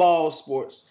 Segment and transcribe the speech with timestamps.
[0.00, 0.90] ball sports.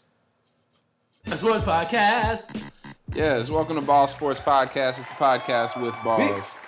[1.25, 2.69] A sports podcast.
[3.11, 4.99] Yes, welcome to Ball Sports Podcast.
[4.99, 6.59] It's the podcast with balls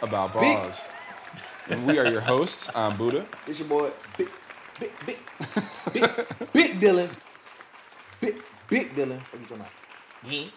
[0.00, 0.42] about Big.
[0.42, 0.86] balls.
[1.68, 2.70] And we are your hosts.
[2.76, 3.26] I'm Buddha.
[3.48, 4.28] It's your boy, Big,
[4.78, 5.18] Big, Big,
[5.92, 6.04] Big,
[6.52, 7.10] Big Dylan.
[8.20, 9.18] Big, Big Dylan.
[9.18, 9.66] What you talking
[10.22, 10.52] about?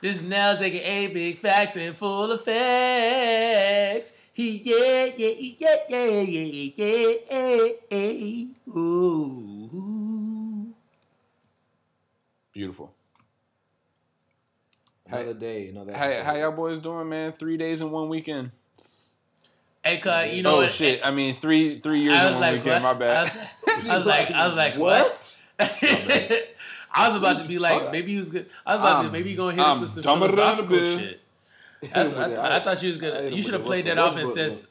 [0.00, 4.14] This is Nels, aka Big Facts and Full of Facts.
[4.38, 7.14] He yeah yeah yeah yeah yeah yeah
[7.90, 8.44] yeah.
[8.72, 10.72] Ooh.
[12.52, 12.94] Beautiful.
[15.08, 16.22] Another day, another How, episode.
[16.22, 17.32] how y'all boys doing, man?
[17.32, 18.52] Three days in one weekend.
[19.84, 20.70] Hey, cuz, you know oh what?
[20.70, 21.00] shit!
[21.04, 22.84] I mean, three three years I in one like, weekend.
[22.84, 22.94] what?
[22.94, 23.16] My bad.
[23.16, 25.42] I was, I was like, I was like, what?
[25.56, 25.58] What?
[26.94, 28.46] I was about to be like, maybe he was good.
[28.64, 30.80] I was about to I'm- maybe you gonna hit us I'm with some dumber philosophical
[30.80, 31.22] shit.
[31.94, 33.28] That's, I, Yeah, I thought you was I gonna.
[33.30, 34.70] You should have played that Russell off and Westbrook says,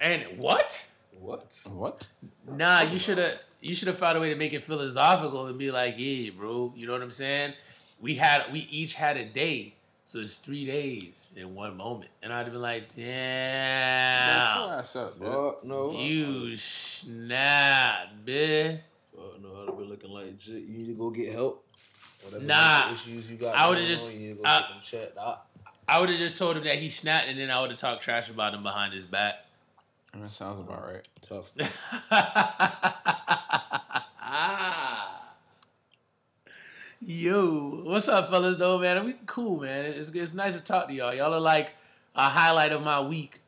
[0.00, 0.90] and what?
[1.20, 1.60] What?
[1.72, 2.08] what?
[2.48, 3.40] Nah, you should have.
[3.60, 6.72] You should have found a way to make it philosophical and be like, yeah, bro.
[6.76, 7.54] You know what I'm saying?
[8.00, 12.30] We had, we each had a day, so it's three days in one moment, and
[12.30, 15.28] I'd have been like, Shut your damn, ass up, dude.
[15.28, 15.92] Fuck no.
[15.98, 18.80] you snap, bitch.
[19.16, 19.62] Fuck no.
[19.62, 20.46] I'd have been looking like.
[20.46, 21.64] You need to go get help.
[22.24, 22.86] Whatever Nah.
[22.88, 23.56] mental issues you got.
[23.56, 25.46] I would've just- on, You need to go I- get them checked out.
[25.86, 28.02] I would have just told him that he snapped, and then I would have talked
[28.02, 29.44] trash about him behind his back.
[30.14, 31.06] That sounds about right.
[31.22, 31.54] Tough.
[37.00, 38.56] Yo, what's up, fellas?
[38.56, 39.84] Though, man, we cool, man.
[39.84, 41.12] It's, it's nice to talk to y'all.
[41.12, 41.74] Y'all are like
[42.14, 43.40] a highlight of my week.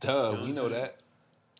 [0.00, 0.96] Duh, we know that,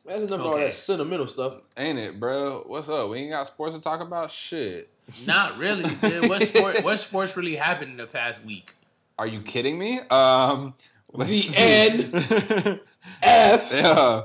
[0.05, 1.55] That's enough of all that sentimental stuff.
[1.77, 2.65] ain't it, bro?
[2.67, 3.09] What's up?
[3.11, 4.31] We ain't got sports to talk about.
[4.31, 4.91] Shit.
[5.27, 5.89] Not really.
[5.97, 6.29] dude.
[6.29, 6.85] What sport?
[6.85, 8.75] What sports really happened in the past week?
[9.23, 10.01] Are you kidding me?
[10.11, 10.75] Um,
[11.13, 11.57] let's The see.
[11.57, 12.81] end.
[13.23, 14.23] F yeah.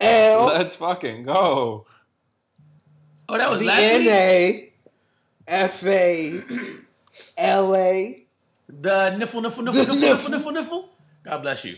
[0.00, 1.86] L Let's fucking go.
[3.28, 4.08] Oh, that was V last N week.
[4.10, 4.72] A
[5.46, 6.40] F A
[7.38, 8.24] L A.
[8.66, 10.52] The niffle, niffle, niffle, niffle, niffle, niffle.
[10.52, 10.84] niffle, niffle.
[11.22, 11.76] God bless you.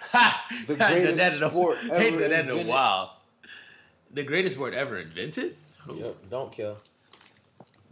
[0.00, 0.46] Ha!
[0.66, 2.38] The I ain't done greatest that in a, sport ain't ever done that in a
[2.52, 2.66] invented.
[2.68, 3.16] while.
[4.14, 5.56] The greatest sport ever invented.
[5.94, 6.78] Yep, don't kill.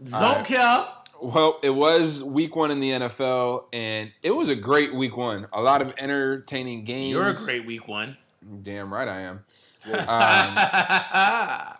[0.02, 0.86] Don't care.
[1.20, 5.46] Well, it was week one in the NFL, and it was a great week one.
[5.52, 7.12] A lot of entertaining games.
[7.12, 8.16] You're a great week one.
[8.62, 9.44] Damn right I am.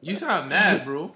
[0.00, 1.12] you sound mad, bro.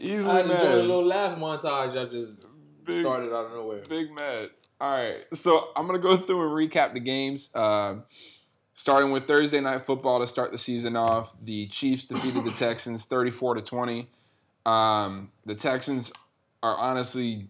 [0.00, 1.96] easily I enjoyed a little laugh montage.
[1.98, 2.36] I just
[2.84, 3.82] Big- started out of nowhere.
[3.88, 4.50] Big mad.
[4.82, 7.54] All right, so I'm gonna go through and recap the games.
[7.54, 8.02] Um
[8.74, 11.34] starting with Thursday night football to start the season off.
[11.40, 14.08] The Chiefs defeated the Texans 34 to 20.
[14.66, 16.12] Um, the Texans
[16.64, 17.48] are honestly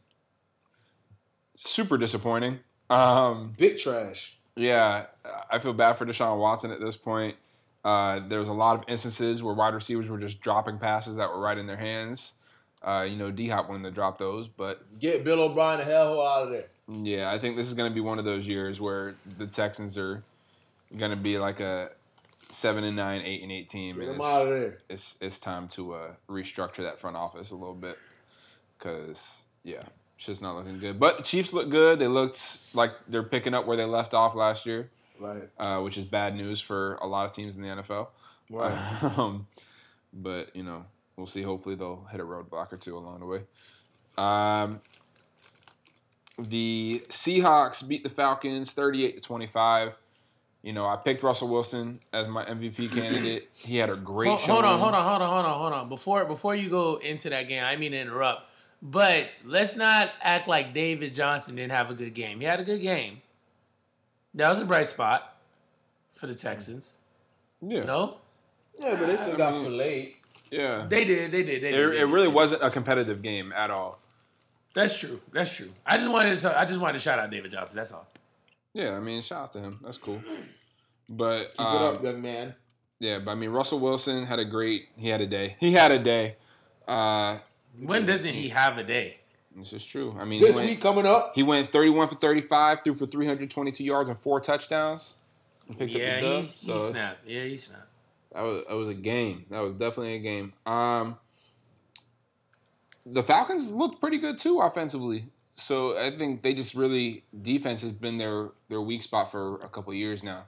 [1.55, 2.59] super disappointing.
[2.91, 4.37] Um, Big trash.
[4.57, 5.07] yeah,
[5.51, 7.37] I feel bad for Deshaun Watson at this point.
[7.83, 11.31] Uh, there was a lot of instances where wide receivers were just dropping passes that
[11.31, 12.41] were right in their hands.
[12.83, 16.21] Uh, you know, D Hop wanted to drop those, but Get Bill O'Brien the hell
[16.21, 16.67] out of there.
[16.93, 19.97] Yeah, I think this is going to be one of those years where the Texans
[19.99, 20.23] are
[20.97, 21.91] going to be like a
[22.49, 25.41] seven and nine, eight and eight team, Get and him out of it's, it's it's
[25.41, 27.99] time to uh, restructure that front office a little bit
[28.79, 29.81] because yeah,
[30.17, 30.99] it's just not looking good.
[31.01, 31.99] But the Chiefs look good.
[31.99, 35.49] They looked like they're picking up where they left off last year, Right.
[35.59, 38.09] uh, which is bad news for a lot of teams in the NFL.
[38.51, 38.77] Right.
[39.17, 39.47] Um,
[40.13, 40.85] but you know,
[41.17, 41.43] we'll see.
[41.43, 43.41] Hopefully, they'll hit a roadblock or two along the way.
[44.19, 44.83] Um,
[46.39, 49.99] the Seahawks beat the Falcons thirty-eight to twenty-five.
[50.63, 53.49] You know, I picked Russell Wilson as my MVP candidate.
[53.53, 55.89] He had a great Hold, hold on, hold on, hold on, hold on, hold on.
[55.89, 58.43] Before before you go into that game, I mean to interrupt,
[58.81, 62.39] but let's not act like David Johnson didn't have a good game.
[62.41, 63.23] He had a good game.
[64.35, 65.37] That was a bright spot
[66.13, 66.95] for the Texans.
[67.61, 68.17] Yeah, No,
[68.81, 70.15] Yeah, but they still got filleted.
[70.51, 70.87] yeah.
[70.89, 71.91] they did, they did, they It, did.
[71.91, 72.09] they it did.
[72.09, 74.01] really wasn't a competitive game at all.
[74.75, 75.21] That's true.
[75.33, 75.71] That's true.
[75.87, 76.41] I just wanted to.
[76.41, 77.77] Talk, I just wanted to shout out David Johnson.
[77.77, 78.09] That's all.
[78.75, 79.79] Yeah, I mean, shout out to him.
[79.83, 80.21] That's cool.
[81.09, 82.55] But Keep um, it up, young man.
[82.99, 84.89] yeah, but I mean, Russell Wilson had a great.
[84.97, 85.57] He had a day.
[85.61, 86.37] He had a day.
[86.89, 87.39] Uh,
[87.83, 89.19] When doesn't he have a day?
[89.55, 90.17] This is true.
[90.19, 91.33] I mean, This went, week coming up.
[91.35, 95.19] he went 31 for 35, threw for 322 yards and four touchdowns.
[95.69, 96.45] And picked Yeah, up the he, dub.
[96.45, 97.27] he so it's- snapped.
[97.29, 97.89] Yeah, he snapped.
[98.33, 99.45] that was that was a game.
[99.51, 100.55] That was definitely a game.
[100.65, 101.19] Um,
[103.05, 105.27] the Falcons looked pretty good too offensively.
[105.55, 109.69] So I think they just really defense has been their their weak spot for a
[109.69, 110.45] couple years now.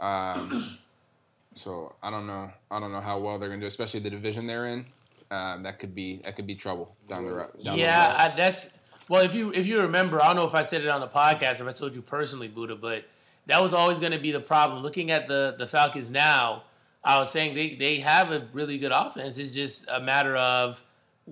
[0.00, 0.78] Um,
[1.54, 2.50] so I don't know.
[2.70, 4.86] I don't know how well they're gonna do, especially the division they're in.
[5.30, 7.50] Um, that could be that could be trouble down the road.
[7.62, 8.32] Down yeah, the road.
[8.32, 8.78] I, that's
[9.08, 9.22] well.
[9.22, 11.60] If you if you remember, I don't know if I said it on the podcast
[11.60, 13.04] or if I told you personally, Buddha, but
[13.46, 14.82] that was always going to be the problem.
[14.82, 16.64] Looking at the the Falcons now,
[17.04, 19.38] I was saying they they have a really good offense.
[19.38, 20.82] It's just a matter of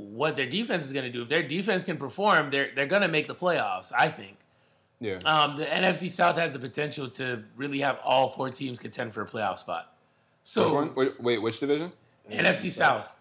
[0.00, 1.22] what their defense is going to do.
[1.22, 3.92] If their defense can perform, they're they're going to make the playoffs.
[3.96, 4.36] I think.
[5.00, 5.18] yeah.
[5.24, 9.22] Um, the NFC South has the potential to really have all four teams contend for
[9.22, 9.92] a playoff spot.
[10.42, 10.94] So Which one?
[10.94, 11.92] Wait, wait, which division?
[12.30, 13.12] NFC South.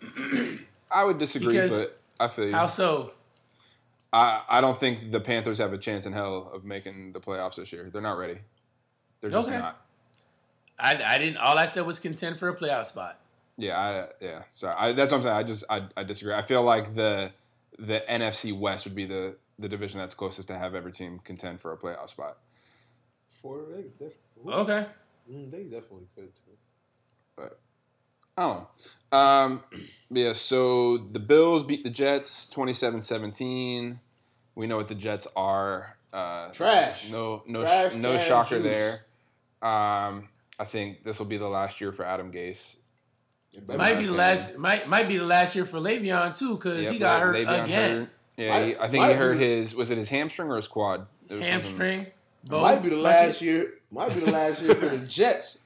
[0.90, 2.52] I would disagree, Because- but I feel you.
[2.54, 3.12] How so?
[4.12, 7.56] I, I don't think the Panthers have a chance in hell of making the playoffs
[7.56, 7.90] this year.
[7.92, 8.38] They're not ready.
[9.20, 9.58] They're just Okay.
[9.58, 9.84] not.
[10.78, 11.36] I, I didn't.
[11.36, 13.20] All I said was contend for a playoff spot.
[13.58, 14.42] Yeah, I, yeah.
[14.52, 15.36] So I, that's what I'm saying.
[15.36, 16.32] I just I, I disagree.
[16.32, 17.32] I feel like the
[17.78, 21.60] the NFC West would be the the division that's closest to have every team contend
[21.60, 22.38] for a playoff spot.
[23.42, 23.66] For
[24.46, 24.86] Okay.
[25.30, 27.48] Mm, they definitely could too.
[28.36, 28.66] I don't
[29.12, 29.18] know.
[29.18, 29.62] Um,
[30.10, 33.98] yeah, so the Bills beat the Jets 27-17.
[34.54, 35.96] We know what the Jets are.
[36.12, 37.10] Uh, Trash.
[37.10, 38.64] No, no, Trash no can shocker juice.
[38.64, 38.92] there.
[39.60, 40.28] Um,
[40.58, 42.76] I think this will be the last year for Adam Gase.
[43.52, 44.58] It better Might be the last.
[44.58, 47.64] Might might be the last year for Le'Veon too, because Yep, he got hurt Le'Veon
[47.64, 47.98] again.
[48.00, 48.08] hurt.
[48.36, 49.74] Yeah, he, I think he might hurt his.
[49.74, 51.06] Was it his hamstring or his quad?
[51.28, 52.06] It was something- Hamstring.
[52.44, 52.62] Both.
[52.62, 53.72] Might be the last year.
[53.90, 55.64] Might be the last year for the Jets.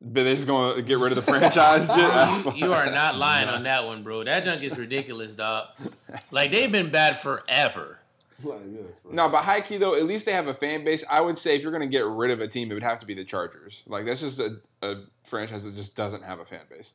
[0.00, 1.88] But they're just going to get rid of the franchise.
[1.88, 2.44] Jet?
[2.54, 4.22] You, you are not That's lying on that one, bro.
[4.24, 5.68] That junk is ridiculous, dog.
[6.30, 7.98] Like they've been bad forever.
[8.44, 8.80] Like, yeah,
[9.10, 11.04] No, but high key though, at least they have a fan base.
[11.10, 13.00] I would say if you're going to get rid of a team, it would have
[13.00, 13.82] to be the Chargers.
[13.86, 16.92] Like that's just a, a franchise that just doesn't have a fan base.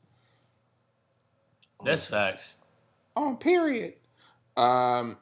[1.84, 2.56] That's facts.
[3.16, 3.94] Oh, period.
[4.56, 5.18] Um,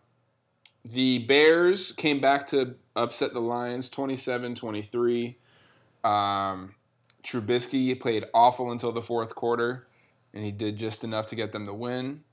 [0.85, 5.35] the Bears came back to upset the Lions 27-23.
[6.03, 6.75] Um,
[7.23, 9.88] Trubisky played awful until the fourth quarter,
[10.33, 12.23] and he did just enough to get them the win.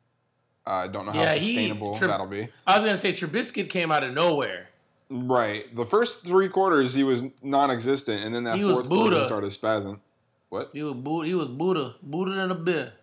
[0.64, 2.48] I don't know how Yeah, he- sustainable that'll be.
[2.66, 4.70] I was gonna say Trubisky came out of nowhere.
[5.08, 5.74] Right.
[5.74, 9.24] The first three quarters he was non-existent, and then that He was fourth quarter he
[9.24, 10.00] started spazzing.
[10.48, 10.70] What?
[10.72, 11.26] He was Buddha.
[11.28, 11.94] He was Buddha.
[12.02, 12.94] Buddha than a bear.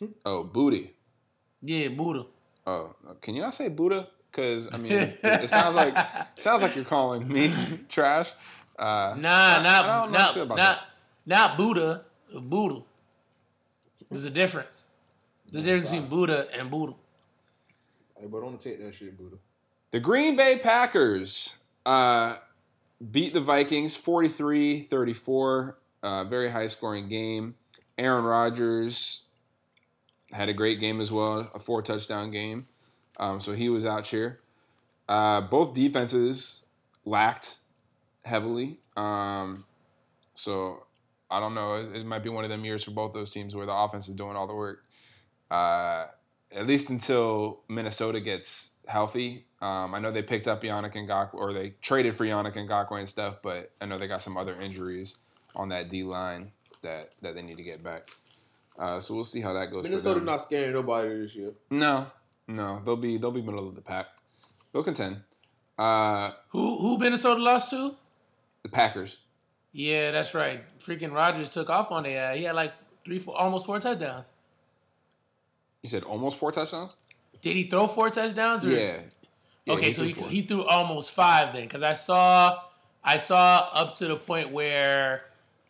[0.24, 0.92] Oh, booty.
[1.62, 2.26] Yeah, Buddha.
[2.66, 4.08] Oh, can you not say Buddha?
[4.30, 7.52] Because I mean, it, it sounds like it sounds like you're calling me
[7.88, 8.30] trash.
[8.78, 10.86] Uh, Nah, I- I not don't know not not
[11.26, 12.04] not Buddha.
[12.40, 12.82] Buddha.
[14.10, 14.86] There's a difference.
[15.50, 16.94] There's a difference between Buddha and Buddha.
[18.18, 19.36] Hey, but don't take that shit, Buddha.
[19.92, 22.36] The Green Bay Packers uh,
[23.10, 25.78] beat the Vikings 43 34.
[26.02, 27.54] Uh, very high scoring game.
[27.96, 29.23] Aaron Rodgers
[30.34, 32.66] had a great game as well, a four touchdown game.
[33.18, 34.40] Um, so he was out here.
[35.08, 36.66] Uh, both defenses
[37.04, 37.58] lacked
[38.24, 38.78] heavily.
[38.96, 39.64] Um,
[40.34, 40.86] so
[41.30, 41.76] I don't know.
[41.76, 44.08] It, it might be one of them years for both those teams where the offense
[44.08, 44.84] is doing all the work.
[45.50, 46.06] Uh,
[46.52, 49.44] at least until Minnesota gets healthy.
[49.62, 53.08] Um, I know they picked up Yannick Ngakoue, or they traded for Yannick Ngakoue and
[53.08, 55.16] stuff, but I know they got some other injuries
[55.54, 56.50] on that D line
[56.82, 58.08] that, that they need to get back.
[58.78, 59.84] Uh, so we'll see how that goes.
[59.84, 60.26] for Minnesota them.
[60.26, 61.52] not scaring nobody this year.
[61.70, 62.06] No,
[62.48, 64.06] no, they'll be they'll be middle of the pack.
[64.72, 65.22] They'll contend.
[65.78, 67.94] Uh, Who who Minnesota lost to?
[68.62, 69.18] the Packers.
[69.72, 70.62] Yeah, that's right.
[70.78, 72.16] Freaking Rodgers took off on it.
[72.16, 72.72] Uh, he had like
[73.04, 74.26] three, four, almost four touchdowns.
[75.82, 76.96] You said almost four touchdowns.
[77.42, 78.64] Did he throw four touchdowns?
[78.64, 78.70] Or?
[78.70, 78.98] Yeah.
[79.66, 80.28] Yeah, okay, so threw he, four.
[80.28, 82.58] he threw almost five then, because I saw
[83.02, 85.24] I saw up to the point where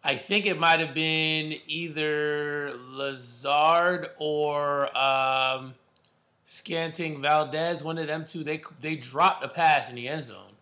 [0.07, 5.75] I think it might have been either Lazard or um,
[6.43, 7.83] Scantling Valdes.
[7.83, 8.45] One of them two.
[8.45, 10.53] They they dropped a pass in the end zone.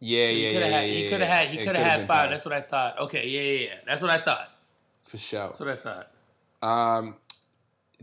[0.00, 1.34] yeah, So he yeah, could have yeah, had yeah, he could have yeah.
[1.34, 2.30] had he could have had been five.
[2.30, 2.98] That's what I thought.
[3.00, 3.74] Okay, yeah, yeah, yeah.
[3.86, 4.50] That's what I thought.
[5.02, 5.46] for sure.
[5.46, 6.10] That's what I thought.
[6.62, 7.16] Um,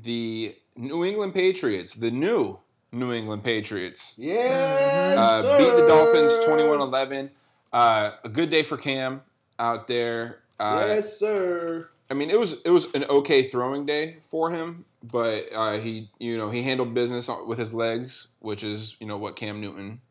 [0.02, 2.58] the New England Patriots, the new
[2.92, 7.30] New England Patriots, Yes, uh, beat the Dolphins 21-11.
[7.72, 9.22] Uh, a good day for Cam
[9.60, 10.40] out there.
[10.60, 11.90] Uh, yes, sir.
[12.10, 16.10] I mean, it was it was an okay throwing day for him, but uh, he
[16.20, 20.02] you know he handled business with his legs, which is you know what Cam Newton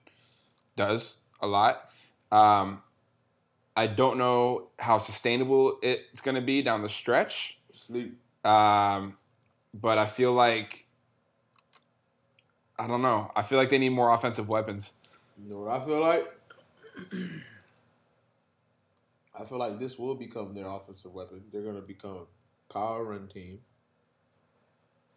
[0.76, 1.90] does a lot.
[2.30, 2.82] Um,
[3.76, 8.18] I don't know how sustainable it's going to be down the stretch, Sleep.
[8.44, 9.16] um,
[9.72, 10.86] but I feel like
[12.78, 13.30] I don't know.
[13.36, 14.94] I feel like they need more offensive weapons.
[15.42, 16.32] You know what I feel like?
[19.42, 21.42] I feel like this will become their offensive weapon.
[21.52, 23.58] They're going to become a power run team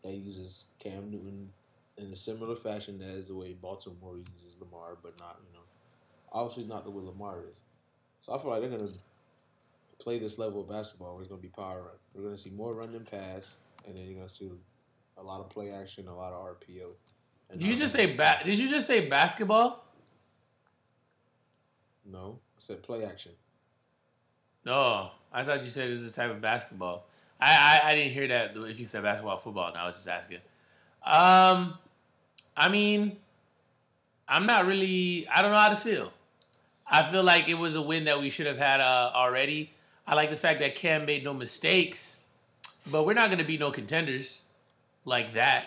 [0.04, 1.50] that uses Cam Newton
[1.98, 5.64] in a similar fashion as the way Baltimore uses Lamar, but not, you know,
[6.32, 7.56] obviously not the way Lamar is.
[8.22, 8.94] So I feel like they're going to
[10.00, 11.96] play this level of basketball where it's going to be power run.
[12.16, 14.50] We're going to see more run than pass, and then you're going to see
[15.20, 16.88] a lot of play action, a lot of RPO.
[17.52, 19.86] Did you just say ba- Did you just say basketball?
[22.04, 23.32] No, I said play action.
[24.66, 27.06] No, I thought you said it was a type of basketball.
[27.40, 29.68] I, I I didn't hear that if you said basketball, football.
[29.68, 30.38] and I was just asking.
[31.04, 31.78] Um,
[32.58, 33.18] I mean,
[34.28, 35.28] I'm not really.
[35.28, 36.12] I don't know how to feel.
[36.88, 39.72] I feel like it was a win that we should have had uh, already.
[40.08, 42.18] I like the fact that Cam made no mistakes,
[42.92, 44.42] but we're not going to be no contenders
[45.04, 45.66] like that.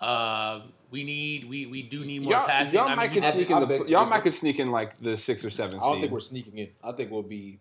[0.00, 2.78] Uh, we need we we do need more Y'all, passing.
[2.78, 4.98] y'all I might mean, could I sneak in the y'all might could sneak in like
[4.98, 5.76] the six or seven.
[5.76, 6.00] I don't seed.
[6.02, 6.68] think we're sneaking in.
[6.84, 7.58] I think we'll be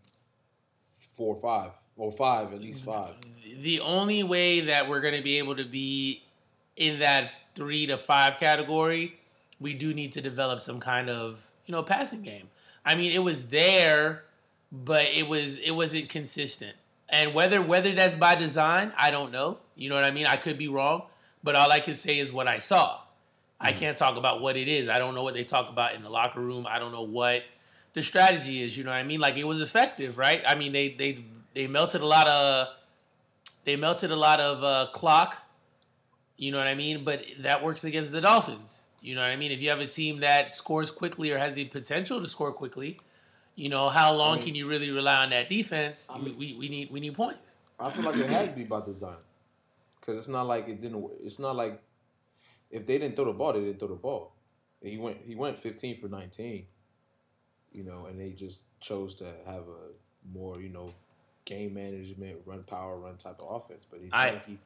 [1.22, 1.72] four or five.
[1.98, 3.13] Or five, at least five.
[3.60, 6.24] the only way that we're going to be able to be
[6.75, 9.20] in that three to five category,
[9.60, 12.50] we do need to develop some kind of you know passing game.
[12.84, 14.24] I mean, it was there,
[14.72, 16.75] but it was it wasn't consistent.
[17.08, 19.60] And whether whether that's by design, I don't know.
[19.75, 20.25] You know what I mean?
[20.25, 21.04] I could be wrong,
[21.44, 23.00] but all I can say is what I saw.
[23.60, 23.78] I mm.
[23.78, 24.90] can't talk about what it is.
[24.90, 26.66] I don't know what they talk about in the locker room.
[26.68, 27.44] I don't know what
[27.93, 28.77] the strategy is.
[28.77, 29.19] You know what I mean?
[29.19, 30.41] Like it was effective, right?
[30.48, 32.67] I mean, they they they melted a lot of
[33.65, 35.38] they melted a lot of uh, clock.
[36.38, 37.03] You know what I mean?
[37.03, 38.81] But that works against the Dolphins.
[39.01, 39.51] You know what I mean?
[39.51, 43.00] If you have a team that scores quickly or has the potential to score quickly,
[43.55, 46.10] you know how long mean- can you really rely on that defense?
[46.12, 47.57] I we, mean- we, we need we need points.
[47.79, 49.15] I feel like it had to be by design.
[50.00, 51.03] Because it's not like it didn't.
[51.24, 51.81] It's not like
[52.69, 54.33] if they didn't throw the ball, they didn't throw the ball.
[54.81, 55.17] He went.
[55.25, 56.65] He went fifteen for nineteen.
[57.74, 60.94] You know, and they just chose to have a more you know
[61.46, 63.86] game management, run power, run type of offense.
[63.90, 64.58] But it's I- like he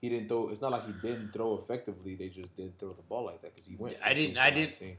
[0.00, 0.48] he didn't throw.
[0.48, 2.14] It's not like he didn't throw effectively.
[2.14, 3.96] They just didn't throw the ball like that because he went.
[4.02, 4.96] I didn't- I didn't-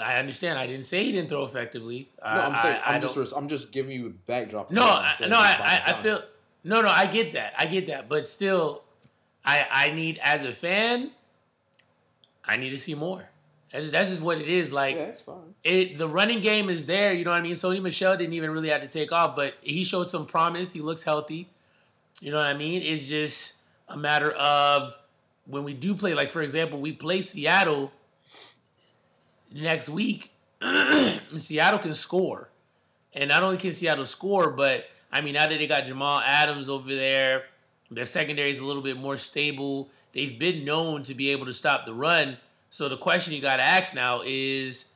[0.00, 0.58] I understand.
[0.60, 2.08] I didn't say he didn't throw effectively.
[2.22, 4.70] No, I'm saying I, I'm just I'm just giving you a backdrop.
[4.70, 6.22] No, I, no, I, I, I feel
[6.62, 6.88] no, no.
[6.88, 7.54] I get that.
[7.58, 8.08] I get that.
[8.08, 8.84] But still,
[9.44, 11.10] I, I need as a fan,
[12.44, 13.28] I need to see more.
[13.72, 14.72] That's just, that's just what it is.
[14.72, 15.12] Like Yeah,
[15.62, 17.12] it, the running game is there.
[17.12, 17.54] You know what I mean.
[17.54, 20.72] Sony Michel didn't even really have to take off, but he showed some promise.
[20.72, 21.48] He looks healthy.
[22.20, 22.82] You know what I mean.
[22.82, 24.96] It's just a matter of
[25.46, 26.14] when we do play.
[26.14, 27.92] Like for example, we play Seattle
[29.52, 30.32] next week.
[31.36, 32.50] Seattle can score.
[33.14, 36.68] And not only can Seattle score, but I mean, now that they got Jamal Adams
[36.68, 37.44] over there,
[37.90, 39.88] their secondary is a little bit more stable.
[40.12, 42.36] They've been known to be able to stop the run.
[42.70, 44.92] So the question you got to ask now is,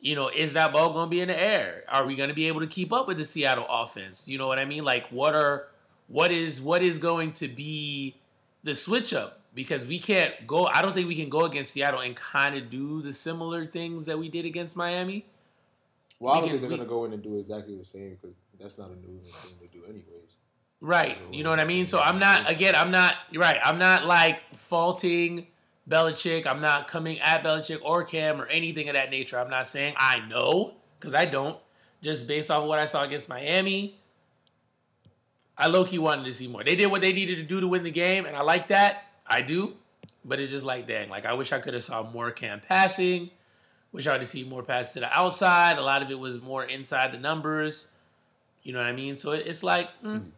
[0.00, 1.84] you know, is that ball going to be in the air?
[1.88, 4.28] Are we going to be able to keep up with the Seattle offense?
[4.28, 4.84] You know what I mean?
[4.84, 5.66] Like, what are
[6.08, 8.16] what is what is going to be
[8.62, 9.40] the switch up?
[9.54, 10.66] Because we can't go.
[10.66, 14.06] I don't think we can go against Seattle and kind of do the similar things
[14.06, 15.26] that we did against Miami.
[16.18, 17.84] Well, I We don't can- think they're we- gonna go in and do exactly the
[17.84, 20.06] same because that's not a new thing to do anyways.
[20.80, 21.18] Right.
[21.30, 21.84] You know what I mean?
[21.86, 23.58] So I'm not again, I'm not right.
[23.62, 25.46] I'm not like faulting
[25.90, 26.46] Belichick.
[26.46, 29.38] I'm not coming at Belichick or Cam or anything of that nature.
[29.38, 31.58] I'm not saying I know, because I don't.
[32.00, 33.98] Just based off of what I saw against Miami.
[35.58, 36.64] I low key wanted to see more.
[36.64, 39.04] They did what they needed to do to win the game, and I like that.
[39.26, 39.74] I do.
[40.24, 43.30] But it's just like dang, like I wish I could have saw more Cam passing.
[43.92, 45.76] Wish I had to see more passes to the outside.
[45.76, 47.92] A lot of it was more inside the numbers.
[48.62, 49.16] You know what I mean?
[49.16, 50.30] So it's like, mm,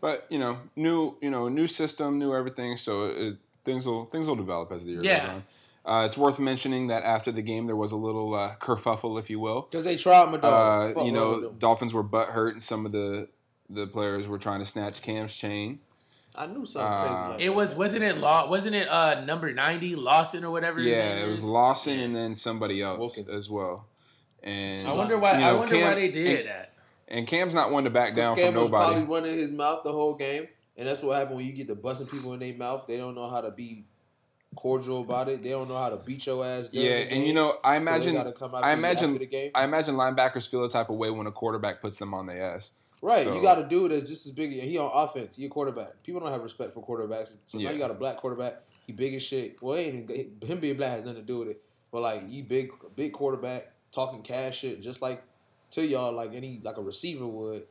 [0.00, 2.76] But you know, new you know, new system, new everything.
[2.76, 3.36] So it,
[3.68, 5.18] things will things will develop as the year Yeah.
[5.18, 5.44] goes on.
[5.84, 9.30] Uh, it's worth mentioning that after the game there was a little uh, kerfuffle, if
[9.30, 9.62] you will.
[9.70, 10.96] Because they tried my dog.
[10.96, 11.50] Uh, you know.
[11.50, 13.28] Dolphins were butt hurt, and some of the
[13.70, 15.80] the players were trying to snatch Cam's chain.
[16.36, 17.32] I knew something uh, crazy.
[17.32, 20.78] Like It was wasn't it Law wasn't it uh number ninety Lawson or whatever?
[20.78, 21.42] his Yeah, name it was?
[21.42, 23.28] Lawson and then somebody else Wilkins.
[23.28, 23.86] as well.
[24.42, 25.38] And I wonder why.
[25.38, 26.72] you I know, wonder why they did and, that.
[27.08, 28.92] And Cam's not one to back down Cam from was nobody.
[29.06, 30.46] probably running his mouth the whole game,
[30.78, 32.86] and that's what happened when you get the busting people in their mouth.
[32.86, 33.84] They don't know how to be
[34.54, 35.42] cordial about it.
[35.42, 36.70] They don't know how to beat your ass.
[36.72, 39.50] Yeah, and you know, I imagine, after I imagine, after the game.
[39.54, 42.34] I imagine linebackers feel the type of way when a quarterback puts them on the
[42.40, 42.72] ass.
[43.02, 44.50] Right, So- you got a dude that's just as big.
[44.52, 45.36] He on offense.
[45.36, 46.02] He a quarterback.
[46.02, 47.32] People don't have respect for quarterbacks.
[47.46, 47.68] So Yeah.
[47.68, 48.62] now you got a black quarterback.
[48.86, 49.62] He big as shit.
[49.62, 50.10] Well, ain't
[50.42, 51.62] him being black has nothing to do with it.
[51.92, 55.22] But like, he big, big quarterback talking cash shit, just like
[55.70, 57.66] to y'all, like any like a receiver would.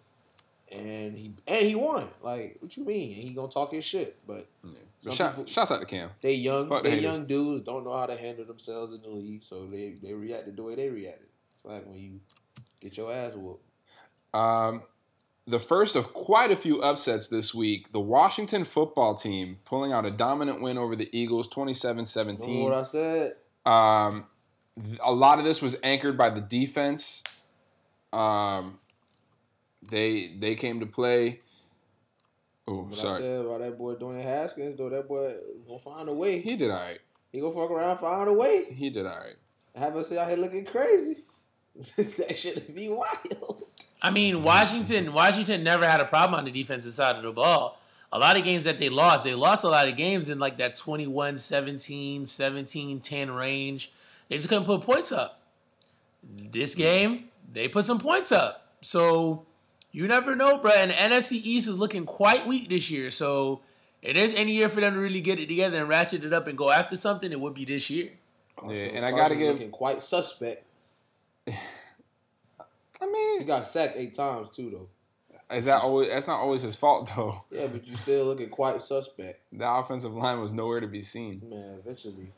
[0.72, 2.10] And he and he won.
[2.22, 3.14] Like, what you mean?
[3.16, 4.72] And he gonna talk his shit, but Yeah.
[5.04, 6.10] But shout, people- shouts out to Cam.
[6.22, 7.04] They young, Fuck they haters.
[7.04, 10.58] young dudes don't know how to handle themselves in the league, so they they reacted
[10.58, 11.28] the way they reacted.
[11.56, 12.20] It's like when you
[12.82, 13.64] get your ass whooped.
[14.34, 14.84] Um,
[15.46, 17.94] the first of quite a few upsets this week.
[17.94, 22.40] The Washington football team pulling out a dominant win over the Eagles, 27-17.
[22.42, 23.36] Remember what I said?
[23.66, 24.26] Um,
[25.02, 27.24] a lot of this was anchored by the defense.
[28.12, 28.80] Um,
[29.90, 31.40] they they came to play.
[32.68, 33.22] Oh, What I sorry.
[33.22, 35.36] said about that boy Dwayne Haskins, though that boy
[35.68, 36.40] gonna find a way.
[36.40, 37.00] He, He did all right.
[37.32, 38.66] he gonna fuck around, find a way.
[38.66, 39.36] He did all right.
[39.76, 41.18] Have us out here looking crazy.
[41.98, 43.64] that should be wild.
[44.02, 47.80] I mean, Washington Washington never had a problem on the defensive side of the ball.
[48.12, 50.58] A lot of games that they lost, they lost a lot of games in like
[50.58, 53.92] that 21 17, 17 10 range.
[54.30, 55.42] They just couldn't put points up.
[56.24, 58.76] This game, they put some points up.
[58.82, 59.46] So
[59.92, 60.72] you never know, bro.
[60.76, 63.10] And the NFC East is looking quite weak this year.
[63.12, 63.62] So
[64.02, 66.48] if there's any year for them to really get it together and ratchet it up
[66.48, 68.12] and go after something, it would be this year.
[68.64, 70.66] Yeah, Also, and I gotta Carson's give- looking quite suspect.
[73.00, 75.56] I mean, He got sacked eight times too, though.
[75.56, 76.10] is that always?
[76.10, 77.44] That's not always his fault though.
[77.52, 81.42] Yeah, but you still looking quite suspect, The offensive line was nowhere to be seen.
[81.50, 81.78] man.
[81.80, 82.30] Eventually,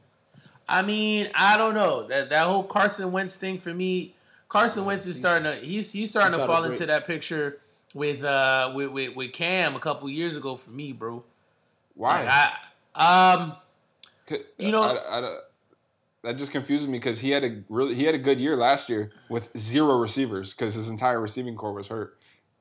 [0.68, 4.16] I mean, I don't know that that whole Carson Wentz thing for me.
[4.50, 7.62] Carson Wentz is starting to he's he's starting to fall into that picture
[7.94, 11.24] with uh with, with with Cam a couple years ago for me, bro.
[11.96, 12.24] Why?
[12.24, 12.52] Like,
[12.96, 13.56] I, um,
[14.58, 15.38] You know- I- I-
[16.22, 18.90] that just confuses me because he had a really he had a good year last
[18.90, 22.18] year with zero receivers because his entire receiving core was hurt.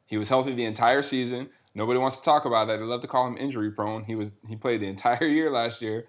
[0.06, 1.50] He was healthy the entire season.
[1.74, 2.76] Nobody wants to talk about that.
[2.78, 4.04] They love to call him injury prone.
[4.04, 6.06] He was he played the entire year last year.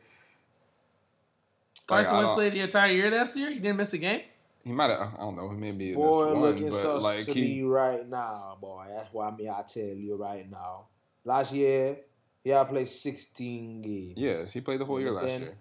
[1.88, 3.50] Carson I Wentz played the entire year last year.
[3.50, 4.22] He didn't miss a game.
[4.70, 7.42] He might have I don't know maybe boy, one, looking but sus like to he
[7.42, 8.86] me right now, boy.
[8.90, 10.86] That's why me I tell you right now.
[11.26, 11.98] Last year,
[12.44, 14.14] he had played sixteen games.
[14.18, 15.58] Yes, he played the whole year last year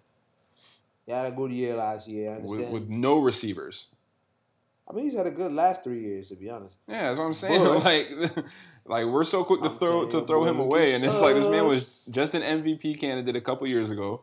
[1.08, 2.32] he had a good year last year.
[2.32, 2.72] I with, understand.
[2.74, 3.94] with no receivers.
[4.86, 6.76] I mean, he's had a good last three years, to be honest.
[6.86, 7.64] Yeah, that's what I'm saying.
[7.64, 8.46] But- like,
[8.84, 11.46] like we're so quick to I'm throw to throw him away, and it's like this
[11.46, 14.22] man was just an MVP candidate a couple years ago.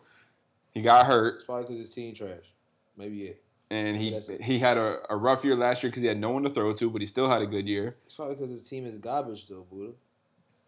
[0.76, 2.54] He got hurt, It's probably because his team trash.
[2.96, 3.44] Maybe it.
[3.76, 6.44] And he he had a, a rough year last year because he had no one
[6.44, 7.96] to throw to, but he still had a good year.
[8.06, 9.94] It's probably because his team is garbage, though, Buddha.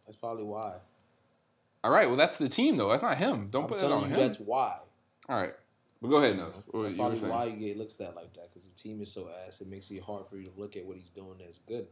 [0.05, 0.75] That's probably why.
[1.83, 2.89] All right, well that's the team though.
[2.89, 3.49] That's not him.
[3.49, 4.19] Don't I'm put it telling on you, him.
[4.21, 4.77] that's why.
[5.29, 5.53] All right,
[6.01, 6.63] but go ahead, Nels.
[6.71, 7.33] What That's you were probably saying?
[7.33, 9.61] why you get looks at like that because the team is so ass.
[9.61, 11.87] It makes it hard for you to look at what he's doing that's good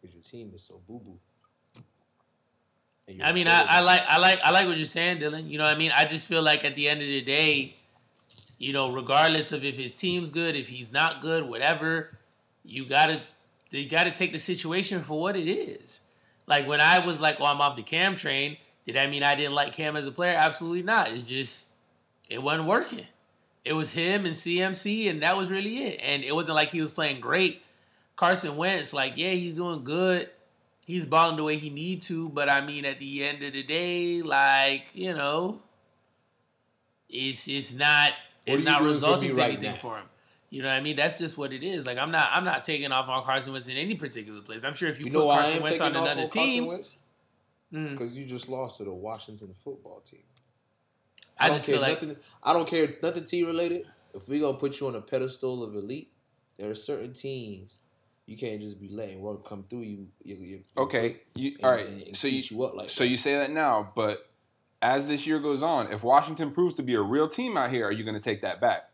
[0.00, 1.18] because your team is so boo boo.
[3.22, 5.48] I mean, I, I like I like I like what you're saying, Dylan.
[5.48, 5.92] You know what I mean?
[5.94, 7.76] I just feel like at the end of the day,
[8.64, 12.16] you know, regardless of if his team's good, if he's not good, whatever,
[12.64, 13.20] you gotta
[13.70, 16.00] you gotta take the situation for what it is.
[16.46, 19.34] Like when I was like, "Oh, I'm off the Cam train," did that mean I
[19.34, 20.34] didn't like Cam as a player?
[20.34, 21.12] Absolutely not.
[21.12, 21.66] It's just
[22.30, 23.06] it wasn't working.
[23.66, 26.00] It was him and CMC, and that was really it.
[26.02, 27.62] And it wasn't like he was playing great.
[28.16, 30.30] Carson Wentz, like, yeah, he's doing good.
[30.86, 33.62] He's balling the way he need to, but I mean, at the end of the
[33.62, 35.60] day, like you know,
[37.10, 38.12] it's it's not
[38.46, 39.78] it's not resulting me to right anything now?
[39.78, 40.06] for him.
[40.50, 40.94] You know what I mean?
[40.96, 41.86] That's just what it is.
[41.86, 44.64] Like I'm not I'm not taking off on Carson Wentz in any particular place.
[44.64, 46.64] I'm sure if you, You put know why Carson am Wentz on another on team,
[46.64, 46.98] Carson Wentz?
[47.72, 50.20] mm, Because you just lost to the Washington football team.
[51.38, 52.16] I don't just care feel like nothing.
[52.42, 53.86] I don't care nothing T related.
[54.14, 56.12] If we gonna put you on a pedestal of elite,
[56.56, 57.78] there are certain teams
[58.26, 60.06] you can't just be letting work come through you.
[60.22, 61.86] you, you Okay, you and- all right.
[61.86, 63.10] and- and so you you up like so that.
[63.10, 64.30] you say that now, but
[64.84, 67.86] as this year goes on, if Washington proves to be a real team out here,
[67.86, 68.90] are you going to take that back?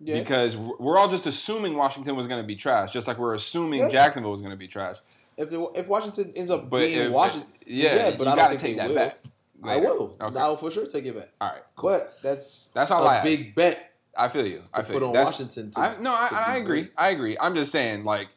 [0.00, 0.18] yeah.
[0.18, 3.80] Because we're all just assuming Washington was going to be trash, just like we're assuming
[3.80, 3.88] Yeah.
[3.90, 4.96] Jacksonville was going to be trash.
[5.36, 8.48] if the, if Washington ends up But being if, Washington, yeah, but you I got
[8.50, 8.94] don't to think take they that will.
[8.94, 9.18] back.
[9.64, 10.16] I will.
[10.20, 10.38] Okay.
[10.40, 11.30] I will for sure take it back.
[11.40, 11.62] All right.
[11.80, 14.62] But that's That's all a I big bet I feel you.
[14.72, 15.06] I feel put you.
[15.08, 15.70] on That's- Washington.
[15.72, 16.88] To, I, no, I, I agree.
[16.96, 17.36] I agree.
[17.40, 18.28] I'm just saying, like,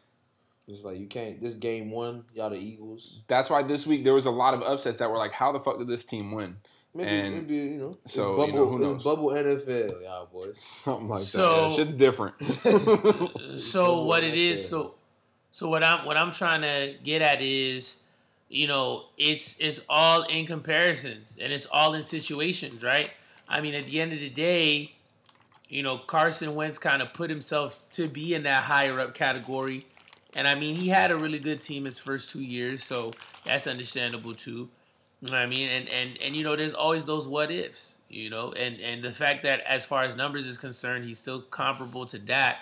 [0.70, 1.42] It's like you can't.
[1.42, 3.22] This game one, y'all the Eagles.
[3.28, 5.60] that's why this week there was a lot of upsets that were like, how the
[5.60, 6.58] fuck did this team win?
[6.94, 7.98] Maybe, And maybe you know.
[8.04, 9.04] it's so, bubble, you know, who it's knows?
[9.04, 10.54] bubble NFL, y'all boys.
[10.62, 11.76] Something like So- that.
[11.76, 12.36] Shit's different.
[13.60, 14.96] so what it is so
[15.52, 18.04] so what i'm what i'm trying to get at is
[18.50, 23.10] you know it's it's all in comparisons and it's all in situations right
[23.48, 24.92] i mean at the end of the day
[25.68, 29.86] you know carson wentz kind of put himself to be in that higher up category
[30.36, 33.12] and i mean he had a really good team his first two years so
[33.46, 34.70] that's understandable too
[35.22, 37.98] you know what I mean, and and and you know, there's always those what ifs,
[38.08, 41.42] you know, and and the fact that as far as numbers is concerned, he's still
[41.42, 42.58] comparable to Dak.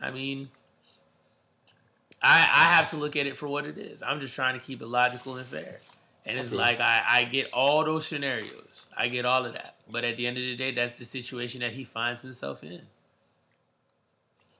[0.00, 0.50] I mean,
[2.22, 4.02] I I have to look at it for what it is.
[4.02, 5.80] I'm just trying to keep it logical and fair.
[6.24, 8.86] And it's like I, I get all those scenarios.
[8.96, 9.74] I get all of that.
[9.90, 12.82] But at the end of the day, that's the situation that he finds himself in.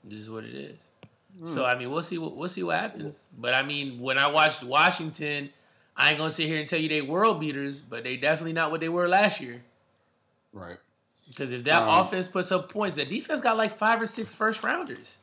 [0.02, 0.76] This is what it is.
[1.44, 2.18] So I mean, we'll see.
[2.18, 3.26] What, we'll see what happens.
[3.36, 5.50] But I mean, when I watched Washington,
[5.96, 8.70] I ain't gonna sit here and tell you they world beaters, but they definitely not
[8.70, 9.62] what they were last year.
[10.52, 10.78] Right.
[11.28, 14.34] Because if that Um, offense puts up points, the defense got like five or six
[14.34, 15.18] first rounders.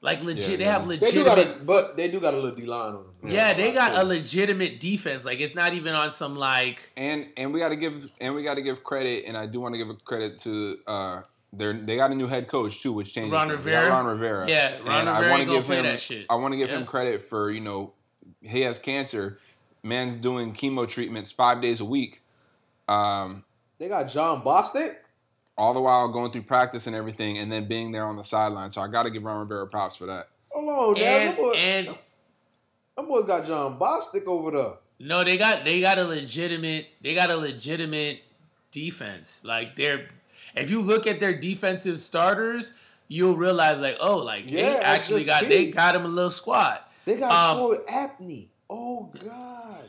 [0.00, 0.72] Like legit, Yeah, they yeah.
[0.78, 1.24] have They do legitimate.
[1.24, 3.30] got a, but they do got a little D line on them.
[3.30, 5.24] yeah, they got a legitimate defense.
[5.24, 8.44] Like it's not even on some like And and we got to give and we
[8.44, 11.72] got to give credit, and I do want to give a credit to uh, their
[11.72, 13.32] they got a new head coach too, which changes.
[13.32, 13.88] Ron Rivera?
[13.88, 14.48] Ron Rivera.
[14.48, 16.26] Yeah, Ron And I Rivera wanna give play him- that shit.
[16.28, 17.92] I want to give him credit for you know
[18.42, 19.38] he has cancer.
[19.82, 22.22] Man's doing chemo treatments five days a week.
[22.88, 23.44] Um,
[23.78, 24.96] They got Jon Bostic.
[25.56, 28.70] all the while going through practice and everything, and then being there on the sideline.
[28.70, 30.28] So I got to give Ron Rivera props for that.
[30.50, 31.28] Hold on, damn.
[31.28, 31.86] and them boys, and
[32.96, 34.72] them boys got Jon Bostic over there.
[35.00, 38.20] no, they got they got a legitimate they got a legitimate
[38.70, 39.40] defense.
[39.44, 40.08] Like they're
[40.54, 42.74] if you look at their defensive starters,
[43.08, 45.50] you'll realize like oh like Yeah, they actually got peeped.
[45.50, 46.80] they got him a little squad.
[47.04, 48.48] They got Um, Troy Apke.
[48.70, 49.84] Oh gosh.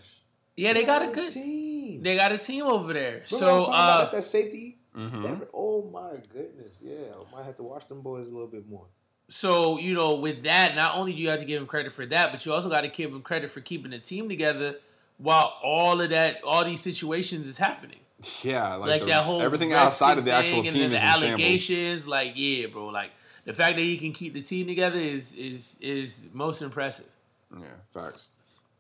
[0.56, 2.02] Yeah, they got a good team.
[2.04, 3.04] they got a team over there.
[3.04, 3.74] Remember I'm So talking about?
[3.74, 4.78] uh, That's that safety.
[4.96, 5.22] Mm-hmm.
[5.24, 6.96] That- oh my goodness, yeah.
[7.14, 8.86] I might have to watch them boys a little bit more.
[9.28, 12.06] So you know, with that, not only do you have to give him credit for
[12.08, 14.76] that, but you also got to give him credit for keeping the team together
[15.18, 18.00] while all of that, all these situations is happening.
[18.44, 21.06] Yeah, like, Like, the- that whole everything outside of the actual and team is the
[21.06, 22.08] allegations.
[22.08, 23.12] Like, yeah, bro, like
[23.46, 27.08] the fact that he can keep the team together is is is most impressive.
[27.54, 28.30] Yeah, facts.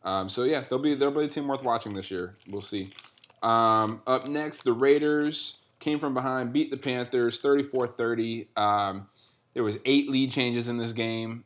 [0.04, 2.36] Um, so yeah, they'll be they'll be a team worth watching this year.
[2.49, 2.89] We'll see.
[3.41, 8.47] Um, up next, the Raiders came from behind, beat the Panthers 34-30.
[8.58, 9.08] Um,
[9.54, 11.45] there was eight lead changes in this game.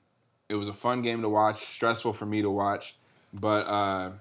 [0.50, 2.96] It was a fun game to watch, stressful for me to watch,
[3.32, 4.12] but uh,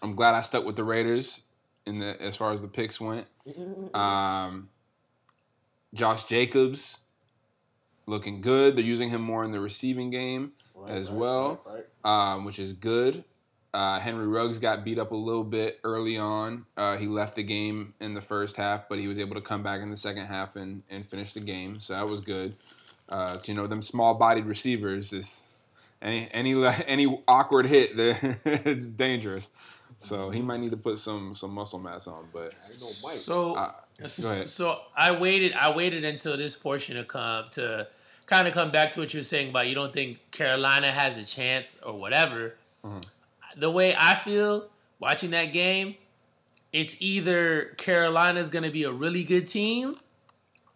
[0.00, 1.42] I'm glad I stuck with the Raiders
[1.86, 3.26] in the as far as the picks went.
[3.94, 4.68] Um,
[5.94, 7.02] Josh Jacobs
[8.06, 8.76] looking good.
[8.76, 10.52] They're using him more in the receiving game
[10.88, 12.32] as well Right, right.
[12.34, 13.24] um, which is good.
[13.74, 16.64] Uh, Henry Ruggs got beat up a little bit early on.
[16.76, 19.62] Uh, he left the game in the first half, but he was able to come
[19.62, 21.78] back in the second half and, and finish the game.
[21.80, 22.56] So that was good.
[23.08, 25.52] Uh, you know, them small-bodied receivers is
[26.00, 26.54] any any
[26.86, 27.90] any awkward hit,
[28.44, 29.48] it's dangerous.
[29.98, 32.28] So he might need to put some some muscle mass on.
[32.32, 33.16] But I know Mike.
[33.16, 34.50] So uh, go ahead.
[34.50, 35.52] So I waited.
[35.54, 37.88] I waited until this portion to come to
[38.26, 41.16] kind of come back to what you were saying about you don't think Carolina has
[41.16, 42.56] a chance or whatever.
[42.84, 42.98] Mm-hmm.
[43.60, 45.94] The way I feel watching that game,
[46.72, 49.94] it's either Carolina's going to be a really good team,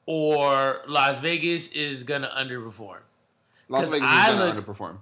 [0.07, 3.01] or Las Vegas is going to underperform.
[3.69, 4.97] Las Vegas is going to look- underperform.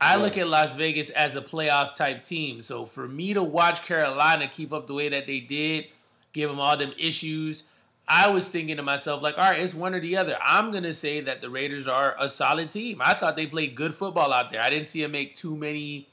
[0.00, 2.60] I look at Las Vegas as a playoff type team.
[2.60, 5.86] So for me to watch Carolina keep up the way that they did,
[6.32, 7.68] give them all them issues,
[8.08, 10.36] I was thinking to myself, like, all right, it's one or the other.
[10.40, 13.00] I'm going to say that the Raiders are a solid team.
[13.02, 14.60] I thought they played good football out there.
[14.60, 16.08] I didn't see them make too many.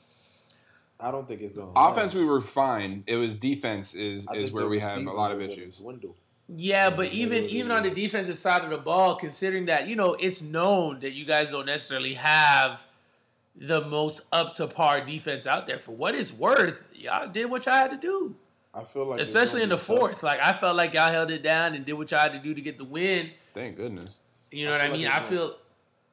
[1.00, 1.74] I don't think it's going.
[1.76, 3.04] Offense, we were fine.
[3.06, 5.80] It was defense is I is where we have a lot of issues.
[5.80, 6.16] Dwindle.
[6.48, 10.14] Yeah, but even even on the defensive side of the ball, considering that you know
[10.14, 12.86] it's known that you guys don't necessarily have
[13.56, 15.80] the most up to par defense out there.
[15.80, 18.36] For what it's worth, y'all did what y'all had to do.
[18.74, 19.86] I feel like, especially in the be tough.
[19.98, 20.24] fourth.
[20.24, 22.54] Like I felt like y'all held it down and did what y'all had to do
[22.56, 23.30] to get the win.
[23.54, 24.18] Thank goodness.
[24.52, 25.08] You know I what I feel like mean?
[25.08, 25.56] it's I not- feel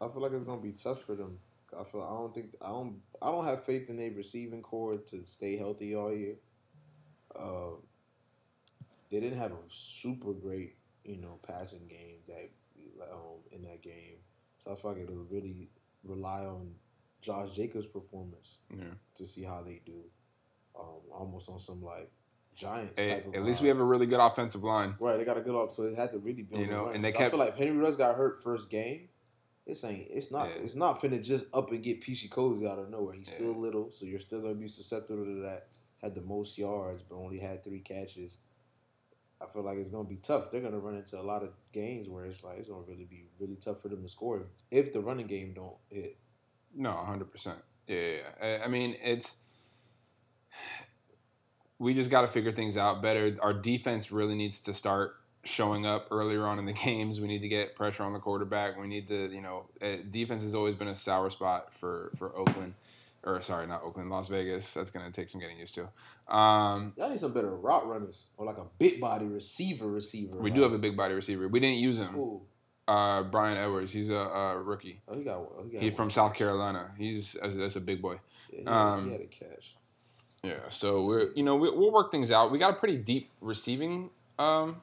[0.02, 1.38] I feel like it's gonna be tough for them.
[1.78, 4.96] I feel I don't think I don't I don't have faith in their receiving core
[4.96, 6.34] to stay healthy all year.
[7.34, 7.76] Uh,
[9.10, 10.74] they didn't have a super great
[11.04, 12.50] you know passing game that
[13.10, 14.16] um, in that game,
[14.58, 15.68] so I feel like it'll really
[16.04, 16.72] rely on
[17.20, 18.84] Josh Jacobs' performance Yeah.
[19.16, 20.02] to see how they do.
[20.78, 22.10] Um, almost on some like
[22.54, 22.98] Giants.
[23.00, 24.94] At, type of at least we have a really good offensive line.
[24.98, 26.58] Right, they got a good off, so it had to really be.
[26.58, 29.08] You know, and they kept- I feel like if Henry Ruggs got hurt first game,
[29.66, 30.08] this ain't.
[30.10, 30.48] It's not.
[30.48, 30.62] Yeah.
[30.62, 33.14] It's not finna just up and get Peachy Cozy out of nowhere.
[33.14, 33.36] He's Yeah.
[33.36, 35.68] still little, so you're still gonna be susceptible to that.
[36.02, 38.38] Had the most yards, but only had three catches.
[39.40, 40.50] I feel like it's gonna be tough.
[40.50, 43.24] They're gonna run into a lot of games where it's like it's gonna really be
[43.38, 46.16] really tough for them to score if the running game don't hit.
[46.74, 47.58] No, hundred percent.
[47.86, 48.46] Yeah, yeah, yeah.
[48.46, 49.40] I, I mean, it's
[51.78, 53.36] we just got to figure things out better.
[53.40, 57.20] Our defense really needs to start showing up earlier on in the games.
[57.20, 58.78] We need to get pressure on the quarterback.
[58.78, 62.36] We need to, you know, uh, defense has always been a sour spot for for
[62.36, 62.74] Oakland,
[63.24, 64.74] or sorry, not Oakland, Las Vegas.
[64.74, 65.88] That's gonna take some getting used to.
[66.34, 69.88] Um, Y'all need some better route runners or like a big body receiver.
[69.88, 70.38] Receiver.
[70.38, 71.48] we do have a big body receiver.
[71.48, 72.14] We didn't use him.
[72.16, 72.42] Ooh.
[72.90, 73.92] Uh, Bryan Edwards.
[73.92, 75.00] He's a, a rookie.
[75.06, 75.36] Oh, he got.
[75.36, 76.90] Oh, he got He's from South Carolina.
[76.98, 78.18] He's that's, that's a big boy.
[78.52, 79.76] Yeah, he, um, he had a catch.
[80.42, 82.50] Yeah, so we're you know we, we'll work things out.
[82.50, 84.82] We got a pretty deep receiving um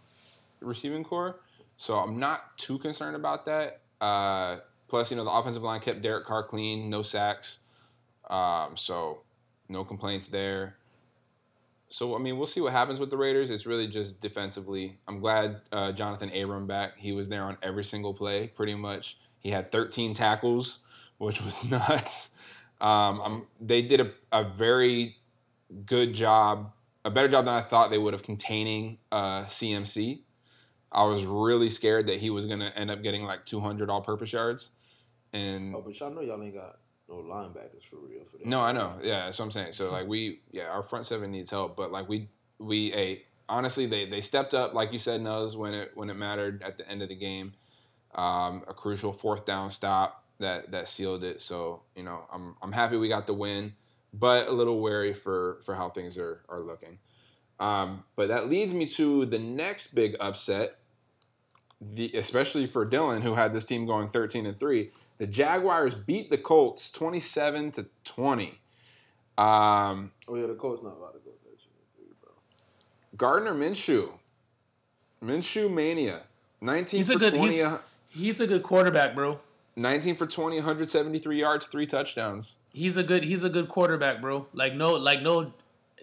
[0.61, 1.41] receiving core,
[1.75, 3.81] so I'm not too concerned about that.
[3.99, 7.59] Uh, plus, you know the offensive line kept Derek Carr clean, no sacks,
[8.29, 9.23] um, so
[9.67, 10.76] no complaints there.
[11.89, 13.49] So I mean, we'll see what happens with the Raiders.
[13.49, 14.97] It's really just defensively.
[15.07, 16.97] I'm glad uh, Johnathan Abram back.
[16.97, 19.17] He was there on every single play, pretty much.
[19.39, 20.79] He had 13 tackles,
[21.17, 22.35] which was nuts.
[22.81, 25.15] Um, they did a, a very
[25.85, 26.71] good job,
[27.05, 30.21] a better job than I thought they would of containing uh, CMC.
[30.91, 34.31] I was really scared that he was going to end up getting like 200 all-purpose
[34.31, 34.71] yards,
[35.33, 38.45] and Oh, but y'all know y'all ain't got no linebackers for real for that.
[38.45, 38.93] no, I know.
[39.01, 39.71] Yeah, that's what I'm saying.
[39.71, 43.85] So like we, yeah, our front seven needs help, but like we, we, a honestly,
[43.85, 46.87] they they stepped up, like you said, Nuz, when it when it mattered at the
[46.89, 47.53] end of the game.
[48.15, 51.41] Um, a crucial fourth down stop that that sealed it.
[51.41, 53.73] So you know, I'm I'm happy we got the win,
[54.13, 56.99] but a little wary for for how things are are looking.
[57.59, 60.77] Um, but that leads me to the next big upset.
[61.79, 66.31] The, especially for Dylan, who had this team going 13 and 3, the Jaguars beat
[66.31, 68.59] the Colts 27 to 20.
[69.37, 72.31] Um, Oh yeah, the Colts not about to go thirteen and three, bro.
[73.15, 74.09] Gardner Minshew,
[75.21, 76.21] Minshew mania,
[76.61, 79.39] 19 He's a for good 20, he's, uh, he's a good quarterback, bro.
[79.75, 82.59] 19 for 20, 173 yards, three touchdowns.
[82.73, 84.47] He's a good he's a good quarterback, bro.
[84.53, 85.53] Like no like no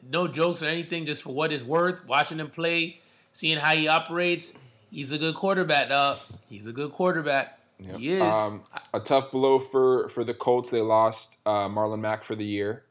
[0.08, 2.06] no jokes or anything, just for what it's worth.
[2.06, 3.00] Watching him play,
[3.32, 4.60] seeing how he operates,
[4.94, 6.18] he's a good quarterback, dog.
[6.48, 7.58] He's a good quarterback.
[7.80, 7.96] Yep.
[7.98, 8.22] He is.
[8.22, 8.62] Um,
[8.94, 10.70] a tough blow for for the Colts.
[10.70, 12.84] They lost uh, Marlon Mack for the year.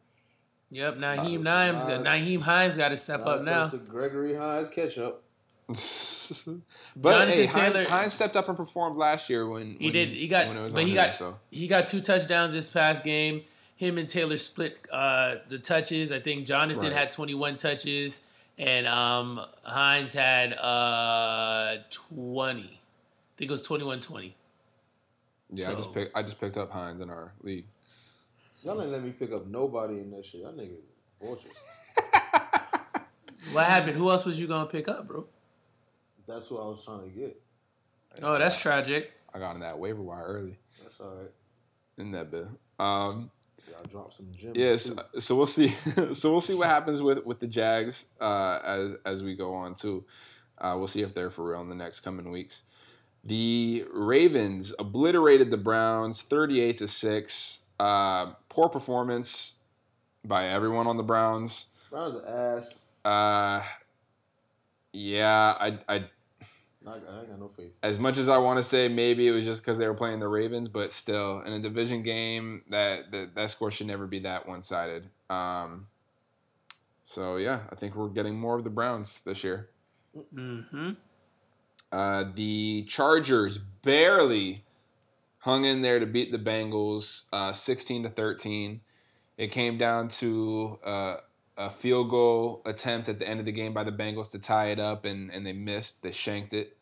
[0.70, 3.63] yep, Nyheim Hines got Nyheim Hines got to step up now.
[3.63, 5.24] out to Gregory Hines ketchup.
[5.68, 9.94] but Jonathan hey, Hines, Taylor- Hines stepped up and performed last year when He when-
[9.94, 10.10] did.
[10.10, 11.38] He got, when it was but he him, got, so.
[11.50, 13.44] he got two touchdowns this past game.
[13.76, 16.12] Him and Taylor split uh, the touches.
[16.12, 16.94] I think Jonathan Right.
[16.94, 18.26] had 21 touches,
[18.58, 22.62] and um, Hines had uh, 20.
[22.62, 22.68] I
[23.38, 24.34] think it was 21-20.
[25.52, 25.70] yeah.
[25.70, 27.66] I just so- picked I just picked up Hines in our league.
[28.63, 30.42] Y'all ain't let me pick up nobody in that shit.
[30.42, 30.78] Y'all niggas
[31.22, 31.52] vultures.
[33.52, 33.98] What happened?
[33.98, 35.28] Who else was you gonna pick up, bro?
[36.26, 37.42] That's what I was trying to get.
[38.22, 39.12] Oh, that's tragic.
[39.34, 41.32] I got in that waiver wire early That's all right.
[41.98, 42.48] in that bit.
[42.80, 43.32] Um,
[43.69, 44.58] Y'all drop some gems.
[44.58, 45.67] Yes, so we'll see.
[46.13, 49.76] so we'll see what happens with with the Jags uh, as as we go on
[49.76, 50.06] too.
[50.58, 52.63] Uh, we'll see if they're for real in the next coming weeks.
[53.23, 57.65] The Ravens obliterated the Browns, thirty-eight to six.
[57.80, 59.62] Uh, poor performance
[60.26, 61.76] by everyone on the Browns.
[61.89, 62.86] Brown's ass.
[63.04, 63.62] Uh,
[64.93, 66.06] yeah, I, I
[66.86, 67.72] Not, I got no faith.
[67.82, 70.19] as much as I want to say maybe it was just because they were playing
[70.19, 74.19] the Ravens, but still in a division game that that, that score should never be
[74.19, 75.10] that one sided.
[75.30, 75.88] Um,
[77.02, 79.69] so yeah, I think we're getting more of the Browns this year.
[80.36, 80.91] Mm-hmm.
[81.91, 84.63] Uh, the Chargers barely
[85.39, 88.82] hung in there to beat the Bengals, uh, sixteen to thirteen.
[89.38, 91.17] It came down to uh,
[91.58, 94.68] a field goal attempt at the end of the game by the Bengals to tie
[94.68, 96.04] it up, and, and they missed.
[96.04, 96.78] They shanked it,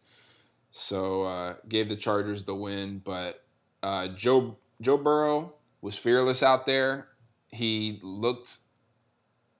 [0.69, 3.01] so uh, gave the Chargers the win.
[3.03, 3.43] But
[3.83, 7.07] uh, Joe Joe Burrow was fearless out there.
[7.49, 8.59] He looked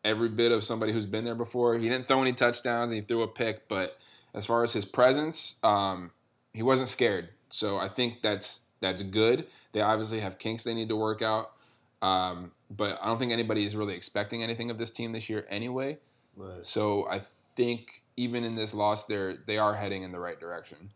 [0.03, 1.77] every bit of somebody who's been there before.
[1.77, 3.97] He didn't throw any touchdowns, he threw a pick, but
[4.33, 6.11] as far as his presence, um,
[6.53, 7.29] he wasn't scared.
[7.49, 9.45] So I think that's that's good.
[9.73, 11.51] They obviously have kinks they need to work out,
[12.01, 15.45] um, but I don't think anybody is really expecting anything of this team this year
[15.49, 15.97] anyway.
[16.35, 16.65] Right.
[16.65, 20.89] So I think even in this loss, they're they are heading in the right direction.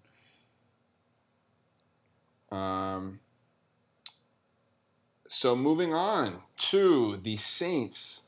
[2.51, 3.19] Um.
[5.27, 8.25] So moving on to the Saints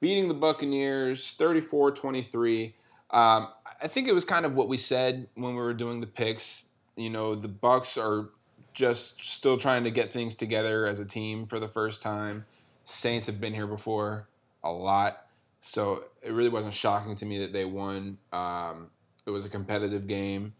[0.00, 2.72] beating the Buccaneers 34-23.
[3.10, 3.48] Um,
[3.80, 6.70] I think it was kind of what we said when we were doing the picks.
[6.96, 8.30] You know, the Bucs are
[8.78, 12.44] just still trying to get things together as a team for the first time.
[12.84, 14.28] Saints have been here before
[14.62, 15.26] a lot,
[15.58, 18.18] so it really wasn't shocking to me that they won.
[18.32, 18.90] Um,
[19.26, 20.54] it was a competitive game,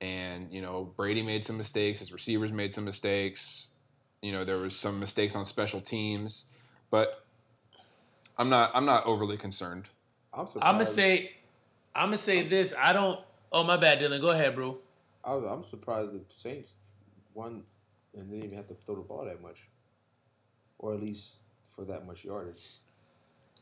[0.00, 1.98] and you know Brady made some mistakes.
[1.98, 3.72] His receivers made some mistakes.
[4.22, 6.52] You know there was some mistakes on special teams,
[6.88, 7.24] but
[8.38, 9.88] I'm not I'm not overly concerned.
[10.32, 10.68] I'm surprised.
[10.68, 11.32] I'm gonna say,
[11.96, 12.74] I'm gonna say this.
[12.80, 13.18] I don't.
[13.50, 14.20] Oh my bad, Dylan.
[14.20, 14.78] Go ahead, bro.
[15.24, 16.76] I was, I'm surprised the Saints
[17.34, 17.62] won
[18.14, 19.68] and didn't even have to throw the ball that much,
[20.78, 21.36] or at least
[21.68, 22.66] for that much yardage.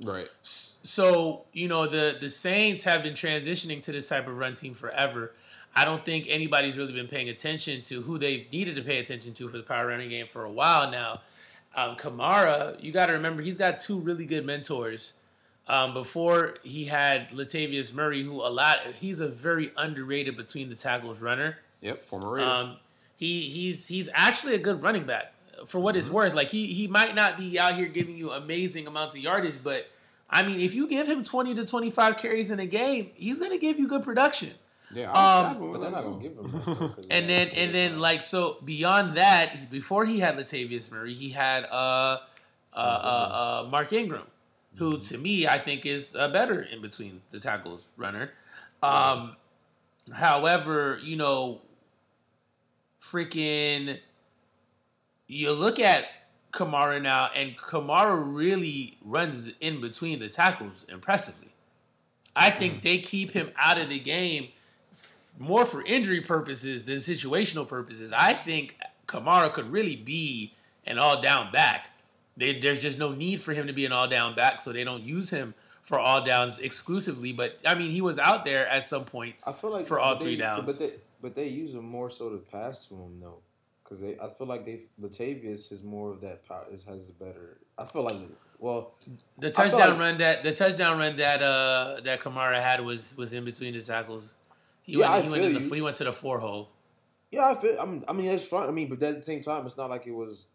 [0.02, 0.28] Right.
[0.42, 4.74] So you know the the Saints have been transitioning to this type of run team
[4.74, 5.34] forever.
[5.74, 9.34] I don't think anybody's really been paying attention to who they needed to pay attention
[9.34, 11.20] to for the power running game for a while now.
[11.76, 15.14] Um, Kamara, you got to remember he's got two really good mentors.
[15.68, 20.74] Um, before he had Latavius Murray, who a lot he's a very underrated between the
[20.74, 21.58] tackles runner.
[21.82, 22.48] Yep, former Raider.
[22.48, 22.76] Um,
[23.18, 25.34] he he's he's actually a good running back
[25.66, 26.32] for what it's worth.
[26.34, 29.86] Like he he might not be out here giving you amazing amounts of yardage, but
[30.30, 33.38] I mean, if you give him twenty to twenty five carries in a game, he's
[33.40, 34.50] gonna give you good production.
[34.94, 36.42] yeah, um, I'm But but they're not gonna give him.
[36.50, 40.36] that, though, 'cause they And then and then like so beyond that, before he had
[40.36, 42.18] Latavius Murray, he had uh
[42.72, 44.26] uh uh, uh Mark Ingram,
[44.76, 48.30] who to me I think is uh, better in between the tackles runner.
[48.82, 49.34] Um,
[50.12, 51.62] however, you know,
[53.10, 53.98] freaking,
[55.26, 56.04] you look at
[56.52, 61.48] Kamara now, and Kamara really runs in between the tackles impressively.
[62.34, 62.82] I think mm.
[62.82, 64.48] they keep him out of the game
[64.92, 68.12] f- more for injury purposes than situational purposes.
[68.12, 70.54] I think Kamara could really be
[70.86, 71.90] an all down back.
[72.36, 74.84] They, there's just no need for him to be an all down back, so they
[74.84, 77.32] don't use him for all downs exclusively.
[77.32, 80.14] But I mean, he was out there at some points I feel like for all
[80.14, 80.78] but three downs.
[80.78, 83.42] But they but they use him more so to pass to him though,
[83.82, 86.66] because they I feel like they Latavius is more of that power.
[86.72, 87.58] Is has a better.
[87.76, 88.16] I feel like
[88.58, 88.94] well
[89.38, 93.32] The touchdown like- run that the touchdown run that uh that Kamara had was was
[93.32, 94.34] in between the tackles.
[94.82, 96.70] He Yeah, went I he went in the he went to the four hole.
[97.30, 99.42] yeah I feel I mean I mean that's fine I mean but at the same
[99.42, 100.48] time it's not like it was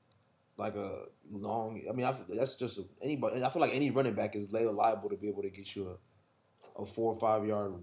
[0.57, 4.13] like a long I mean I, that's just anybody and I feel like any running
[4.15, 7.73] back is liable to be able to get you a a four or five yard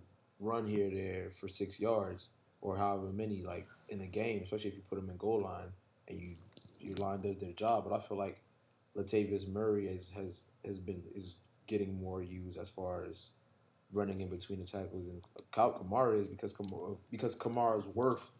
[0.40, 2.28] run here or there for six yards
[2.61, 5.73] or however many like in a game especially if you put them in goal line
[6.09, 6.37] and you
[6.79, 8.40] your line does their job but I feel like
[8.96, 13.31] Latavius Murray has has has been is getting more used as far as
[13.92, 18.31] running in between the tackles and Kyle Kamara is because Kamara, because Kamara's worth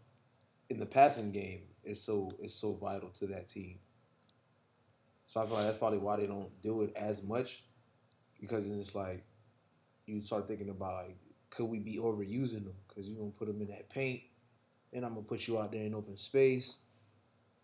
[0.69, 3.79] in the passing game is so is so vital to that team.
[5.27, 7.65] So I feel like that's probably why they don't do it as much
[8.41, 9.25] because it's like
[10.07, 11.17] you start thinking about like
[11.51, 14.23] could we be overusing them because you're gonna put them in that paint
[14.93, 16.79] and I'm gonna put you out there in open space.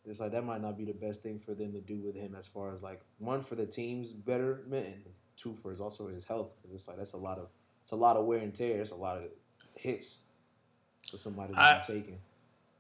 [0.05, 2.35] It's like that might not be the best thing for them to do with him
[2.37, 5.05] as far as like one for the team's betterment and
[5.37, 7.49] two for his also his health because it's like that's a lot of
[7.83, 8.81] it's a lot of wear and tear.
[8.81, 9.25] It's a lot of
[9.75, 10.19] hits
[11.11, 12.19] for somebody to I- be taking.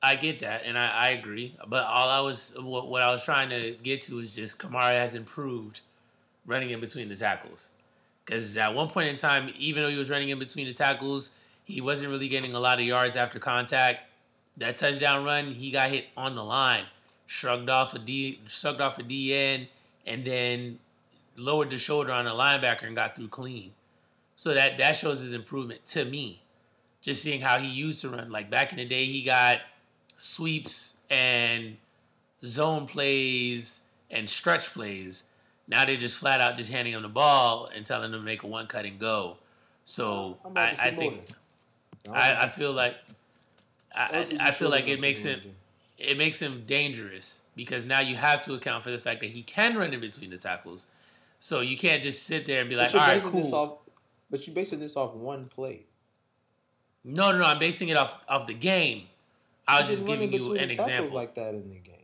[0.02, 1.56] I get that, and I, I agree.
[1.66, 4.92] But all I was what, what I was trying to get to is just Kamara
[4.92, 5.80] has improved
[6.44, 7.70] running in between the tackles.
[8.26, 11.30] Because at one point in time, even though he was running in between the tackles,
[11.64, 14.00] he wasn't really getting a lot of yards after contact.
[14.56, 16.84] That touchdown run, he got hit on the line,
[17.26, 19.68] shrugged off a D, shrugged off a DN,
[20.04, 20.80] and then
[21.36, 23.72] lowered the shoulder on a linebacker and got through clean.
[24.34, 26.42] So that that shows his improvement to me.
[27.02, 28.30] Just seeing how he used to run.
[28.30, 29.60] Like back in the day, he got
[30.16, 31.76] sweeps and
[32.44, 35.24] zone plays and stretch plays.
[35.68, 38.42] Now they're just flat out just handing him the ball and telling him to make
[38.42, 39.38] a one cut and go.
[39.84, 41.28] So I, I think.
[42.12, 42.96] I, I feel like
[43.94, 45.40] I, I, give I you feel like it makes him
[45.98, 49.42] it makes him dangerous because now you have to account for the fact that he
[49.42, 50.86] can run in between the tackles.
[51.38, 53.54] So you can't just sit there and be like, all this cool.
[53.54, 53.78] off.
[54.30, 55.82] But you're basing this off one play.
[57.04, 57.44] No, no, no.
[57.44, 59.04] I'm basing it off of the game.
[59.68, 61.14] I was just giving in you an example.
[61.14, 61.95] like that in the game.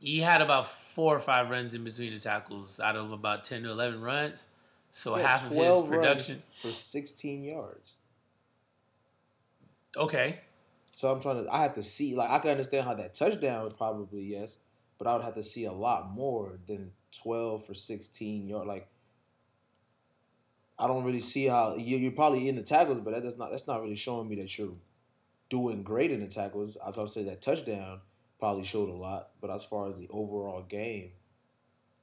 [0.00, 3.64] He had about four or five runs in between the tackles out of about 10
[3.64, 4.48] to 11 runs.
[4.90, 6.42] So half of his 12 runs production.
[6.52, 7.94] for 16 yards.
[9.96, 10.40] Okay.
[10.90, 11.54] So I'm trying to.
[11.54, 12.14] I have to see.
[12.16, 14.56] Like I can understand how that touchdown would probably yes,
[14.98, 18.66] but I would have to see a lot more than 12 for 16 yard.
[18.66, 18.88] Like
[20.78, 23.50] I don't really see how you, you're probably in the tackles, but that's not.
[23.50, 24.74] That's not really showing me that you're
[25.48, 26.76] doing great in the tackles.
[26.84, 28.00] I would say that touchdown
[28.40, 31.12] probably showed a lot, but as far as the overall game,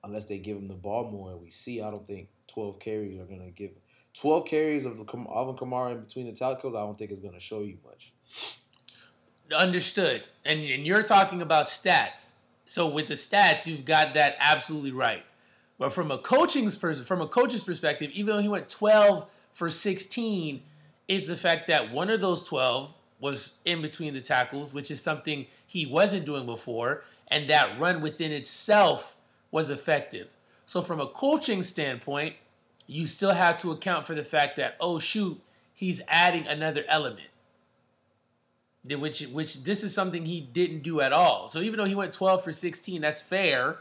[0.03, 3.19] unless they give him the ball more, and we see, I don't think 12 carries
[3.19, 3.71] are gonna give.
[4.19, 7.39] 12 carries of Alvin Kamara in between the tackles, I don't think is going to
[7.39, 8.13] show you much.
[9.55, 10.23] Understood.
[10.43, 12.37] And, and you're talking about stats.
[12.65, 15.23] So with the stats, you've got that absolutely right.
[15.77, 19.69] But from a coaching's pers- from a coach's perspective, even though he went 12 for
[19.69, 20.63] 16,
[21.07, 25.01] is the fact that one of those 12 was in between the tackles, which is
[25.01, 29.15] something he wasn't doing before, and that run within itself
[29.51, 30.27] was effective.
[30.65, 32.35] So from a coaching standpoint,
[32.85, 35.41] you still have to account for the fact that oh shoot,
[35.73, 37.29] he's adding another element
[38.95, 41.49] which which this is something he didn't do at all.
[41.49, 43.77] So even though he went 12 for 16, that's fair,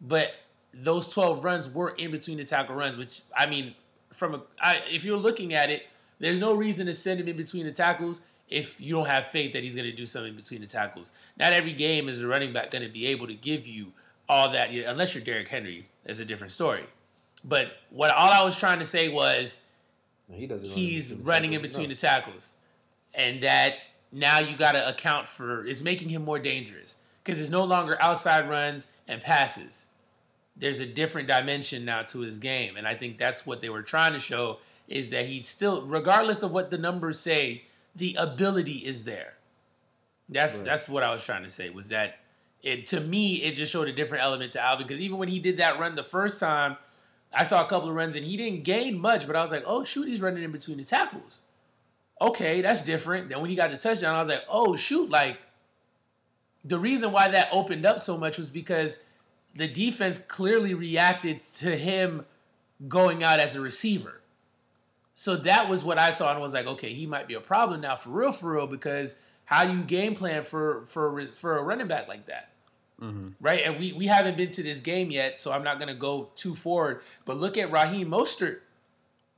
[0.00, 0.32] but
[0.72, 3.74] those 12 runs were in between the tackle runs, which I mean,
[4.12, 5.86] from a I, if you're looking at it,
[6.18, 9.52] there's no reason to send him in between the tackles if you don't have faith
[9.52, 11.12] that he's going to do something between the tackles.
[11.38, 13.92] Not every game is a running back going to be able to give you
[14.28, 15.86] all that, unless you're Derrick Henry.
[16.04, 16.84] That's a different story.
[17.44, 19.60] But what all I was trying to say was
[20.30, 20.68] he doesn't.
[20.68, 22.54] he's the running in between the tackles,
[23.14, 23.74] and that
[24.12, 27.96] now you got to account for is making him more dangerous because it's no longer
[28.00, 29.88] outside runs and passes.
[30.56, 33.82] There's a different dimension now to his game, and I think that's what they were
[33.82, 37.64] trying to show is that he still, regardless of what the numbers say,
[37.96, 39.34] the ability is there.
[40.28, 40.66] That's Right.
[40.66, 42.18] that's what I was trying to say was that
[42.62, 45.40] it to me it just showed a different element to Alvin because even when he
[45.40, 46.76] did that run the first time,
[47.32, 49.64] I saw a couple of runs and he didn't gain much, but I was like,
[49.66, 51.40] oh shoot, he's running in between the tackles.
[52.20, 53.28] Okay, that's different.
[53.28, 55.38] Then when he got the touchdown, I was like, oh shoot, like
[56.64, 59.06] the reason why that opened up so much was because
[59.54, 62.26] the defense clearly reacted to him
[62.88, 64.20] going out as a receiver.
[65.18, 67.80] So that was what I saw and was like, okay, he might be a problem
[67.80, 71.62] now for real, for real, because how do you game plan for for for a
[71.62, 72.50] running back like that?
[73.00, 73.28] Mm-hmm.
[73.40, 76.28] Right, and we we haven't been to this game yet, so I'm not gonna go
[76.36, 77.00] too forward.
[77.24, 78.58] But look at Raheem Mostert.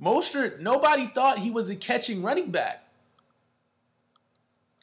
[0.03, 2.85] Mostert, nobody thought he was a catching running back.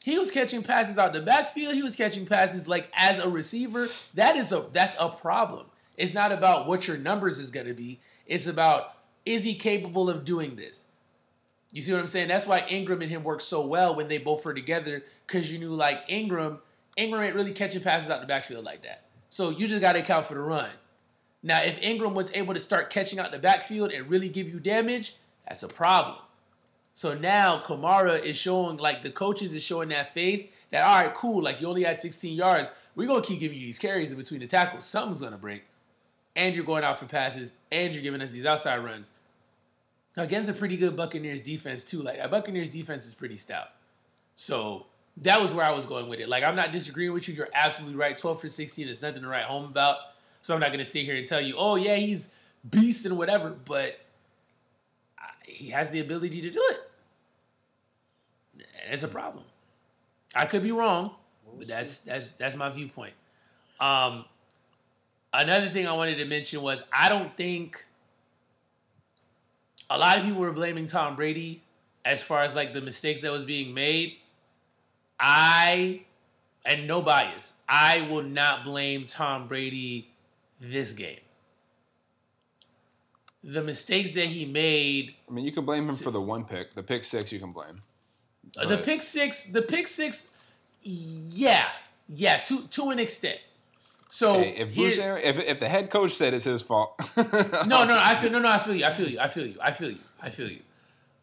[0.02, 1.74] He was catching passes out the backfield.
[1.74, 3.88] He was catching passes like as a receiver.
[4.14, 5.66] That is a that's a problem.
[5.98, 8.00] It's not about what your numbers is going to be.
[8.26, 8.94] It's about
[9.26, 10.85] is he capable of doing this?
[11.72, 12.28] You see what I'm saying?
[12.28, 15.58] That's why Ingram and him worked so well when they both were together because you
[15.58, 16.60] knew like Ingram,
[16.96, 19.04] Ingram ain't really catching passes out the backfield like that.
[19.28, 20.70] So you just got to account for the run.
[21.42, 24.58] Now, if Ingram was able to start catching out the backfield and really give you
[24.58, 26.18] damage, that's a problem.
[26.92, 31.14] So now Kamara is showing, like the coaches is showing that faith that all right,
[31.14, 32.72] cool, like you only had 16 yards.
[32.94, 34.86] We're gonna keep giving you these carries in between the tackles.
[34.86, 35.64] Something's gonna break.
[36.34, 39.12] And you're going out for passes, and you're giving us these outside runs.
[40.16, 42.00] Against a pretty good Buccaneers defense, too.
[42.02, 43.68] Like that Buccaneers defense is pretty stout.
[44.34, 44.86] So
[45.18, 46.28] that was where I was going with it.
[46.28, 47.34] Like, I'm not disagreeing with you.
[47.34, 48.16] You're absolutely right.
[48.16, 49.96] 12 for 16 is nothing to write home about.
[50.42, 52.34] So I'm not going to sit here and tell you, oh, yeah, he's
[52.68, 53.50] beast and whatever.
[53.50, 54.00] But
[55.46, 56.90] he has the ability to do it.
[58.54, 59.44] And it's a problem.
[60.34, 61.12] I could be wrong,
[61.58, 63.14] but that's that's that's my viewpoint.
[63.80, 64.26] Um,
[65.32, 67.86] another thing I wanted to mention was I don't think
[69.90, 71.62] a lot of people were blaming Tom Brady
[72.04, 74.14] as far as like the mistakes that was being made.
[75.18, 76.02] I
[76.64, 80.10] and no bias, I will not blame Tom Brady
[80.60, 81.20] this game.
[83.44, 86.74] The mistakes that he made I mean, you can blame him for the one pick.
[86.74, 87.82] The pick six, you can blame.
[88.54, 90.30] The pick six, the pick six,
[90.82, 91.68] yeah,
[92.08, 93.38] yeah, to to an extent.
[94.08, 97.84] So Hey, if Bruce, Aaron, if if the head coach said it's his fault, no,
[97.84, 99.72] no, I feel no, no, I feel you, I feel you, I feel you, I
[99.72, 100.60] feel you, I feel you.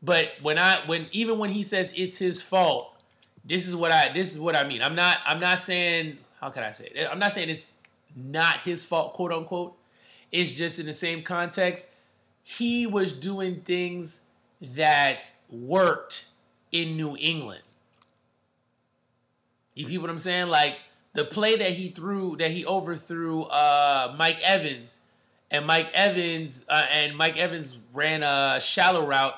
[0.02, 3.04] But when I when even when he says it's his fault,
[3.46, 4.82] this is what I this is what I mean.
[4.82, 7.08] I'm not I'm not saying how can I say it?
[7.10, 7.80] I'm not saying it's
[8.16, 9.78] not his fault, quote unquote.
[10.32, 11.92] It's just in the same context.
[12.44, 14.26] He was doing things
[14.60, 15.20] that
[15.50, 16.26] worked
[16.72, 17.62] in New England.
[19.76, 20.48] You people what I'm saying?
[20.48, 20.78] Like
[21.14, 25.02] the play that he threw, that he overthrew uh, Mike Evans,
[25.52, 29.36] and Mike Evans uh, and Mike Evans ran a shallow route.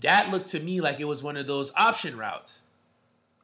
[0.00, 2.64] That looked to me like it was one of those option routes.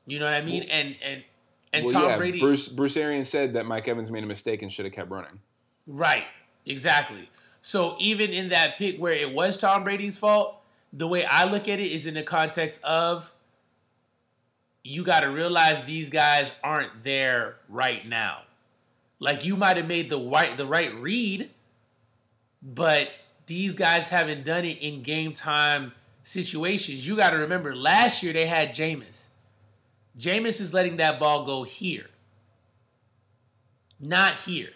[0.06, 0.62] You know what I mean?
[0.64, 1.24] And and
[1.72, 4.62] and well, Tom yeah, Brady, Bruce Bruce Arians said that Mike Evans made a mistake
[4.62, 5.40] and should have kept running.
[5.86, 6.24] Right.
[6.64, 7.30] Exactly.
[7.62, 10.62] So even in that pick where it was Tom Brady's fault,
[10.92, 13.32] the way I look at it is in the context of
[14.86, 18.42] you got to realize these guys aren't there right now.
[19.18, 21.50] Like you might have made the right the right read,
[22.62, 23.10] but
[23.46, 27.06] these guys haven't done it in game time situations.
[27.06, 29.28] You got to remember last year they had Jameis.
[30.18, 32.06] Jameis is letting that ball go here,
[34.00, 34.70] not here.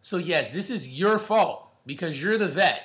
[0.00, 2.84] So yes, this is your fault because you're the vet.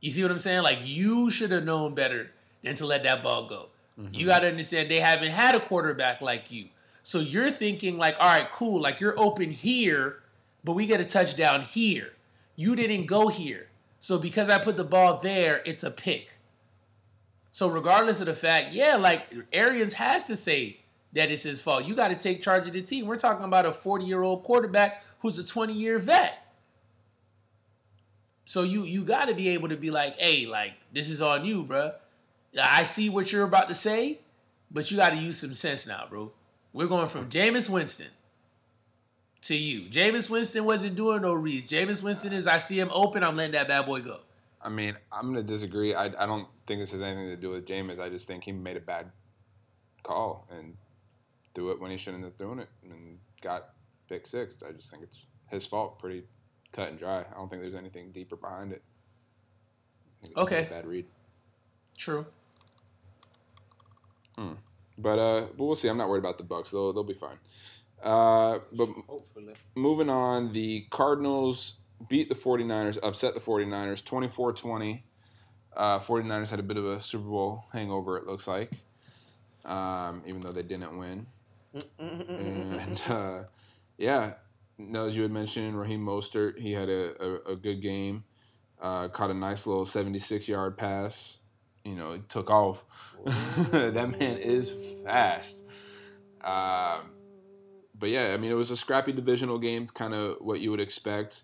[0.00, 0.62] You see what I'm saying?
[0.62, 3.71] Like you should have known better than to let that ball go.
[3.98, 4.14] Mm-hmm.
[4.14, 6.68] You got to understand they haven't had a quarterback like you.
[7.02, 10.20] So you're thinking like, all right, cool, like you're open here,
[10.64, 12.12] but we get a touchdown here.
[12.54, 13.68] You didn't go here.
[13.98, 16.38] So because I put the ball there, it's a pick.
[17.50, 20.78] So regardless of the fact, yeah, like Arians has to say
[21.12, 21.84] that it's his fault.
[21.84, 23.06] You got to take charge of the team.
[23.06, 26.38] We're talking about a 40 year old quarterback who's a 20 year vet.
[28.44, 31.44] So you you got to be able to be like, hey, like this is on
[31.44, 31.94] you, bruh.
[32.60, 34.18] I see what you're about to say,
[34.70, 36.32] but you got to use some sense now, bro.
[36.72, 38.08] We're going from Jameis Winston
[39.42, 39.88] to you.
[39.88, 41.70] Jameis Winston wasn't doing no reads.
[41.70, 44.20] Jameis Winston is I see him open, I'm letting that bad boy go.
[44.64, 45.94] I mean, I'm gonna disagree.
[45.94, 47.98] I, I don't think this has anything to do with Jameis.
[47.98, 49.10] I just think he made a bad
[50.02, 50.76] call and
[51.54, 53.70] threw it when he shouldn't have thrown it and got
[54.08, 54.56] pick six.
[54.66, 56.24] I just think it's his fault, pretty
[56.72, 57.20] cut and dry.
[57.20, 58.82] I don't think there's anything deeper behind it.
[60.36, 60.68] Okay.
[60.70, 61.06] Bad read.
[61.96, 62.26] True.
[64.98, 65.88] But uh, but we'll see.
[65.88, 66.70] I'm not worried about the Bucs.
[66.70, 67.38] They'll they'll be fine.
[68.02, 69.54] Uh, but Hopefully.
[69.74, 71.78] moving on, the Cardinals
[72.08, 75.02] beat the 49ers, upset the 49ers 24-20.
[75.76, 78.72] Uh, 49ers had a bit of a Super Bowl hangover, it looks like,
[79.64, 81.26] um, even though they didn't win.
[81.98, 83.44] And uh,
[83.96, 84.34] yeah,
[84.78, 88.24] no, as you had mentioned, Raheem Mostert, he had a, a, a good game.
[88.80, 91.38] Uh, caught a nice little 76 yard pass.
[91.84, 92.84] You know, he took off.
[93.70, 94.74] that man is
[95.04, 95.68] fast.
[96.42, 97.10] Um,
[97.98, 100.80] but yeah, I mean, it was a scrappy divisional game, kind of what you would
[100.80, 101.42] expect.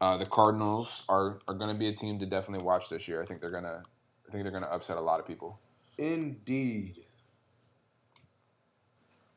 [0.00, 3.22] Uh, the Cardinals are, are going to be a team to definitely watch this year.
[3.22, 3.82] I think they're gonna,
[4.28, 5.58] I think they're gonna upset a lot of people.
[5.96, 7.04] Indeed.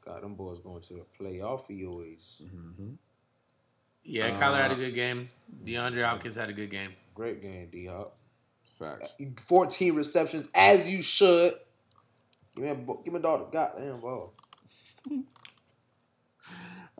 [0.04, 2.42] God, them boys going to the playoff EOAs.
[2.42, 2.94] Mm-hmm.
[4.04, 5.30] Yeah, Uh, Kyler had a good game.
[5.64, 6.94] DeAndre Hopkins had a good game.
[7.14, 8.16] Great game, D Hop.
[8.80, 9.12] Facts.
[9.48, 11.54] 14 receptions, as you should.
[12.56, 14.34] Give me, a, give me a the goddamn ball.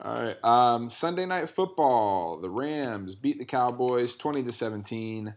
[0.02, 0.44] All right.
[0.44, 2.40] Um, Sunday night football.
[2.40, 5.34] The Rams beat the Cowboys twenty to seventeen.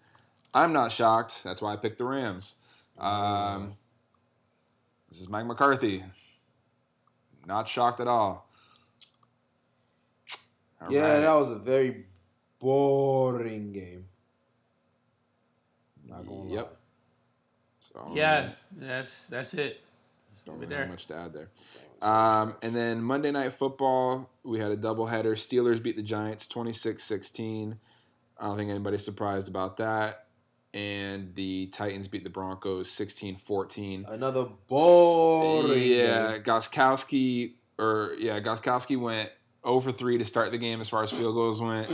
[0.54, 1.42] I'm not shocked.
[1.42, 2.58] That's why I picked the Rams.
[2.96, 3.74] Um,
[5.08, 6.04] this is Mike McCarthy.
[7.46, 8.48] Not shocked at all.
[10.80, 11.20] All yeah, right.
[11.20, 12.06] that was a very
[12.60, 14.06] boring game.
[16.12, 16.64] Not gonna Yep.
[16.64, 16.76] lie.
[17.78, 19.80] So, Yeah, that's that's it.
[20.44, 21.50] Don't Over really have much to add there.
[22.00, 25.32] Um, and then Monday Night Football, we had a doubleheader.
[25.34, 27.78] Steelers beat the Giants 26 16.
[28.38, 30.26] I don't think anybody's surprised about that.
[30.74, 34.06] And the Titans beat the Broncos 16 14.
[34.08, 36.42] Another boring Yeah, game.
[36.42, 39.30] Gostkowski, or yeah, Gostkowski went
[39.64, 41.88] 0 for 3 to start the game as far as field goals went.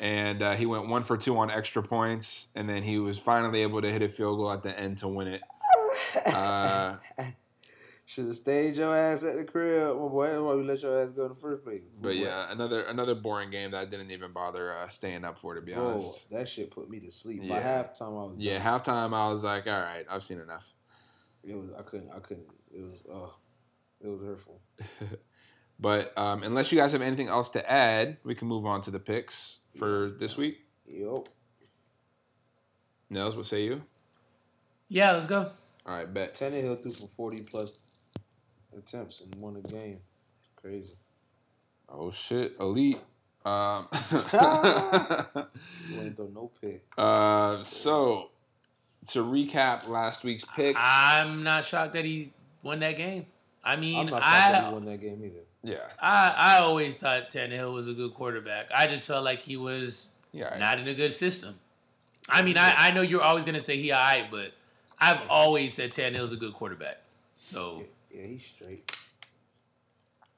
[0.00, 3.62] And uh, he went one for two on extra points, and then he was finally
[3.62, 5.42] able to hit a field goal at the end to win it.
[6.26, 6.96] Uh,
[8.06, 10.28] Should have stayed your ass at the crib, my boy.
[10.28, 11.82] That's why we let your ass go in the first place.
[12.00, 15.54] But yeah, another another boring game that I didn't even bother uh, staying up for,
[15.54, 16.30] to be honest.
[16.30, 17.46] that shit put me to sleep.
[17.46, 18.80] By halftime, I was Yeah, done.
[18.80, 20.72] halftime I was like, all right, I've seen enough.
[21.46, 22.46] It was I couldn't I couldn't.
[22.72, 23.28] It was uh,
[24.00, 24.60] it was hurtful.
[25.80, 28.90] But um, unless you guys have anything else to add, we can move on to
[28.90, 30.58] the picks for this week.
[30.86, 31.28] Yup.
[33.10, 33.82] Nels, what say you?
[34.88, 35.50] Yeah, let's go.
[35.86, 36.34] All right, bet.
[36.34, 37.78] Tannehill threw for forty plus
[38.76, 40.00] attempts and won the game.
[40.56, 40.94] Crazy.
[41.88, 42.98] Oh shit, elite.
[43.44, 43.88] Um,
[45.90, 46.84] You ain't throw no pick.
[46.98, 48.30] uh, so
[49.08, 53.26] to recap last week's picks, I'm not shocked that he won that game.
[53.64, 55.44] I mean, I'm mean, not shocked that he I, won that game either.
[55.62, 58.68] Yeah, I I always thought Tannehill was a good quarterback.
[58.74, 61.58] I just felt like he was yeah, not in a good system.
[62.30, 64.52] I mean, I, I know you're always gonna say he alright, but
[65.00, 66.98] I've always said Tannehill's a good quarterback.
[67.40, 68.94] So Yeah, he's straight.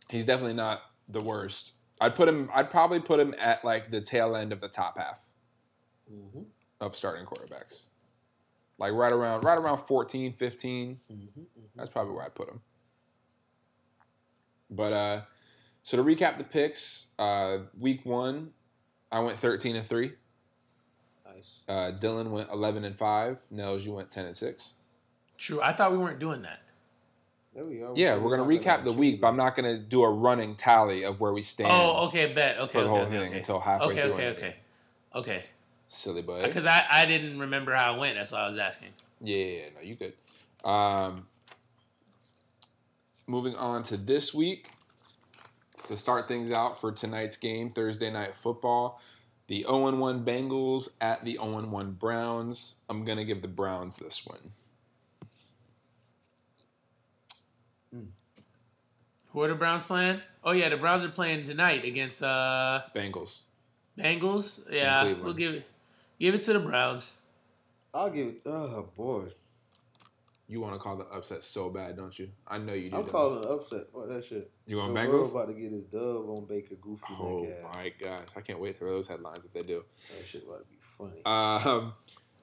[0.08, 1.72] he's definitely not the worst.
[2.00, 2.48] I'd put him.
[2.54, 5.20] I'd probably put him at like the tail end of the top half
[6.12, 6.42] Mm-hmm.
[6.80, 7.82] of starting quarterbacks.
[8.78, 11.00] Like right around right around 14, 15.
[11.12, 11.42] Mm-hmm.
[11.76, 12.60] That's probably where I'd put him.
[14.70, 15.20] But uh
[15.82, 18.50] so to recap the picks, uh week 1
[19.12, 20.12] I went 13 and 3.
[21.26, 21.60] Nice.
[21.68, 23.38] Uh Dylan went 11 and 5.
[23.50, 24.74] Nels you went 10 and 6.
[25.36, 25.60] true.
[25.62, 26.60] I thought we weren't doing that.
[27.54, 27.92] There we are.
[27.96, 30.54] Yeah, we're going to recap the week, but I'm not going to do a running
[30.54, 32.58] tally of where we stand Oh, okay, bet.
[32.60, 33.36] Okay, for the okay, whole okay, thing okay.
[33.38, 34.12] until halfway Okay, through.
[34.12, 34.38] okay, it.
[34.38, 34.54] okay,
[35.16, 35.42] okay.
[35.88, 36.44] Silly boy.
[36.44, 38.16] Because I, I didn't remember how it went.
[38.16, 38.90] That's why I was asking.
[39.20, 40.12] Yeah, yeah, yeah, no, you good.
[40.64, 41.26] Um,
[43.30, 44.68] moving on to this week
[45.86, 49.00] to start things out for tonight's game, Thursday night football.
[49.46, 52.80] The 0 1 Bengals at the 0 1 Browns.
[52.88, 54.52] I'm going to give the Browns this one.
[59.32, 60.20] Who are the Browns playing?
[60.42, 63.42] Oh yeah, the Browns are playing tonight against uh Bengals.
[63.98, 64.70] Bengals.
[64.70, 65.66] Yeah, we'll give it
[66.18, 67.16] give it to the Browns.
[67.94, 68.42] I'll give it.
[68.42, 69.26] To Oh boy,
[70.50, 72.28] You want to call the upset so bad, don't you?
[72.44, 72.96] I know you do.
[72.96, 73.82] I'm calling an upset.
[73.94, 74.50] Fuck that shit.
[74.66, 75.32] You want Joe Bengals?
[75.32, 77.14] Burrow about to get his dub on Baker Goofy.
[77.20, 77.74] Oh neck ass.
[77.76, 78.26] my gosh.
[78.36, 79.84] I can't wait for those headlines if they do.
[80.18, 81.24] That shit about to be funny.
[81.24, 81.92] Um,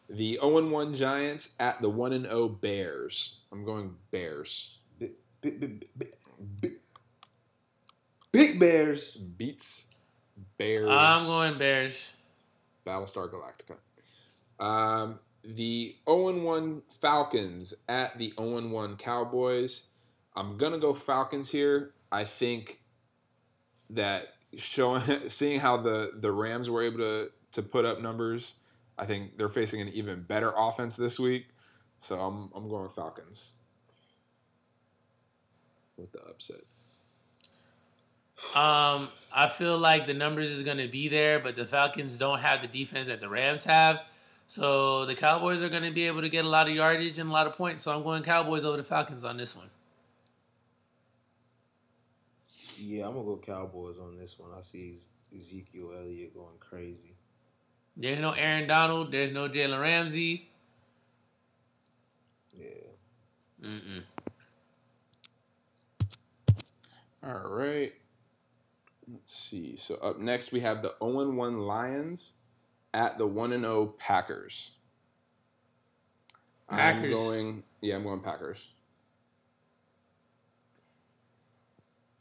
[0.10, 3.40] the 0 1 Giants at the 1 0 Bears.
[3.52, 4.78] I'm going Bears.
[4.98, 6.14] big, big, big, big,
[6.62, 6.72] big,
[8.32, 9.18] big Bears.
[9.18, 9.88] Beats
[10.58, 10.88] Bears.
[10.90, 12.14] I'm going Bears.
[12.86, 13.76] Battlestar Galactica.
[14.66, 19.88] Um, the 0 1 Falcons at the 0 1 Cowboys.
[20.36, 21.92] I'm gonna go Falcons here.
[22.12, 22.82] I think
[23.90, 28.58] that showing seeing how the the Rams were able to to put up numbers
[28.98, 31.48] I think they're facing an even better offense this week.
[32.00, 33.52] So I'm I'm going Falcons
[35.98, 36.62] with the upset.
[38.56, 42.40] Um, I feel like the numbers is going to be there, but the Falcons don't
[42.40, 44.04] have the defense that the Rams have.
[44.48, 47.30] So the Cowboys are going to be able to get a lot of yardage and
[47.30, 47.82] a lot of points.
[47.82, 49.70] So I'm going Cowboys over the Falcons on this one.
[52.80, 54.52] Yeah, I'm gonna go Cowboys on this one.
[54.58, 54.94] I see
[55.36, 57.16] Ezekiel Elliott going crazy.
[57.96, 59.12] There's no Aaron Donald.
[59.12, 60.48] There's no Jalen Ramsey.
[62.56, 62.66] Yeah.
[63.64, 64.04] Mm-mm.
[67.24, 67.94] All right.
[69.12, 69.76] Let's see.
[69.76, 72.34] So up next we have the 0 1 Lions
[72.98, 74.72] at the 1 and 0 Packers.
[76.68, 77.14] I'm Packers.
[77.14, 78.70] going yeah, I'm going Packers.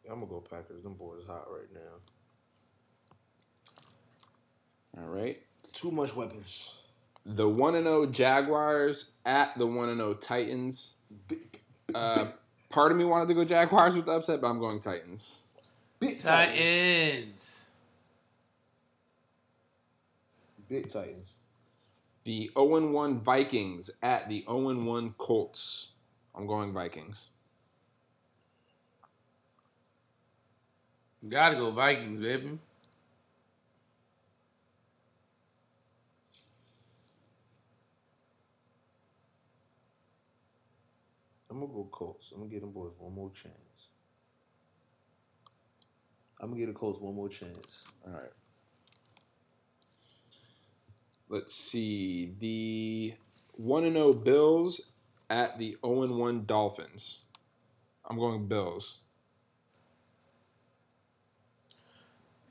[0.08, 0.82] I'm gonna go Packers.
[0.82, 1.80] Them boys hot right now.
[5.02, 5.38] All right.
[5.72, 6.74] Too much weapons.
[7.24, 10.96] The 1 and 0 Jaguars at the 1 and 0 Titans.
[11.94, 12.26] Uh,
[12.68, 15.40] part of me wanted to go Jaguars with the upset, but I'm going Titans.
[16.00, 16.22] Titans.
[16.22, 17.65] Titans.
[20.68, 21.36] Big Titans.
[22.24, 25.92] The 0 1 Vikings at the 0 1 Colts.
[26.34, 27.30] I'm going Vikings.
[31.28, 32.58] Gotta go Vikings, baby.
[41.48, 42.32] I'm gonna go Colts.
[42.32, 43.54] I'm gonna give them boys one more chance.
[46.38, 47.84] I'm gonna give the Colts one more chance.
[48.06, 48.35] All right.
[51.28, 52.34] Let's see.
[52.38, 53.14] The
[53.56, 54.92] 1 0 Bills
[55.28, 57.24] at the 0 1 Dolphins.
[58.08, 59.00] I'm going Bills.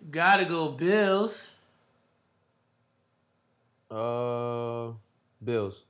[0.09, 1.57] Gotta go Bills.
[3.89, 4.91] Uh,
[5.43, 5.83] Bills.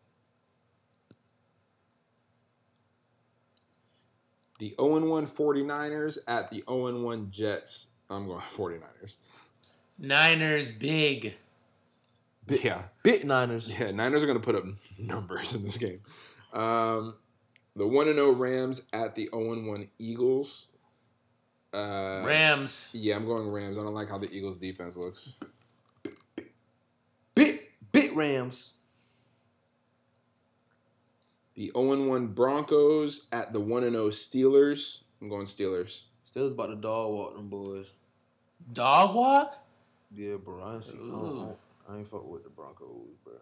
[4.59, 7.87] The 0 1 49ers at the 0 1 Jets.
[8.09, 9.17] I'm going 49ers.
[9.97, 11.35] Niners big.
[12.47, 12.83] Big- Yeah.
[13.03, 13.77] Big Niners.
[13.79, 14.63] Yeah, Niners are going to put up
[14.99, 16.01] numbers in this game.
[16.53, 17.15] Um,
[17.75, 20.67] the 1 0 Rams at the 0 1 Eagles.
[21.73, 22.95] Uh, Rams.
[22.97, 23.77] Yeah, I'm going Rams.
[23.77, 25.35] I don't like how the Eagles defense looks.
[27.35, 28.73] Bit Bit Rams.
[31.55, 35.03] The 0 1 Broncos at the 1 0 Steelers.
[35.21, 36.01] I'm going Steelers.
[36.29, 37.93] Steelers about to dog walk them boys.
[38.71, 39.57] Dog walk?
[40.13, 40.63] Yeah, bro.
[40.63, 40.93] I ain't, see,
[41.87, 41.93] I, Ooh.
[41.93, 43.33] don't, I ain't fuck with the Broncos, bro.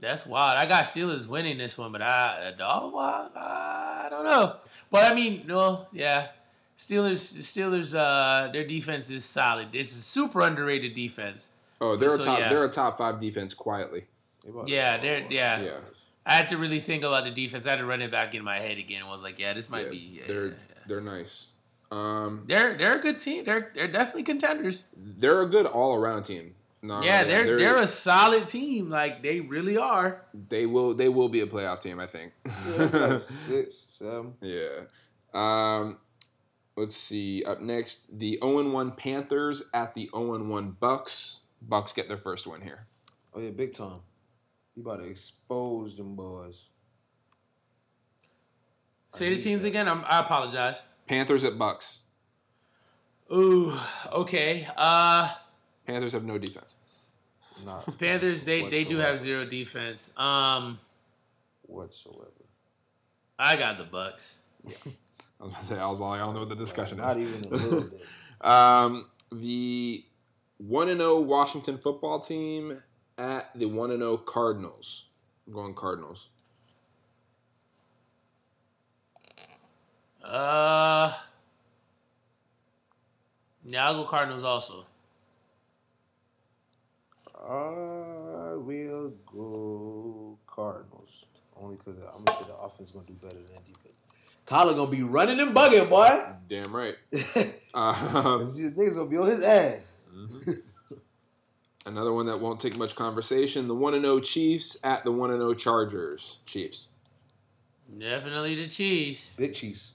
[0.00, 0.56] That's wild.
[0.58, 3.32] I got Steelers winning this one, but I a dog walk?
[3.36, 4.56] I don't know.
[4.90, 6.28] But I mean, no, yeah.
[6.78, 9.70] Steelers Steelers uh their defense is solid.
[9.72, 11.50] This is super underrated defense.
[11.82, 12.38] Oh, they're So, a top.
[12.38, 12.48] yeah.
[12.48, 14.06] They're a top five defense quietly.
[14.44, 15.30] They Yeah, they're walk.
[15.32, 15.60] yeah.
[15.60, 15.70] Yeah.
[16.24, 17.66] I had to really think about the defense.
[17.66, 19.02] I had to run it back in my head again.
[19.02, 19.96] and was like, yeah, this might Yeah, be.
[20.20, 20.54] Yeah, they're yeah.
[20.86, 21.54] they're nice.
[21.90, 23.44] Um, they're they're a good team.
[23.44, 24.84] They're they're definitely contenders.
[24.96, 26.54] they're a good all around team.
[26.82, 28.88] No, yeah, they're, they're a solid team.
[28.88, 30.24] Like they really are.
[30.48, 32.00] they will they will be a playoff team.
[32.00, 32.32] I think.
[32.44, 34.34] Yeah, like six, seven.
[34.40, 34.84] Yeah.
[35.34, 35.98] Um,
[36.76, 37.44] let's see.
[37.44, 41.40] Up next, the 0 1 Panthers at the 0 1 Bucs.
[41.68, 42.86] Bucs get their first win here.
[43.34, 44.00] Oh yeah, big time.
[44.74, 46.66] You about to expose them boys.
[49.10, 49.68] Say the teams that.
[49.68, 49.88] again.
[49.88, 50.88] I'm, I apologize.
[51.06, 51.98] Panthers at Bucs.
[53.32, 53.72] Ooh,
[54.12, 54.66] okay.
[54.76, 55.32] Uh,
[55.86, 56.76] Panthers have no defense.
[57.64, 60.16] Not Panthers they they do have zero defense.
[60.18, 60.78] Um,
[61.62, 62.30] whatsoever.
[63.38, 64.34] I got the Bucs.
[64.66, 67.18] I was gonna say I was all I don't know what the discussion Not is.
[67.18, 68.04] even a little bit.
[68.42, 70.02] Um, the
[70.56, 72.82] one and zero Washington football team
[73.18, 75.08] at the one and zero Cardinals.
[75.46, 76.30] I'm going Cardinals.
[80.24, 81.12] Uh,
[83.64, 84.86] yeah, I'll go Cardinals also.
[87.42, 91.26] I will go Cardinals.
[91.60, 93.94] Only because I'm gonna say the offense gonna do better than defense.
[94.46, 96.22] Kyler gonna be running and bugging, boy.
[96.48, 96.96] Damn right.
[97.10, 99.80] These Um, niggas gonna be on his ass.
[101.86, 103.68] another one that won't take much conversation.
[103.68, 106.38] The one and zero Chiefs at the one and zero Chargers.
[106.46, 106.92] Chiefs.
[107.98, 109.36] Definitely the Chiefs.
[109.36, 109.92] Big Chiefs.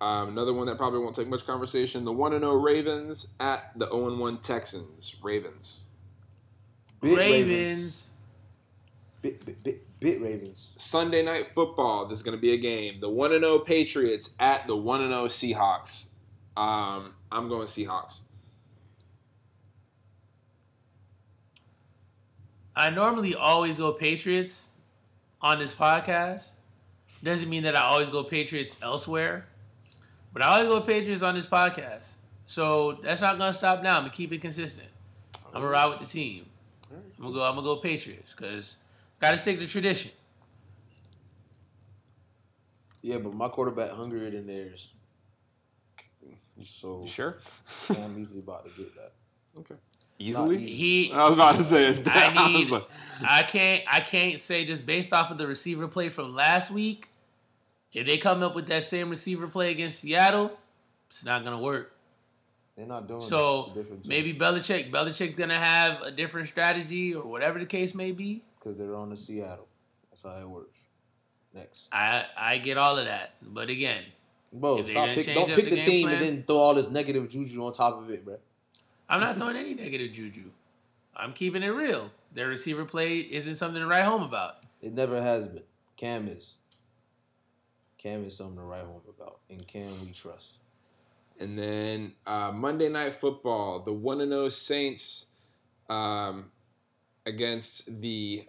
[0.00, 2.04] Um, another one that probably won't take much conversation.
[2.04, 5.16] The one and zero Ravens at the zero and one Texans.
[5.22, 5.82] Ravens.
[7.00, 8.14] Big Ravens.
[9.20, 10.74] Big, big, big, big Ravens.
[10.76, 12.06] Sunday night football.
[12.06, 13.00] This is going to be a game.
[13.00, 16.12] The one and zero Patriots at the one and zero Seahawks.
[16.56, 18.20] Um, I'm going Seahawks.
[22.76, 24.68] I normally always go Patriots
[25.42, 26.52] on this podcast.
[27.24, 29.47] Doesn't mean that I always go Patriots elsewhere,
[30.32, 32.12] but I always go Patriots on this podcast.
[32.46, 33.96] So that's not gonna stop now.
[33.96, 34.88] I'm gonna keep it consistent.
[35.46, 36.46] I'm gonna ride with the team.
[36.90, 37.42] I'm gonna go.
[37.44, 38.76] I'm gonna go Patriots because
[39.20, 40.10] gotta stick to tradition.
[43.02, 44.92] Yeah, but my quarterback hungrier than theirs.
[46.62, 47.38] So You sure?
[47.86, 49.12] Cam easily about to get that.
[49.58, 49.76] Okay.
[50.18, 50.56] Easily?
[50.56, 50.70] Easily.
[50.72, 52.68] He I was about to say it's I was need.
[52.68, 52.90] about-
[53.22, 53.84] I can't.
[53.86, 57.08] I can't say just based off of the receiver play from last week.
[57.92, 60.58] If they come up with that same receiver play against Seattle,
[61.08, 61.94] it's not gonna work.
[62.76, 64.08] They're not doing So It's a different team.
[64.10, 68.42] maybe Belichick, Belichick gonna have a different strategy or whatever the case may be.
[68.58, 69.66] because they're on the Seattle.
[70.10, 70.78] That's how it works.
[71.54, 74.04] Next, I I get all of that, but again,
[74.52, 75.26] bro, stop pick.
[75.26, 77.98] Don't pick the the, team plan- and then throw all this negative juju on top
[77.98, 78.36] of it, bro.
[79.08, 80.50] I'm not throwing any negative juju.
[81.16, 82.12] I'm keeping it real.
[82.32, 84.56] Their receiver play isn't something to write home about.
[84.82, 85.62] It never has been.
[85.96, 86.54] Cam is.
[87.98, 90.58] Cam is something to write home about, and Cam we trust.
[91.40, 95.26] And then uh, Monday Night Football, the 1 and 0 Saints
[95.88, 96.50] um,
[97.26, 98.44] against the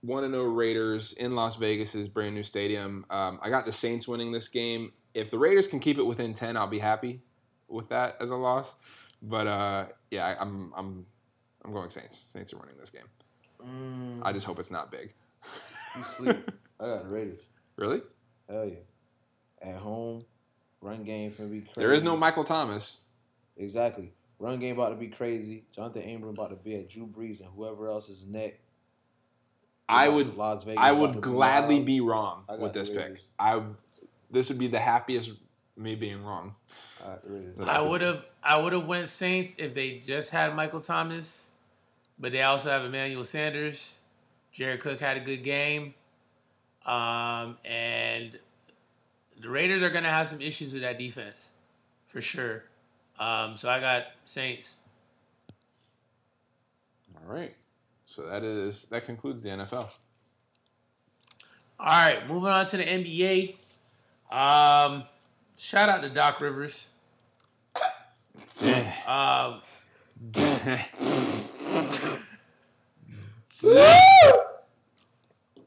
[0.00, 3.06] 1 and 0 Raiders in Las Vegas's brand new stadium.
[3.10, 4.92] Um, I got the Saints winning this game.
[5.14, 7.20] If the Raiders can keep it within 10, I'll be happy
[7.68, 8.74] with that as a loss.
[9.22, 11.06] But uh, yeah, I, I'm, I'm,
[11.64, 12.18] I'm going Saints.
[12.18, 13.02] Saints are winning this game.
[13.62, 15.12] Mm, I just hope it's not big.
[15.96, 16.50] you sleep.
[16.80, 17.40] I got Raiders.
[17.76, 18.02] Really?
[18.48, 19.70] Hell yeah.
[19.70, 20.24] At home,
[20.80, 21.72] run game finna be crazy.
[21.76, 23.10] There is no Michael Thomas.
[23.56, 24.12] Exactly.
[24.38, 25.64] Run game about to be crazy.
[25.76, 28.58] Johnathan Abram about to be at Drew Brees and whoever else's neck.
[29.88, 31.86] I would Las Vegas I would gladly wild.
[31.86, 33.20] be wrong I got with this pick.
[33.38, 33.62] I
[34.30, 35.32] this would be the happiest
[35.76, 36.54] me being wrong.
[37.02, 37.52] I got the Raiders.
[37.52, 41.50] But I would have I would have went Saints if they just had Michael Thomas,
[42.18, 43.98] but they also have Emmanuel Sanders.
[44.52, 45.94] Jared Cook had a good game,
[46.86, 48.38] um, and
[49.40, 51.50] the Raiders are gonna have some issues with that defense,
[52.06, 52.64] for sure.
[53.18, 54.76] Um, so I got Saints.
[57.16, 57.54] All right.
[58.04, 59.90] So that is that concludes the NFL.
[61.78, 63.56] All right, moving on to the NBA.
[64.30, 65.04] Um,
[65.56, 66.90] shout out to Doc Rivers.
[69.06, 69.60] Um,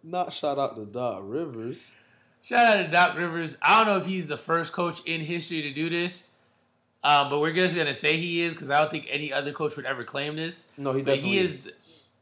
[0.05, 1.91] Not shout out to Doc Rivers.
[2.43, 3.57] Shout out to Doc Rivers.
[3.61, 6.27] I don't know if he's the first coach in history to do this,
[7.03, 9.75] um, but we're just gonna say he is because I don't think any other coach
[9.75, 10.71] would ever claim this.
[10.77, 11.71] No, he But definitely he is.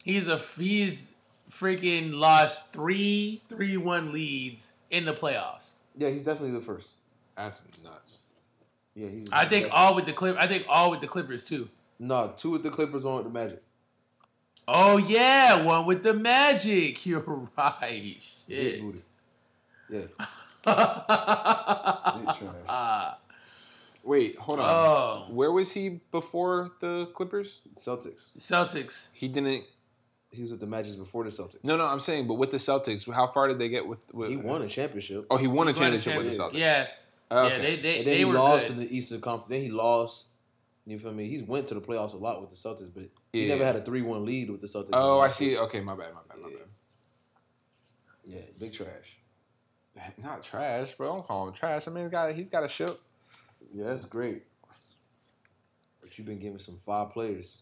[0.03, 1.15] He's a he's
[1.49, 5.71] freaking lost three three one leads in the playoffs.
[5.97, 6.89] Yeah, he's definitely the first.
[7.35, 8.19] That's nuts.
[8.95, 9.29] Yeah, he's.
[9.31, 10.37] I think all with the clip.
[10.39, 11.69] I think all with the Clippers too.
[11.99, 13.61] No, two with the Clippers, one with the Magic.
[14.67, 17.05] Oh yeah, one with the Magic.
[17.05, 18.17] You're right.
[18.47, 18.81] Big Shit.
[18.81, 18.99] booty.
[19.89, 19.99] Yeah.
[19.99, 20.09] Big
[22.25, 23.15] Big trash.
[24.05, 24.65] Wait, hold on.
[24.67, 27.61] oh, Where was he before the Clippers?
[27.75, 28.31] Celtics.
[28.37, 29.11] Celtics.
[29.13, 29.63] He didn't.
[30.31, 31.63] He was with the Magic before the Celtics.
[31.63, 34.03] No, no, I'm saying, but with the Celtics, how far did they get with?
[34.13, 35.25] with He won a championship.
[35.29, 36.53] Oh, he won a He won a championship with the Celtics.
[36.59, 36.87] Yeah,
[37.31, 37.55] ah, Okay.
[37.55, 37.61] yeah.
[37.61, 38.77] They they, and then they he were lost good.
[38.79, 39.49] in the Eastern Conference.
[39.51, 40.29] Then he lost.
[40.85, 41.27] You feel me?
[41.29, 43.03] He's went to the playoffs a lot with the Celtics, but
[43.33, 43.55] he Yeah.
[43.55, 44.89] never had a three-one lead with the Celtics.
[44.93, 45.57] oh, I see.
[45.57, 46.55] Okay, my bad, my bad, my Yeah.
[46.57, 46.67] bad.
[48.25, 49.17] Yeah, big trash.
[50.17, 51.07] Not trash, bro.
[51.13, 51.87] Don't call him trash.
[51.87, 52.99] I mean, he's got he's got a ship.
[53.73, 54.43] Yeah, that's great.
[56.01, 57.59] But you've been giving some five players.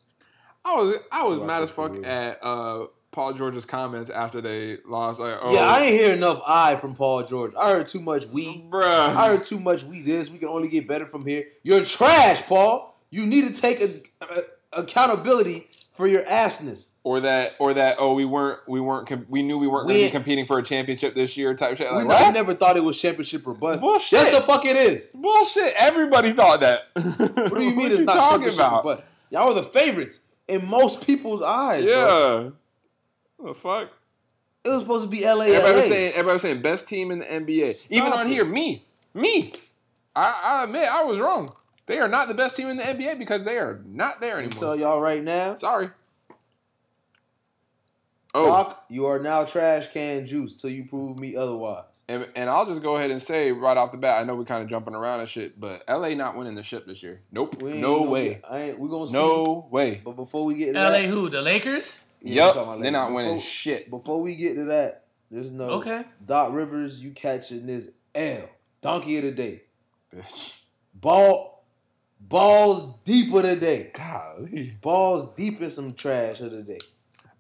[0.64, 2.06] I was I was mad as fuck career.
[2.06, 5.20] at uh, Paul George's comments after they lost.
[5.20, 7.54] Like, oh, Yeah, I ain't hear enough I from Paul George.
[7.60, 8.62] I heard too much we.
[8.70, 8.84] bruh.
[8.84, 10.30] I heard too much we this.
[10.30, 11.46] We can only get better from here.
[11.64, 12.96] You're trash, Paul.
[13.10, 14.44] You need to take a, a-
[14.74, 16.92] accountability for your assness.
[17.04, 20.00] or that or that oh we weren't we weren't com- we knew we weren't going
[20.00, 21.92] to be competing for a championship this year type shit.
[21.92, 22.34] Like we, what?
[22.34, 23.82] never thought it was championship or bust.
[23.82, 24.20] Bullshit.
[24.20, 25.08] Yes, the fuck it is.
[25.14, 25.74] Bullshit.
[25.78, 26.88] Everybody thought that.
[26.96, 29.06] What do you mean it's not championship or bust?
[29.30, 31.84] Y'all were the favorites in most people's eyes.
[31.84, 31.92] bro.
[32.44, 32.50] Yeah.
[33.38, 33.90] What the fuck?
[34.64, 35.46] It was supposed to be LA.
[35.46, 35.76] Everybody LA.
[35.78, 37.74] was saying everybody was saying best team in the NBA.
[37.74, 38.30] Stop Even on it.
[38.30, 39.54] here, me, me.
[40.16, 41.54] I, I admit I was wrong.
[41.88, 44.44] They are not the best team in the NBA because they are not there I
[44.44, 44.60] anymore.
[44.60, 45.90] tell y'all right now, Sorry.
[48.34, 51.84] Oh, Doc, you are now trash can juice till you prove me otherwise.
[52.08, 54.46] and, and I'll just go ahead and say right off the bat, I know we're
[54.46, 57.22] kind of jumping around and shit, but LA not winning the ship this year.
[57.32, 57.62] Nope.
[57.62, 58.30] We ain't No gonna way.
[58.30, 59.14] get- I ain't, we gonna see.
[59.14, 60.02] No way.
[60.06, 61.28] But before we get to LA that, who?
[61.30, 62.06] The Lakers?
[62.22, 62.82] Yeah, I'm Yup.
[62.82, 63.90] They're not winning Before- shit.
[63.90, 66.06] before we get to that, just know Okay.
[66.26, 68.48] Doc Rivers, you catching this L.
[68.80, 69.64] Donkey of the day.
[70.16, 70.60] Bitch.
[70.94, 71.51] Ball
[72.28, 73.92] balls deeper today.
[73.94, 74.78] Golly.
[74.82, 76.78] Balls deep in some trash of the day.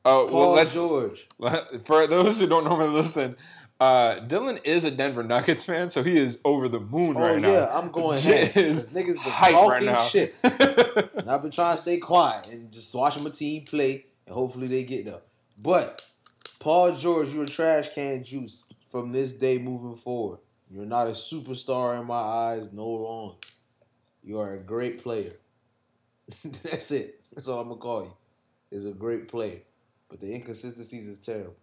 [0.03, 1.27] Oh, well, Paul let's George.
[1.83, 3.35] for those who don't normally listen.
[3.79, 7.41] Uh, Dylan is a Denver Nuggets fan, so he is over the moon Oh right
[7.41, 7.51] now.
[7.51, 8.73] yeah, I'm going Shit ham.
[8.73, 10.05] niggas been hype talking right now.
[10.05, 10.35] shit.
[10.43, 14.67] And I've been trying to stay quiet and just watching my team play, and hopefully
[14.67, 15.21] they get there.
[15.57, 16.01] But
[16.59, 20.39] Paul George, you're a trash can juice from this day moving forward.
[20.69, 23.35] You're not a superstar in my eyes no longer.
[24.23, 25.33] You are a great player.
[26.63, 27.21] That's it.
[27.33, 28.13] That's all I'm gonna call you.
[28.71, 29.57] Is a great player,
[30.09, 31.55] but the inconsistencies is terrible.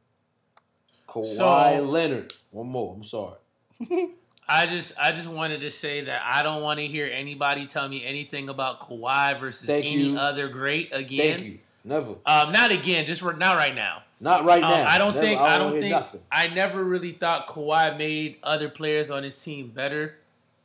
[1.09, 2.33] Kawhi So- Leonard.
[2.51, 2.95] One more.
[2.95, 3.37] I'm sorry.
[4.51, 7.87] I just I just wanted to say that I don't want to hear anybody tell
[7.89, 10.19] me anything about Kawhi versus Thank any you.
[10.19, 11.39] other great again.
[11.39, 11.59] Thank you.
[11.85, 12.15] Never.
[12.27, 14.03] Um, not again, just for, not right now.
[14.21, 14.85] Not right Um, now.
[14.87, 15.27] I don't Never.
[15.27, 16.21] think I don't hear think nothing.
[16.33, 20.17] I never really thought Kawhi made other players on his team better.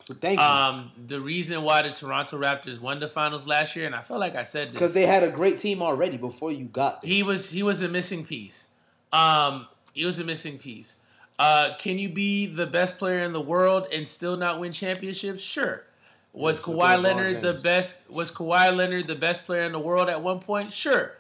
[0.05, 0.45] Thank you.
[0.45, 4.19] Um, the reason why the Toronto Raptors won the finals last year, and I felt
[4.19, 7.09] like I said this, Because they had a great team already before you got there.
[7.09, 8.67] he was he was a missing piece.
[9.11, 10.95] Um, he was a missing piece.
[11.39, 15.41] Uh, can you be the best player in the world and still not win championships?
[15.41, 15.83] Sure.
[16.31, 18.09] Was Kawhi Leonard the best?
[18.11, 20.73] Was Kawhi Leonard the best player in the world at one point?
[20.73, 21.13] Sure.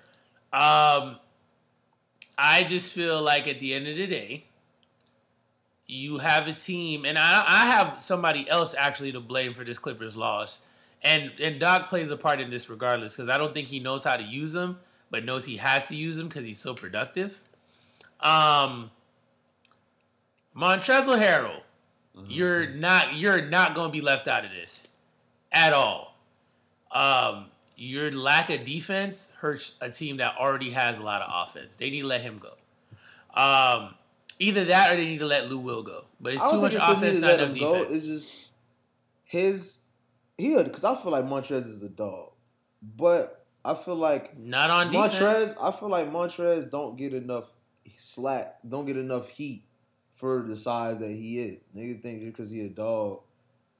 [0.51, 1.17] Um,
[2.37, 4.45] I just feel like at the end of the day,
[5.87, 9.79] you have a team, and I, I have somebody else actually to blame for this
[9.79, 10.65] Clippers loss.
[11.01, 14.03] And and Doc plays a part in this regardless because I don't think he knows
[14.03, 14.79] how to use them,
[15.11, 17.41] but knows he has to use them because he's so productive.
[18.21, 18.91] Um,
[20.55, 21.61] Montrezl Harrell,
[22.27, 24.87] you're not you're not going to be left out of this
[25.51, 26.17] at all.
[26.91, 31.75] Um, your lack of defense hurts a team that already has a lot of offense.
[31.75, 32.53] They need to let him go.
[33.33, 33.95] Um,
[34.43, 36.05] either that or they need to let Lou Will go.
[36.19, 37.73] But it's too much it's offense, not enough him go.
[37.73, 37.95] defense.
[37.95, 38.49] It's just
[39.23, 39.81] his
[40.37, 42.31] he because I feel like Montrez is a dog,
[42.81, 45.15] but I feel like not on defense.
[45.15, 45.55] Montrez.
[45.61, 47.49] I feel like Montrez don't get enough
[47.97, 49.65] slack, don't get enough heat
[50.13, 51.59] for the size that he is.
[51.75, 53.21] Niggas think just because he a dog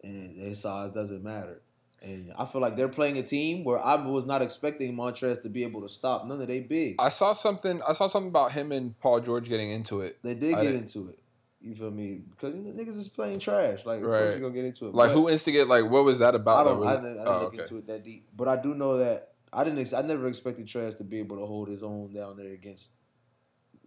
[0.03, 1.61] and his size doesn't matter.
[2.04, 5.49] And I feel like they're playing a team where I was not expecting Montrez to
[5.49, 6.95] be able to stop none of they big.
[6.99, 7.82] I saw something.
[7.88, 10.18] I saw something about him and Paul George getting into it.
[10.22, 11.20] They did I get didn't- into it.
[11.62, 12.22] You feel me?
[12.30, 13.86] Because niggas is playing trash.
[13.86, 14.20] Like, of Right.
[14.24, 14.93] course you gonna get into it.
[14.93, 15.70] Like But who instigated?
[15.70, 16.68] Like what was that about?
[16.68, 16.82] I don't.
[16.82, 17.58] Like, I didn't, I oh, didn't oh, look okay.
[17.60, 18.28] into it that deep.
[18.36, 19.80] But I do know that I didn't.
[19.80, 22.91] Ex- I never expected Trash to be able to hold his own down there against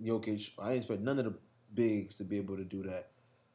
[0.03, 0.53] Jokic.
[0.59, 1.35] I didn't expect none of the
[1.75, 3.11] bigs to be able to do that.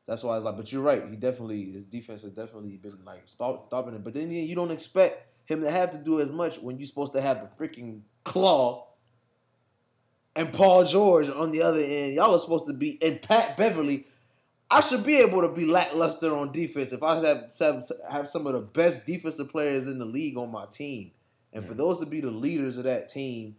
[0.07, 1.03] That's why I was like, but you're right.
[1.07, 4.03] He definitely his defense has definitely been like stop, stopping it.
[4.03, 7.13] But then you don't expect him to have to do as much when you're supposed
[7.13, 8.87] to have a freaking claw.
[10.35, 14.05] And Paul George on the other end, y'all are supposed to be and Pat Beverley.
[14.69, 18.47] I should be able to be lackluster on defense if I have have, have some
[18.47, 21.11] of the best defensive players in the league on my team,
[21.51, 23.57] and for those to be the leaders of that team,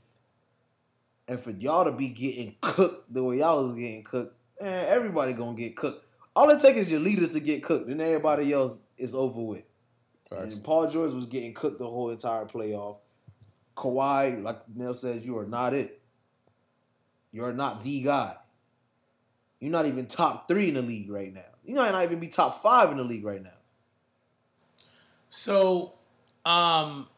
[1.28, 5.34] and for y'all to be getting cooked the way y'all was getting cooked, man, everybody
[5.34, 6.06] gonna get cooked.
[6.34, 9.64] All it takes is your leaders to get cooked, and everybody else is over with.
[10.28, 10.54] Facts.
[10.54, 12.98] And Paul George was getting cooked the whole entire playoff.
[13.76, 16.00] Kawhi, like Nell said, you are not it.
[17.32, 18.36] You are not the guy.
[19.60, 21.40] You're not even top three in the league right now.
[21.64, 23.50] You might not even be top five in the league right now.
[25.28, 25.94] So,
[26.44, 27.08] um,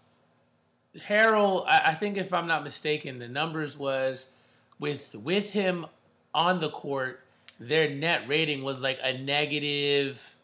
[0.97, 4.35] Harrell, I, I think if I'm not mistaken, the numbers was
[4.79, 5.87] with with him
[6.35, 7.24] on the court,
[7.59, 10.35] their net rating was like a negative,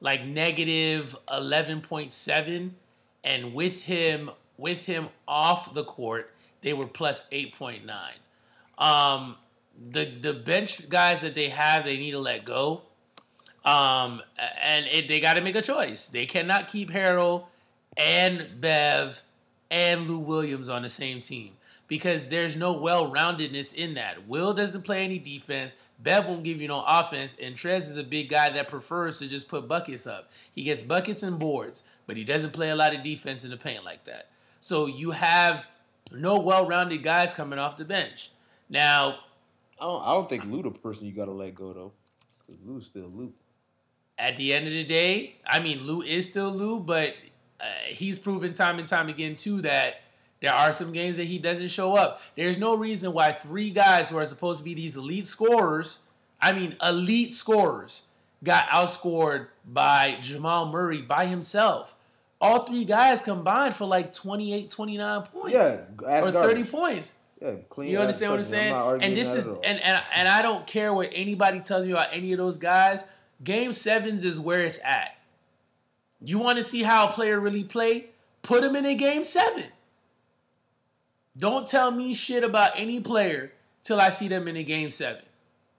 [0.00, 2.76] like negative eleven point seven,
[3.22, 8.16] and with him with him off the court, they were plus eight point nine.
[8.78, 9.36] Um,
[9.90, 12.82] the the bench guys that they have, they need to let go.
[13.64, 14.22] Um,
[14.62, 16.06] and it, they got to make a choice.
[16.06, 17.46] They cannot keep Harrell
[17.96, 19.24] and Bev
[19.72, 21.54] and Lou Williams on the same team
[21.88, 24.28] because there's no well-roundedness in that.
[24.28, 25.74] Will doesn't play any defense.
[25.98, 29.28] Bev won't give you no offense, and Trez is a big guy that prefers to
[29.28, 30.30] just put buckets up.
[30.54, 33.56] He gets buckets and boards, but he doesn't play a lot of defense in the
[33.56, 34.28] paint like that.
[34.60, 35.64] So you have
[36.12, 38.30] no well-rounded guys coming off the bench.
[38.68, 39.20] Now,
[39.80, 41.92] I don't, I don't think Lou the person you got to let go though,
[42.46, 43.32] because Lou's still Lou.
[44.18, 47.14] at the end of the day, I mean, Lou is still Lou, but
[47.60, 50.00] uh, he's proven time and time again too that
[50.40, 52.20] there are some games that he doesn't show up.
[52.36, 56.02] There's no reason why three guys who are supposed to be these elite scorers,
[56.40, 58.08] I mean, elite scorers,
[58.44, 61.94] got outscored by Jamal Murray by himself.
[62.40, 65.54] All three guys combined for like 28, 29 points.
[65.54, 66.34] Yeah, or garbage.
[66.34, 67.14] 30 points.
[67.40, 67.90] Yeah, clean.
[67.90, 68.72] You understand what I'm saying?
[68.72, 72.08] arguing and this is and, and and I don't care what anybody tells me about
[72.12, 73.04] any of those guys.
[73.42, 75.16] Game sevens is where it's at.
[76.20, 78.06] You want to see how a player really play?
[78.42, 79.64] Put him in a game seven.
[81.38, 85.22] Don't tell me shit about any player till I see them in a game seven.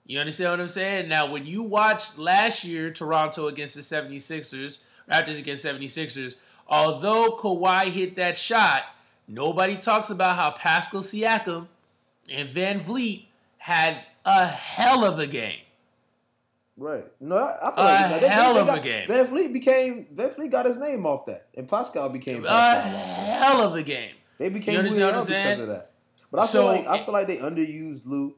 [0.06, 1.08] You understand what I'm saying?
[1.08, 4.78] Now, when you watched last year Toronto against the 76ers,
[5.10, 6.36] Raptors against 76ers,
[6.66, 8.82] although Kawhi hit that shot,
[9.26, 11.66] nobody talks about how Pascal Siakam
[12.32, 13.24] and VanVleet
[13.58, 15.60] had a hell of a game.
[16.76, 17.04] Right.
[17.20, 19.08] No, I, I feel A like they- they- hell they of got- a game.
[19.08, 22.98] VanVleet became VanVleet got his name off that, and Pascal became A Pascal.
[23.34, 24.14] hell of a game.
[24.38, 25.60] They became who they are because saying?
[25.60, 25.90] of that.
[26.30, 28.34] But I So, feel like I feel like they underused Lou.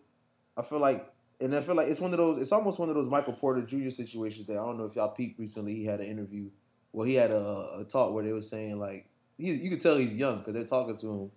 [0.57, 2.41] I feel like, and I feel like it's one of those.
[2.41, 3.91] It's almost one of those Michael Porter Jr.
[3.91, 4.47] situations.
[4.47, 5.75] That I don't know if y'all peeped recently.
[5.75, 6.51] He had an interview.
[6.93, 9.97] Well, he had a, a talk where they were saying like he, you could tell
[9.97, 11.31] he's young because they're talking to him,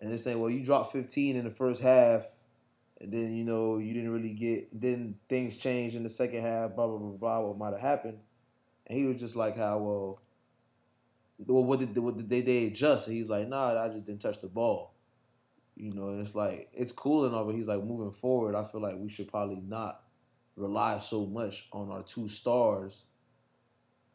[0.00, 2.24] and they're saying, "Well, you dropped 15 in the first half,
[3.00, 4.68] and then you know you didn't really get.
[4.80, 6.74] Then things changed in the second half.
[6.74, 7.40] Blah blah blah blah.
[7.40, 8.18] What might have happened?"
[8.86, 10.20] And he was just like, "How well."
[11.46, 13.08] Well, what did, what did they, they adjust?
[13.08, 14.94] And he's like, nah, I just didn't touch the ball.
[15.76, 18.54] You know, and it's like it's cool and all, but he's like moving forward.
[18.54, 20.02] I feel like we should probably not
[20.54, 23.04] rely so much on our two stars,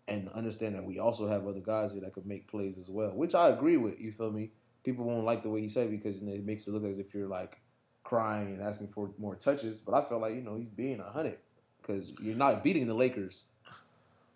[0.07, 3.15] and understand that we also have other guys here that could make plays as well.
[3.15, 3.99] Which I agree with.
[3.99, 4.51] You feel me?
[4.83, 7.15] People won't like the way he said it because it makes it look as if
[7.15, 7.59] you're like
[8.03, 9.79] crying and asking for more touches.
[9.79, 11.39] But I feel like you know he's being a hundred
[11.81, 13.45] because you're not beating the Lakers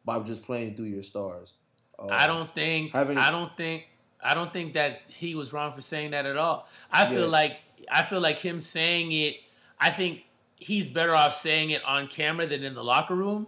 [0.04, 1.54] by just playing through your stars.
[2.00, 3.88] Uh, I don't think having- I don't think
[4.24, 6.68] I don't think that he was wrong for saying that at all.
[6.92, 7.60] I feel like
[7.92, 9.38] I feel like him saying it.
[9.80, 10.24] I think
[10.58, 13.48] he's better off saying it on camera than in the locker room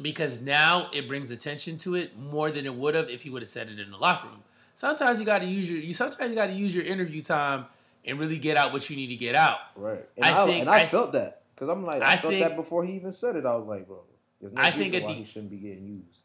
[0.00, 3.42] because now it brings attention to it more than it would have if he would
[3.42, 4.42] have said it in the locker room.
[4.74, 7.66] Sometimes you got to use your you sometimes you got to use your interview time
[8.04, 9.58] and really get out what you need to get out.
[9.76, 10.04] Right.
[10.16, 12.32] And I I, think- and I, I- felt that because I'm like I, I felt
[12.32, 13.44] think- that before he even said it.
[13.44, 14.00] I was like, bro,
[14.40, 16.20] there's no I reason think why the- he shouldn't be getting used.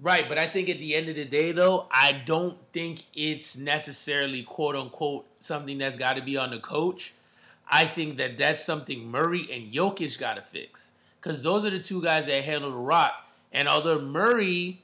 [0.00, 3.58] Right, but I think at the end of the day, though, I don't think it's
[3.58, 7.14] necessarily quote unquote something that's got to be on the coach.
[7.70, 11.78] I think that that's something Murray and Jokic got to fix because those are the
[11.78, 13.28] two guys that handle the rock.
[13.52, 14.82] And although Murray,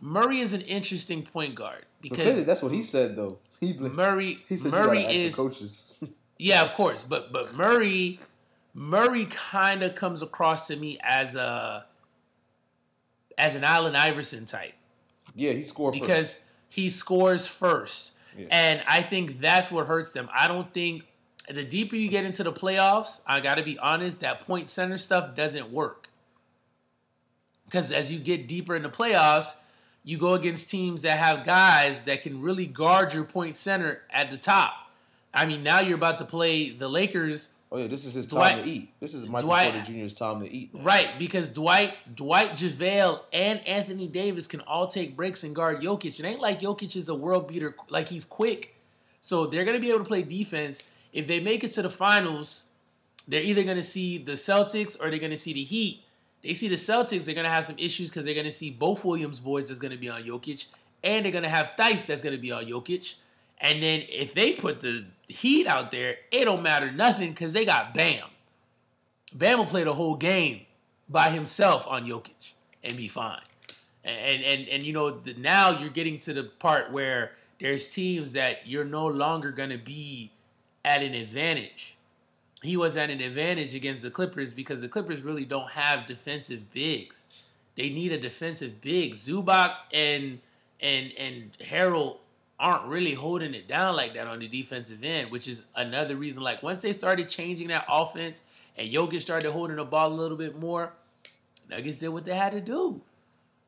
[0.00, 3.38] Murray is an interesting point guard Because that's what he said though.
[3.60, 5.96] He Murray, he said Murray is coaches.
[6.38, 8.18] yeah, of course, but but Murray,
[8.74, 11.86] Murray kind of comes across to me as a
[13.38, 14.74] as an Allen Iverson type.
[15.34, 16.02] yeah, he scored first.
[16.02, 18.12] because he scores first.
[18.36, 18.46] Yeah.
[18.50, 20.28] And I think that's what hurts them.
[20.34, 21.04] I don't think
[21.48, 24.98] the deeper you get into the playoffs, I got to be honest, that point center
[24.98, 26.08] stuff doesn't work.
[27.64, 29.62] Because as you get deeper in the playoffs,
[30.04, 34.30] you go against teams that have guys that can really guard your point center at
[34.30, 34.74] the top.
[35.32, 38.56] I mean, now you're about to play the Lakers Oh yeah, this is his Dwight-
[38.56, 38.92] time to eat.
[38.98, 40.70] This is Michael Dwight- Porter Jr.'s time to eat.
[40.74, 46.18] Right, because Dwight, Dwight JaVale, and Anthony Davis can all take breaks and guard Jokic.
[46.18, 48.74] It ain't like Jokic is a world beater, like he's quick.
[49.20, 50.82] So they're gonna be able to play defense.
[51.12, 52.64] If they make it to the finals,
[53.28, 56.02] they're either gonna see the Celtics or they're gonna see the Heat.
[56.42, 59.38] They see the Celtics, they're gonna have some issues because they're gonna see both Williams
[59.38, 60.66] boys that's gonna be on Jokic,
[61.04, 63.14] and they're gonna have Theis that's gonna be on Jokic.
[63.60, 67.64] And then if they put the Heat out there, it don't matter nothing because they
[67.64, 68.26] got Bam.
[69.32, 70.66] Bam will play the whole game
[71.08, 72.52] by himself on Jokic
[72.82, 73.42] and be fine.
[74.02, 78.32] And and and you know the, now you're getting to the part where there's teams
[78.32, 80.32] that you're no longer gonna be
[80.84, 81.96] at an advantage.
[82.62, 86.72] He was at an advantage against the Clippers because the Clippers really don't have defensive
[86.72, 87.28] bigs.
[87.76, 89.14] They need a defensive big.
[89.14, 90.40] Zubac and
[90.80, 92.18] and and Harrell
[92.60, 96.42] aren't really holding it down like that on the defensive end, which is another reason.
[96.42, 98.44] Like once they started changing that offense
[98.76, 100.92] and Jokic started holding the ball a little bit more,
[101.70, 103.00] Nuggets did what they had to do.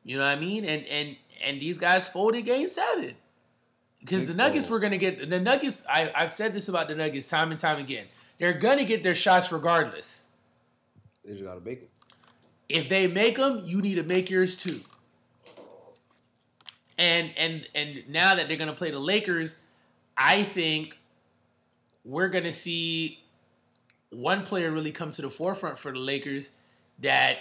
[0.05, 0.63] You know what I mean?
[0.63, 3.15] And and and these guys folded game seven.
[3.99, 7.29] Because the Nuggets were gonna get the Nuggets, I, I've said this about the Nuggets
[7.29, 8.05] time and time again.
[8.37, 10.23] They're gonna get their shots regardless.
[11.25, 11.89] They just gotta bake it.
[12.69, 14.81] If they make them, you need to make yours too.
[16.97, 19.61] And and and now that they're gonna play the Lakers,
[20.17, 20.97] I think
[22.05, 23.23] we're gonna see
[24.09, 26.51] one player really come to the forefront for the Lakers
[26.99, 27.39] that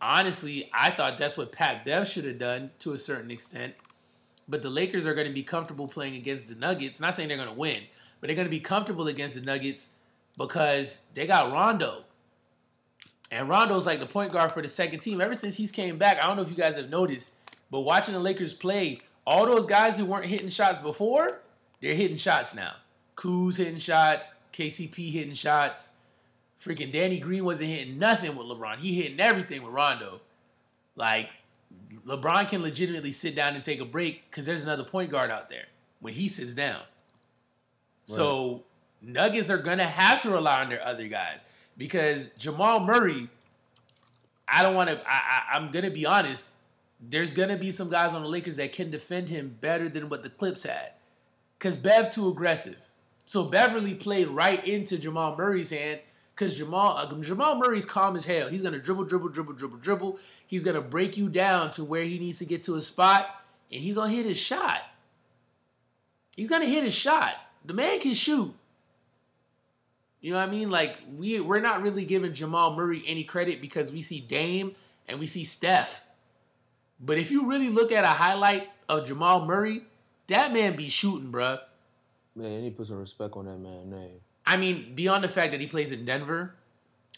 [0.00, 3.74] honestly I thought that's what Pat Bev should have done to a certain extent.
[4.48, 7.00] But the Lakers are going to be comfortable playing against the Nuggets.
[7.00, 7.78] Not saying they're going to win,
[8.20, 9.90] but they're going to be comfortable against the Nuggets
[10.36, 12.04] because they got Rondo.
[13.30, 15.20] And Rondo's like the point guard for the second team.
[15.20, 17.34] Ever since he's came back, I don't know if you guys have noticed,
[17.70, 21.40] but watching the Lakers play, all those guys who weren't hitting shots before,
[21.80, 22.74] they're hitting shots now.
[23.16, 25.98] Kuz hitting shots, KCP hitting shots.
[26.58, 28.78] Freaking Danny Green wasn't hitting nothing with LeBron.
[28.78, 30.20] He hitting everything with Rondo.
[30.96, 31.28] Like
[32.06, 35.50] LeBron can legitimately sit down and take a break because there's another point guard out
[35.50, 35.66] there
[36.00, 36.80] when he sits down.
[38.06, 38.16] Advantage.
[38.16, 38.64] So
[39.02, 41.44] Nuggets are gonna have to rely on their other guys
[41.76, 43.28] because Jamal Murray.
[44.46, 45.00] I don't want to.
[45.06, 45.20] I,
[45.52, 46.53] I, I'm gonna be honest.
[47.08, 50.22] There's gonna be some guys on the Lakers that can defend him better than what
[50.22, 50.92] the Clips had,
[51.58, 52.78] because Bev too aggressive.
[53.26, 56.00] So Beverley played right into Jamal Murray's hand
[56.34, 58.48] because Jamal uh, Jamal Murray's calm as hell.
[58.48, 60.18] He's gonna dribble, dribble, dribble, dribble, dribble.
[60.46, 63.28] He's gonna break you down to where he needs to get to a spot,
[63.72, 64.82] and he's gonna hit his shot.
[66.36, 67.34] He's gonna hit his shot.
[67.64, 68.54] The man can shoot.
[70.20, 70.70] You know what I mean?
[70.70, 74.74] Like we we're not really giving Jamal Murray any credit because we see Dame
[75.08, 76.03] and we see Steph.
[77.00, 79.82] But if you really look at a highlight of Jamal Murray,
[80.28, 81.60] that man be shooting, bruh.
[82.34, 84.20] Man, you need to put some respect on that man's name.
[84.46, 86.54] I mean, beyond the fact that he plays in Denver,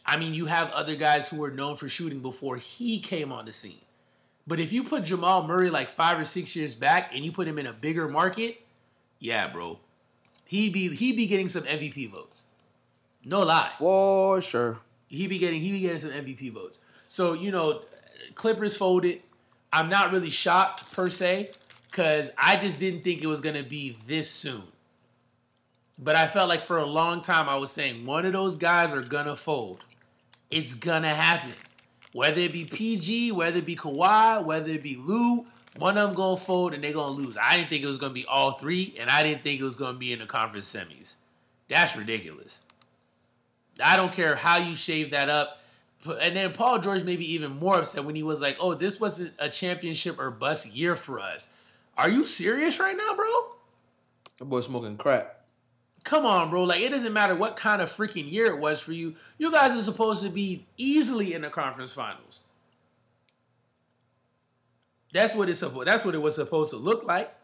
[0.04, 3.44] I mean, you have other guys who were known for shooting before he came on
[3.46, 3.80] the scene.
[4.46, 7.48] But if you put Jamal Murray like five or six years back and you put
[7.48, 8.60] him in a bigger market,
[9.18, 9.80] yeah, bro,
[10.44, 12.46] he be he be getting some MVP votes.
[13.24, 14.78] No lie, For sure.
[15.08, 16.78] he be getting he be getting some MVP votes.
[17.08, 17.82] So you know,
[18.36, 19.22] Clippers folded.
[19.76, 21.50] I'm not really shocked per se
[21.90, 24.62] because I just didn't think it was gonna be this soon.
[25.98, 28.94] But I felt like for a long time I was saying one of those guys
[28.94, 29.84] are gonna fold.
[30.50, 31.52] It's gonna happen.
[32.14, 35.44] Whether it be PG, whether it be Kawhi, whether it be Lou,
[35.76, 37.36] one of them gonna fold and they're gonna lose.
[37.38, 39.76] I didn't think it was gonna be all three, and I didn't think it was
[39.76, 41.16] gonna be in the conference semis.
[41.68, 42.60] That's ridiculous.
[43.84, 45.60] I don't care how you shave that up.
[46.09, 49.00] And then Paul George may be even more upset when he was like, "Oh, this
[49.00, 51.54] wasn't a championship or bust year for us."
[51.96, 53.57] Are you serious right now, bro?
[54.38, 55.36] That boy smoking crack.
[56.04, 56.64] Come on, bro.
[56.64, 59.16] Like it doesn't matter what kind of freaking year it was for you.
[59.38, 62.42] You guys are supposed to be easily in the conference finals.
[65.12, 65.88] That's what it's supposed.
[65.88, 67.34] That's what it was supposed to look like.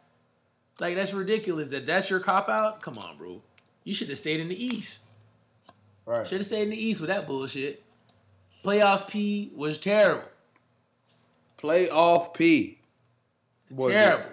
[0.78, 1.70] Like that's ridiculous.
[1.70, 2.82] That that's your cop out.
[2.82, 3.42] Come on, bro.
[3.82, 5.06] You should have stayed in the East.
[6.06, 6.26] Right.
[6.26, 7.81] Should have stayed in the East with that bullshit.
[8.62, 10.24] Playoff P was terrible.
[11.60, 12.78] Playoff P.
[13.70, 14.30] Boy, terrible.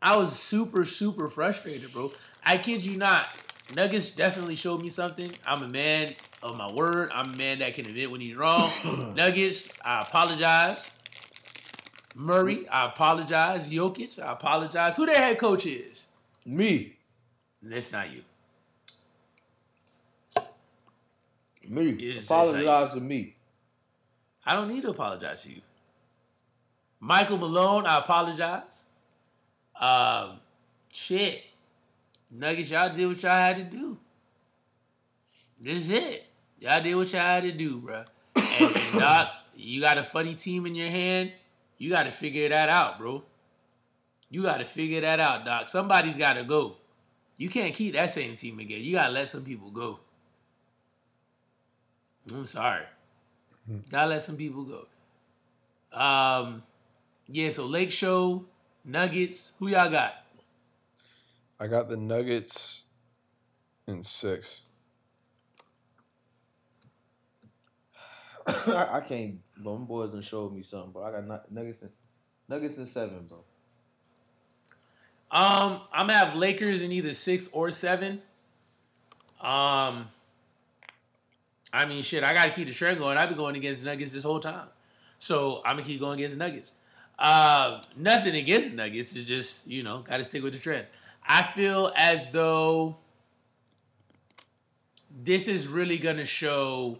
[0.00, 2.12] I was super, super frustrated, bro.
[2.44, 3.28] I kid you not.
[3.74, 5.30] Nuggets definitely showed me something.
[5.46, 7.10] I'm a man of my word.
[7.14, 8.70] I'm a man that can admit when he's wrong.
[9.16, 10.90] Nuggets, I apologize.
[12.14, 13.70] Murray, I apologize.
[13.70, 14.96] Jokic, I apologize.
[14.96, 16.06] Who their head coach is?
[16.44, 16.96] Me.
[17.62, 18.22] That's not you.
[21.68, 21.90] Me.
[21.90, 23.34] It's Apologize to me.
[24.46, 25.60] I don't need to apologize to you.
[27.00, 28.62] Michael Malone, I apologize.
[29.78, 30.40] Um,
[30.92, 31.44] shit.
[32.30, 33.98] Nuggets, y'all did what y'all had to do.
[35.60, 36.26] This is it.
[36.60, 38.04] Y'all did what y'all had to do, bro.
[38.36, 41.32] And, and Doc, you got a funny team in your hand.
[41.78, 43.22] You got to figure that out, bro.
[44.30, 45.68] You got to figure that out, Doc.
[45.68, 46.76] Somebody's got to go.
[47.36, 48.82] You can't keep that same team again.
[48.82, 50.00] You got to let some people go.
[52.32, 52.84] I'm sorry.
[53.90, 54.86] Gotta let some people go.
[55.98, 56.62] Um,
[57.26, 57.50] yeah.
[57.50, 58.44] So Lake Show,
[58.84, 59.52] Nuggets.
[59.58, 60.14] Who y'all got?
[61.60, 62.86] I got the Nuggets
[63.86, 64.62] in six.
[68.46, 69.40] I, I can't.
[69.56, 71.04] But them boys done showed me something, bro.
[71.04, 71.90] I got nu- Nuggets in,
[72.48, 73.38] Nuggets in seven, bro.
[75.30, 78.22] Um, I'm gonna have Lakers in either six or seven.
[79.40, 80.08] Um,
[81.72, 83.18] I mean, shit, I gotta keep the trend going.
[83.18, 84.68] I've been going against Nuggets this whole time,
[85.18, 86.72] so I'm gonna keep going against Nuggets.
[87.18, 89.14] Uh, nothing against Nuggets.
[89.14, 90.86] It's just you know, gotta stick with the trend.
[91.26, 92.96] I feel as though
[95.22, 96.98] this is really gonna show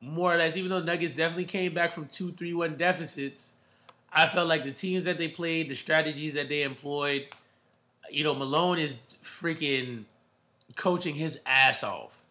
[0.00, 0.56] more or less.
[0.56, 3.54] Even though Nuggets definitely came back from two, three, one deficits.
[4.12, 7.28] I felt like the teams that they played, the strategies that they employed,
[8.10, 10.04] you know, Malone is freaking
[10.76, 12.21] coaching his ass off.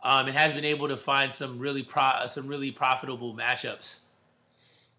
[0.00, 4.02] Um, and has been able to find some really pro- some really profitable matchups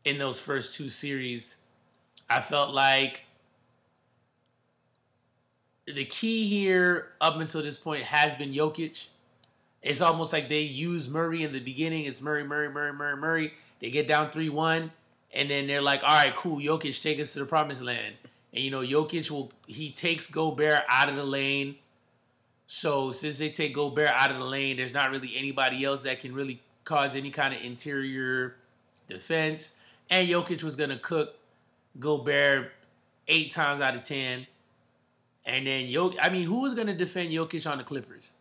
[0.03, 1.57] in those first two series.
[2.29, 3.21] I felt like
[5.85, 9.07] the key here up until this point has been Jokic.
[9.81, 12.05] It's almost like they use Murray in the beginning.
[12.05, 13.53] It's Murray, Murray, Murray, Murray, Murray.
[13.79, 14.91] They get down 3 1,
[15.33, 18.15] and then they're like, all right, cool, Jokic, take us to the promised land.
[18.53, 21.77] And, you know, Jokic will, he takes Gobert out of the lane.
[22.71, 26.19] So since they take Gobert out of the lane, there's not really anybody else that
[26.19, 28.57] can really cause any kind of interior
[29.07, 29.79] defense.
[30.07, 31.35] And Jokic was going to cook
[31.99, 32.71] Gobert
[33.27, 34.45] eight times out of 10.
[35.45, 38.33] And then Jokic, I mean, who was going to defend Jokic on the Clippers?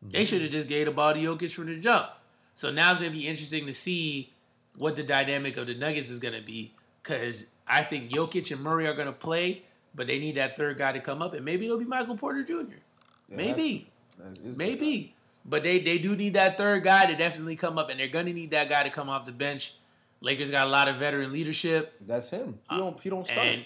[0.00, 0.24] They mm-hmm.
[0.26, 2.06] should have just gave the ball to Jokic from the jump.
[2.54, 4.32] So now it's going to be interesting to see
[4.78, 8.62] what the dynamic of the Nuggets is going to be because I think Jokic and
[8.62, 9.64] Murray are going to play,
[9.94, 12.42] but they need that third guy to come up, and maybe it'll be Michael Porter
[12.42, 12.52] Jr.
[12.52, 15.14] Yeah, maybe, that's- that maybe,
[15.44, 18.32] but they they do need that third guy to definitely come up, and they're gonna
[18.32, 19.74] need that guy to come off the bench.
[20.20, 21.94] Lakers got a lot of veteran leadership.
[22.00, 22.58] That's him.
[22.70, 22.98] He don't.
[23.00, 23.38] He don't start.
[23.38, 23.64] Uh, And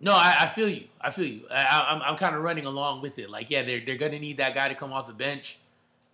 [0.00, 0.84] no, I, I feel you.
[1.00, 1.40] I feel you.
[1.50, 3.30] I, I- I'm I'm kind of running along with it.
[3.30, 5.58] Like, yeah, they're they're gonna need that guy to come off the bench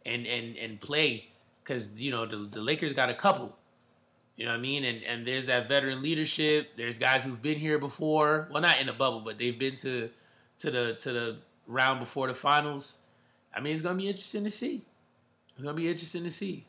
[0.06, 1.28] and and and play
[1.62, 3.56] because you know the, the Lakers got a couple.
[4.36, 4.84] You know what I mean?
[4.84, 6.76] And and there's that veteran leadership.
[6.76, 8.48] There's guys who've been here before.
[8.50, 10.10] Well, not in the bubble, but they've been to
[10.58, 11.36] to the to the
[11.66, 12.98] round before the finals.
[13.54, 14.82] I mean, it's gonna be interesting to see.
[15.50, 16.66] It's gonna be interesting to see.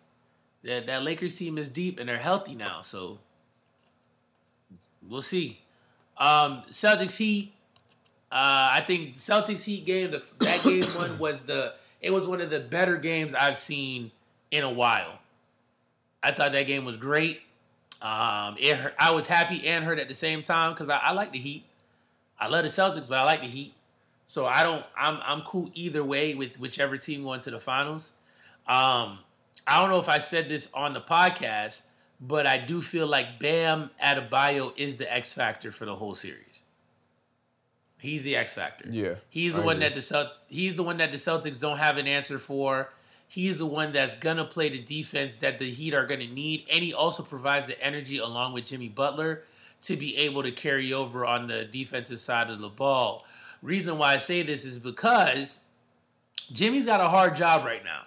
[0.63, 3.19] That that Lakers team is deep and they're healthy now, so
[5.07, 5.61] we'll see.
[6.17, 7.53] Um, Celtics Heat.
[8.31, 10.11] Uh, I think Celtics Heat game.
[10.11, 11.75] The, that game one was the.
[12.01, 14.11] It was one of the better games I've seen
[14.51, 15.19] in a while.
[16.21, 17.41] I thought that game was great.
[18.03, 21.13] Um, it hurt, I was happy and hurt at the same time because I, I
[21.13, 21.63] like the Heat.
[22.39, 23.73] I love the Celtics, but I like the Heat.
[24.25, 24.83] So I don't.
[24.97, 28.11] I'm I'm cool either way with whichever team going to the finals.
[28.67, 29.19] Um,
[29.67, 31.83] I don't know if I said this on the podcast,
[32.19, 36.61] but I do feel like Bam Adebayo is the X factor for the whole series.
[37.99, 38.85] He's the X factor.
[38.89, 39.87] Yeah, He's the I one agree.
[39.89, 42.89] that the Celt- he's the one that the Celtics don't have an answer for.
[43.33, 46.83] He's the one that's gonna play the defense that the Heat are gonna need, and
[46.83, 49.41] he also provides the energy along with Jimmy Butler
[49.81, 53.25] to be able to carry over on the defensive side of the ball.
[53.63, 55.63] Reason why I say this is because
[56.51, 58.01] Jimmy's got a hard job right now.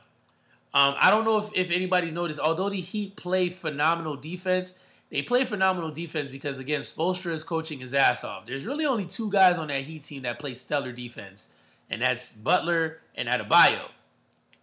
[0.73, 4.79] Um, I don't know if, if anybody's noticed, although the Heat play phenomenal defense,
[5.11, 8.47] they play phenomenal defense because, again, Spoelstra is coaching his ass off.
[8.47, 11.57] There's really only two guys on that Heat team that play stellar defense,
[11.91, 13.89] and that's Butler and Adebayo.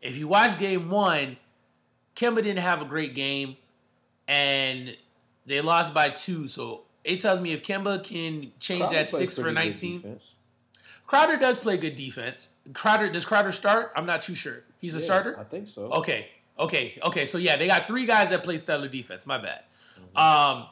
[0.04, 1.38] If you watch game one,
[2.16, 3.56] Kemba didn't have a great game,
[4.28, 4.96] and
[5.46, 6.48] they lost by two.
[6.48, 10.20] So it tells me if Kemba can change Crowder that six for 19.
[11.08, 12.50] Crowder does play good defense.
[12.74, 13.92] Crowder does Crowder start?
[13.96, 14.64] I'm not too sure.
[14.78, 15.40] He's a Yeah, starter.
[15.40, 15.84] I think so.
[15.84, 16.28] Okay,
[16.60, 17.26] okay, okay.
[17.26, 19.26] So yeah, they got three guys that play stellar defense.
[19.26, 19.64] My bad.
[20.16, 20.62] Mm-hmm.
[20.62, 20.68] Um,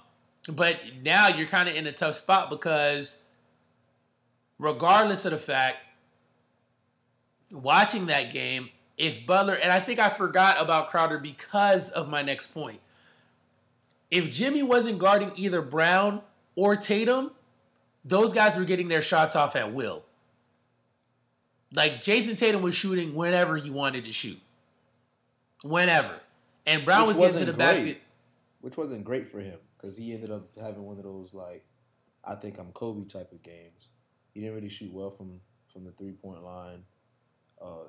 [0.55, 3.23] but now you're kind of in a tough spot because,
[4.59, 5.77] regardless of the fact,
[7.51, 8.69] watching that game,
[9.01, 12.79] if Butler and I think I forgot about Crowder because of my next point.
[14.11, 16.21] If Jimmy wasn't guarding either Brown
[16.55, 17.31] or Tatum,
[18.05, 20.03] those guys were getting their shots off at will.
[21.73, 24.39] Like Jayson Tatum was shooting whenever he wanted to shoot.
[25.63, 26.19] Whenever.
[26.67, 27.73] And Brown Which was getting to the great.
[27.73, 28.01] basket.
[28.59, 31.65] which wasn't great for him because he ended up having one of those like
[32.23, 33.87] I think I'm Kobe type of games.
[34.33, 35.39] He didn't really shoot well from
[35.73, 36.83] from the three point line.
[37.59, 37.85] Uh,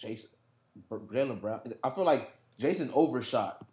[0.00, 0.30] Jayson,
[0.90, 1.60] Jaylen Brown.
[1.82, 3.64] I feel like Jayson overshot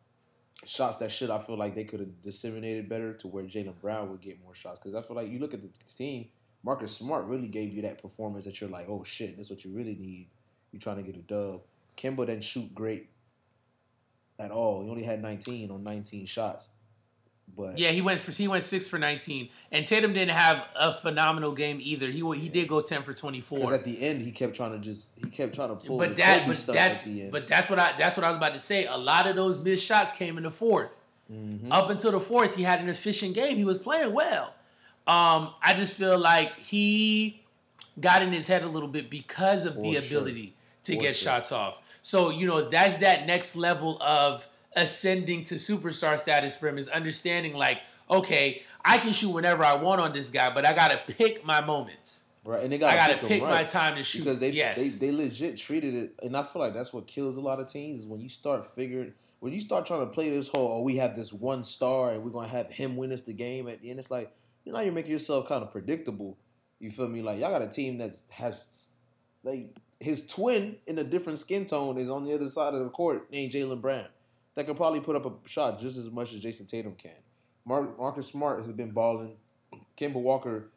[0.66, 1.30] shots that should.
[1.30, 4.56] I feel like they could have disseminated better to where Jaylen Brown would get more
[4.56, 6.28] shots because I feel like you look at the team.
[6.64, 9.72] Marcus Smart really gave you that performance that you're like, oh shit, that's what you
[9.72, 10.30] really need.
[10.72, 11.62] You're trying to get a dub.
[11.98, 13.10] Kemba didn't shoot great
[14.40, 14.84] at all.
[14.84, 16.70] He only had 19 on 19 shots.
[17.56, 20.92] But Yeah, he went for he went six for nineteen, and Tatum didn't have a
[20.92, 22.08] phenomenal game either.
[22.08, 23.74] He he did go ten for twenty four.
[23.74, 26.16] at the end he kept trying to just he kept trying to pull But the
[26.24, 28.86] that but that's the but that's what I that's what I was about to say.
[28.86, 30.90] A lot of those missed shots came in the 4th
[31.32, 31.72] Mm-hmm.
[31.72, 33.58] Up until the fourth, he had an efficient game.
[33.58, 34.54] He was playing well.
[35.08, 37.42] Um, I just feel like he
[38.00, 40.18] got in his head a little bit because of the For sure.
[40.20, 40.54] ability
[40.84, 41.32] to For get sure.
[41.32, 41.80] shots off.
[42.02, 46.88] So you know that's that next level of ascending to superstar status for him is
[46.88, 47.80] understanding like
[48.10, 51.62] okay I can shoot whenever I want on this guy, but I gotta pick my
[51.62, 52.26] moments.
[52.44, 54.26] right, and they gotta I gotta pick, pick my time to shoot.
[54.26, 55.00] because they, yes.
[55.00, 57.72] they they legit treated it, and I feel like that's what kills a lot of
[57.72, 60.82] teams is when you start figuring when you start trying to play this whole oh
[60.82, 63.82] we have this one star and we're gonna have him win us the game at
[63.82, 64.00] the end.
[64.00, 64.34] It's like
[64.66, 66.38] you know you're making yourself kind of predictable.
[66.80, 67.22] You feel me?
[67.22, 68.90] Like y'all got a team that has
[69.44, 72.90] like his twin in a different skin tone is on the other side of the
[72.90, 74.08] court named Jaylen Brown
[74.56, 77.12] that can probably put up a shot just as much as Jayson Tatum can.
[77.66, 79.38] Mar- Marcus Smart has been balling.
[79.98, 80.70] Kemba Walker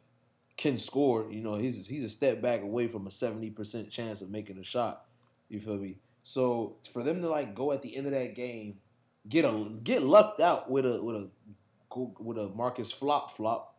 [0.55, 1.27] can score.
[1.29, 4.57] You know, he's he's a step back away from a seventy percent chance of making
[4.57, 5.05] a shot.
[5.49, 5.97] You feel me?
[6.23, 8.79] So for them to like go at the end of that game,
[9.29, 11.29] get a get lucked out with a with a
[12.19, 13.75] with a Marcus flop flop,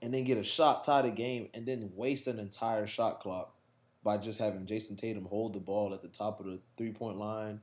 [0.00, 3.54] and then get a shot tie the game, and then waste an entire shot clock
[4.02, 7.18] by just having Jayson Tatum hold the ball at the top of the three point
[7.18, 7.60] line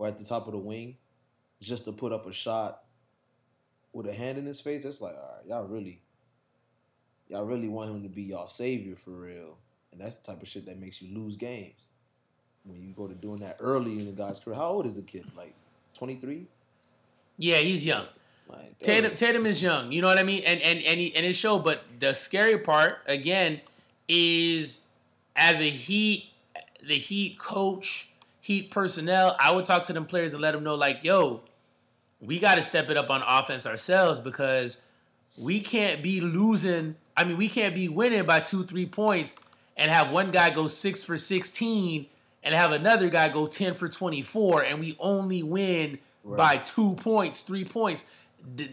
[0.00, 0.96] or at the top of the wing,
[1.60, 2.84] just to put up a shot
[3.92, 4.84] with a hand in his face.
[4.84, 6.00] That's like, all right, y'all really
[7.28, 9.58] y'all really want him to be y'all savior for real.
[9.92, 11.84] And that's the type of shit that makes you lose games.
[12.64, 14.56] When you go to doing that early in the guy's career.
[14.56, 15.26] How old is the kid?
[15.36, 15.54] Like
[15.98, 16.46] 23?
[17.36, 18.06] yeah, he's young.
[18.48, 19.14] Like, Tatum.
[19.16, 21.62] Tatum is young, you know what I mean, and and and he, and it showed.
[21.62, 23.60] But the scary part again
[24.08, 24.86] is
[25.36, 26.30] as a Heat,
[26.82, 28.09] the Heat coach,
[28.50, 29.36] Heat personnel.
[29.38, 31.42] I would talk to them players and let them know like, yo,
[32.20, 34.82] we got to step it up on offense ourselves because
[35.38, 36.96] we can't be losing.
[37.16, 39.38] I mean, we can't be winning by two three points
[39.76, 42.06] and have one guy go six for sixteen
[42.42, 46.96] and have another guy go ten for twenty four, and we only win by two
[46.96, 48.10] points, three points.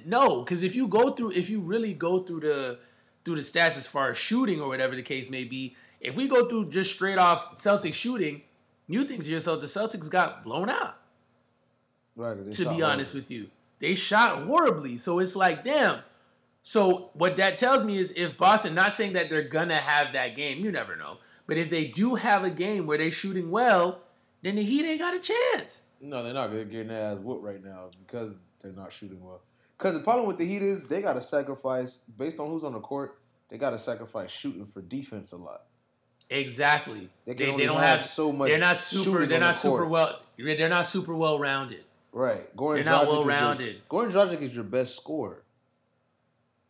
[0.08, 2.80] No, because if you go through, if you really go through the
[3.24, 6.28] through the stats as far as shooting or whatever the case may be, if we
[6.28, 8.41] go through just straight off Celtics shooting,
[8.88, 10.97] you think to yourself the Celtics got blown out.
[12.15, 14.97] Right, To be honest with you, they shot horribly.
[14.97, 15.99] So it's like, damn.
[16.64, 20.35] So what that tells me is if Boston, not saying that they're gonna have that
[20.35, 21.19] game, you never know.
[21.45, 24.01] But if they do have a game where they're shooting well,
[24.41, 25.84] then the Heat ain't got a chance.
[26.01, 29.41] No, they're not getting their ass whooped right now because they're not shooting well.
[29.77, 32.73] Because the problem with the Heat is they got to sacrifice based on who's on
[32.73, 33.19] the court.
[33.49, 35.64] They got to sacrifice shooting for defense a lot.
[36.30, 37.10] Exactly.
[37.26, 39.12] They They, they, don't have have so much They're not super.
[39.12, 39.90] They're on the not super court.
[39.90, 40.20] well.
[40.38, 41.84] They're not super well rounded.
[42.12, 43.88] Right, Goran They're not is your- well-rounded.
[43.90, 45.44] Goran Dragic is your best scorer.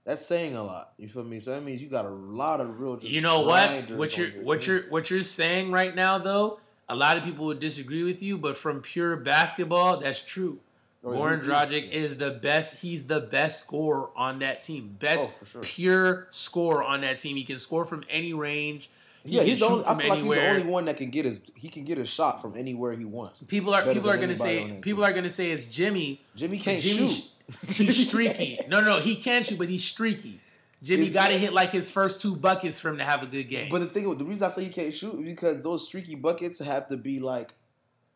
[0.03, 0.93] That's saying a lot.
[0.97, 1.39] You feel me?
[1.39, 2.99] So that means you got a lot of real.
[3.01, 3.89] You know what?
[3.91, 4.73] What you're what team.
[4.75, 6.59] you're what you're saying right now, though,
[6.89, 10.59] a lot of people would disagree with you, but from pure basketball, that's true.
[11.03, 12.81] Oh, Goran Dragic he- is the best.
[12.81, 14.95] He's the best scorer on that team.
[14.99, 15.61] Best Oh, sure.
[15.61, 17.35] pure scorer on that team.
[17.35, 18.89] He can score from any range.
[19.27, 21.25] He Yeah, he's the only, I feel like he's the only one that can get
[21.25, 21.39] his.
[21.55, 23.43] He can get a shot from anywhere he wants.
[23.43, 26.21] people are better people are gonna say people are gonna say it's Jimmy.
[26.35, 27.29] Jimmy can't Jimmy, shoot.
[27.75, 28.59] he's streaky.
[28.67, 30.41] No, no, no, he can shoot, but he's streaky.
[30.83, 33.45] Jimmy got to hit like his first two buckets for him to have a good
[33.49, 33.69] game.
[33.71, 36.59] But the thing, the reason I say he can't shoot is because those streaky buckets
[36.59, 37.55] have to be like,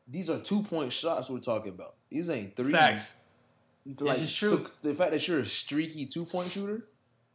[0.08, 1.96] these are two point shots we're talking about.
[2.10, 2.72] These ain't three.
[2.72, 3.16] Facts.
[4.00, 4.68] Like, is true.
[4.84, 6.86] so the fact that you're a streaky two point shooter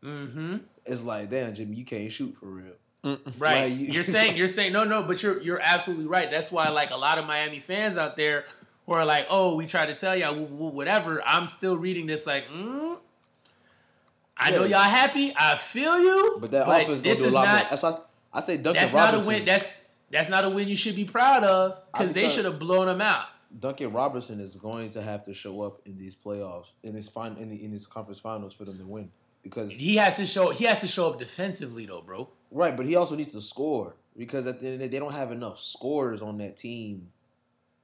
[0.05, 0.59] Mm-hmm.
[0.85, 2.74] is like, damn, Jimmy, you can't shoot for real.
[3.39, 3.70] Right.
[3.70, 6.31] Like, you- you're saying you're saying no no, but you're you're absolutely right.
[6.31, 8.45] That's why like a lot of Miami fans out there
[8.87, 11.23] who are like, oh, we tried to tell y'all wh- wh- whatever.
[11.27, 12.99] I'm still reading this like, mm,
[14.37, 15.33] I know y'all happy.
[15.37, 16.37] I feel you.
[16.41, 17.70] But that offense gonna do a lot not, more.
[17.70, 17.97] That's why I,
[18.35, 19.28] I say Duncan That's Robinson.
[19.28, 19.47] not a win.
[19.47, 19.81] That's
[20.11, 23.01] that's not a win you should be proud of because they should have blown them
[23.01, 23.27] out.
[23.59, 27.37] Duncan Robertson is going to have to show up in these playoffs in this fin-
[27.39, 29.11] in, the, in these conference finals for them to win
[29.43, 30.51] because He has to show.
[30.51, 32.28] He has to show up defensively though, bro.
[32.57, 34.99] Right, but he also needs to score because at the end of the day they
[34.99, 37.09] don't have enough scorers on that team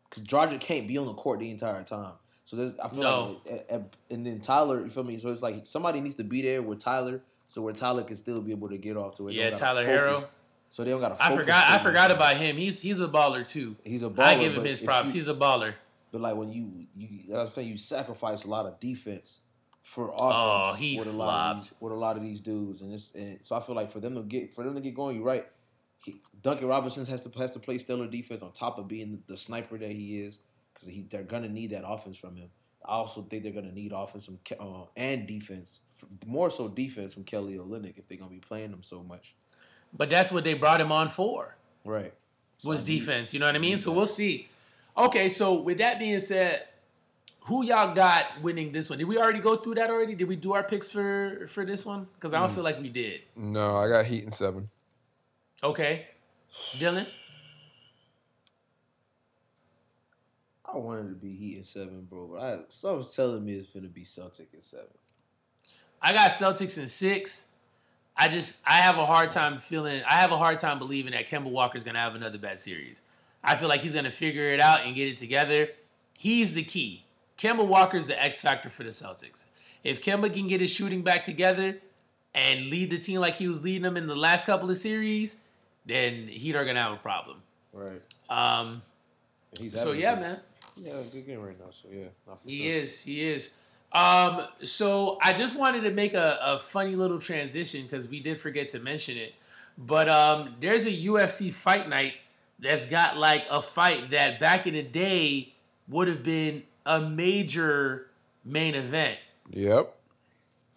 [0.09, 2.15] because Dragic can't be on the court the entire time.
[2.45, 3.39] So there's, I feel No.
[3.45, 5.19] like, at- at- and then Tyler, you feel me?
[5.19, 8.41] So it's like somebody needs to be there with Tyler, so where Tyler can still
[8.41, 9.35] be able to get off to it.
[9.35, 10.25] Yeah, Tyler Herro.
[10.71, 11.19] So they don't got.
[11.21, 11.69] I forgot.
[11.69, 12.57] I forgot about him.
[12.57, 13.77] He's he's a baller too.
[13.85, 14.23] He's a baller.
[14.23, 15.11] I give him his props.
[15.11, 15.75] you- He's a baller.
[16.11, 18.81] But like when you you, you know what I'm saying you sacrifice a lot of
[18.81, 19.41] defense
[19.83, 20.21] for offense.
[20.21, 23.15] Oh, he with a lot of these, with a lot of these dudes, and it's
[23.15, 25.25] and so I feel like for them to get for them to get going, you're
[25.25, 25.47] right.
[26.05, 29.21] He, Duncan Robinson has to has to play stellar defense on top of being the,
[29.29, 30.41] the sniper that he is,
[30.73, 32.49] because he they're gonna need that offense from him.
[32.85, 35.81] I also think they're gonna need offense from uh, and defense,
[36.27, 39.35] more so defense from Kelly Olynyk if they're gonna be playing them so much.
[39.93, 41.57] But that's what they brought him on for.
[41.85, 42.15] Right.
[42.59, 43.35] So was need- defense.
[43.35, 43.79] You know what I mean?
[43.79, 44.49] So we'll see.
[44.97, 46.65] Okay, so with that being said,
[47.47, 48.99] who y'all got winning this one?
[48.99, 50.15] Did we already go through that already?
[50.15, 52.07] Did we do our picks for for this one?
[52.15, 52.43] Because I Mm.
[52.43, 53.23] don't feel like we did.
[53.37, 54.71] No, I got Heat in seven.
[55.63, 56.07] Okay,
[56.79, 57.07] Dylan.
[60.65, 63.89] I wanted to be Heat in seven, bro, but I something's telling me it's gonna
[63.89, 64.87] be Celtic in seven.
[66.01, 67.49] I got Celtics in six.
[68.17, 70.03] I just I have a hard time feeling.
[70.07, 73.01] I have a hard time believing that Kemba Walker's gonna have another bad series.
[73.45, 75.69] I feel like he's gonna figure it out and get it together.
[76.19, 77.02] He's the key.
[77.39, 79.47] Kemba Walker is the X factor for the Celtics.
[79.85, 81.79] If Kemba can get his shooting back together
[82.35, 85.37] and lead the team like he was leading them in the last couple of series,
[85.87, 87.43] then Heat are gonna have a problem.
[87.73, 88.01] Right.
[88.31, 88.83] Um,
[89.59, 90.41] He's so yeah, good- man.
[90.77, 91.67] Yeah, good game right now.
[91.71, 92.05] So yeah,
[92.47, 92.73] He sure.
[92.73, 93.03] is.
[93.03, 93.55] He is.
[93.93, 98.39] Um, so I just wanted to make a, a funny little transition because we did
[98.39, 99.35] forget to mention it.
[99.77, 102.15] But um, there's a UFC fight night
[102.59, 105.53] that's got like a fight that back in the day
[105.89, 108.09] would have been a major
[108.45, 109.19] main event.
[109.51, 109.95] Yep.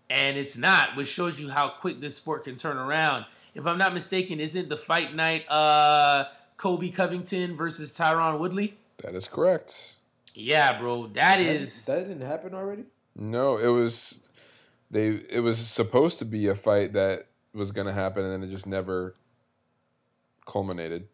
[0.10, 3.26] And it's not, which shows you how quick this sport can turn around.
[3.56, 6.26] If I'm not mistaken, isn't the fight night uh
[6.58, 8.76] Colby Covington versus Tyron Woodley?
[9.04, 9.96] That is correct.
[10.34, 11.08] Yeah, bro.
[11.08, 12.84] That That- is that didn't happen already.
[13.16, 14.22] No, it was
[14.92, 18.52] they it was supposed to be a fight that was gonna happen and then it
[18.52, 19.16] just never
[20.46, 21.08] culminated.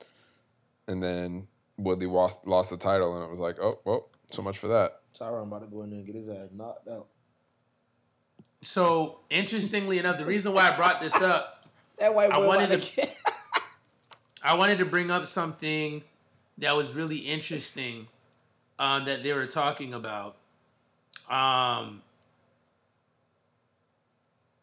[0.88, 1.48] And then
[1.78, 5.00] Woodley lost lost the title and it was like, oh well, so much for that.
[5.18, 7.08] Tyron about to go in there and get his ass knocked out.
[8.62, 11.66] So interestingly enough, the reason why I brought this up,
[12.00, 13.08] That white I wanted to- to-
[14.44, 16.04] I wanted to bring up something
[16.58, 18.08] that was really interesting
[18.80, 20.36] um, that they were talking about.
[21.30, 22.02] Um,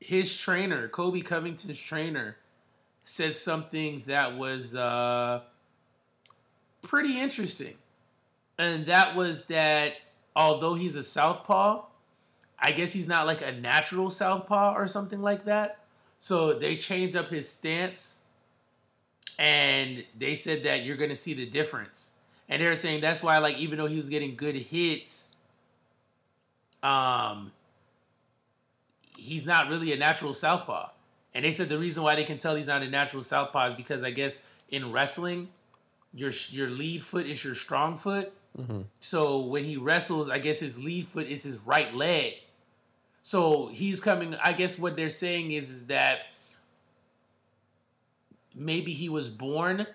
[0.00, 2.36] his trainer, Colby Covington's trainer,
[3.02, 5.42] said something that was uh,
[6.82, 7.74] pretty interesting.
[8.58, 9.94] And that was that
[10.34, 11.84] although he's a southpaw,
[12.58, 15.78] I guess he's not like a natural southpaw or something like that.
[16.18, 18.24] So they changed up his stance
[19.38, 22.18] and they said that you're going to see the difference.
[22.48, 25.36] And they're saying that's why like even though he was getting good hits
[26.82, 27.50] um
[29.16, 30.88] he's not really a natural southpaw.
[31.34, 33.74] And they said the reason why they can tell he's not a natural southpaw is
[33.74, 35.48] because I guess in wrestling
[36.14, 38.32] your your lead foot is your strong foot.
[38.56, 38.82] Mm-hmm.
[39.00, 42.34] So when he wrestles, I guess his lead foot is his right leg.
[43.22, 44.34] So he's coming.
[44.42, 46.20] I guess what they're saying is is that
[48.54, 49.86] maybe he was born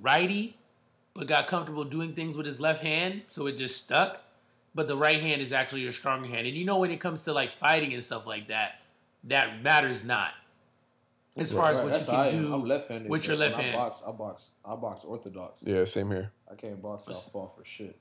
[0.00, 0.56] righty,
[1.14, 4.22] but got comfortable doing things with his left hand, so it just stuck.
[4.74, 7.24] But the right hand is actually your stronger hand, and you know when it comes
[7.24, 8.80] to like fighting and stuff like that,
[9.24, 10.32] that matters not.
[11.36, 13.10] As far as Right, what that's you how I can do left-handed.
[13.10, 13.74] with your left hand.
[13.76, 14.52] I box, I box.
[14.64, 15.62] I box orthodox.
[15.62, 16.32] Yeah, same here.
[16.50, 17.96] I can't box southpaw for shit.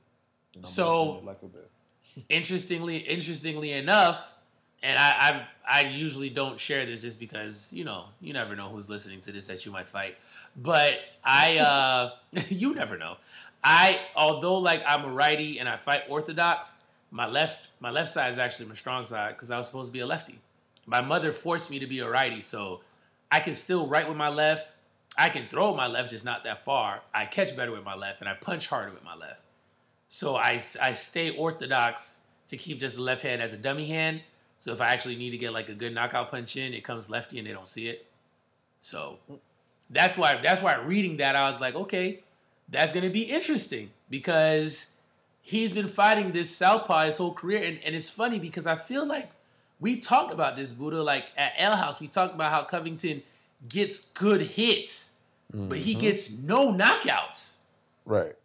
[0.64, 1.70] So- like a bit.
[2.30, 4.34] interestingly interestingly enough
[4.82, 5.12] and I,
[5.68, 9.20] I i usually don't share this just because you know you never know who's listening
[9.22, 10.16] to this that you might fight
[10.56, 12.12] but i uh
[12.50, 13.18] you never know
[13.64, 18.32] i although like i'm a righty and i fight orthodox my left my left side
[18.32, 20.40] is actually my strong side because i was supposed to be a lefty
[20.86, 22.82] my mother forced me to be a righty so
[23.32, 24.72] i can still write with my left
[25.18, 28.22] i can throw my left just not that far i catch better with my left
[28.22, 29.42] and i punch harder with my left
[30.08, 34.22] so I, I stay orthodox to keep just the left hand as a dummy hand.
[34.58, 37.10] So if I actually need to get like a good knockout punch in, it comes
[37.10, 38.06] lefty and they don't see it.
[38.80, 39.20] So
[39.90, 42.22] that's why that's why reading that I was like, okay,
[42.70, 44.98] that's gonna be interesting because
[45.42, 49.06] he's been fighting this southpaw his whole career, and, and it's funny because I feel
[49.06, 49.32] like
[49.80, 52.00] we talked about this Buddha like at L House.
[52.00, 53.24] We talked about how Covington
[53.68, 55.20] gets good hits,
[55.54, 57.64] but he gets no knockouts
[58.06, 58.36] Right.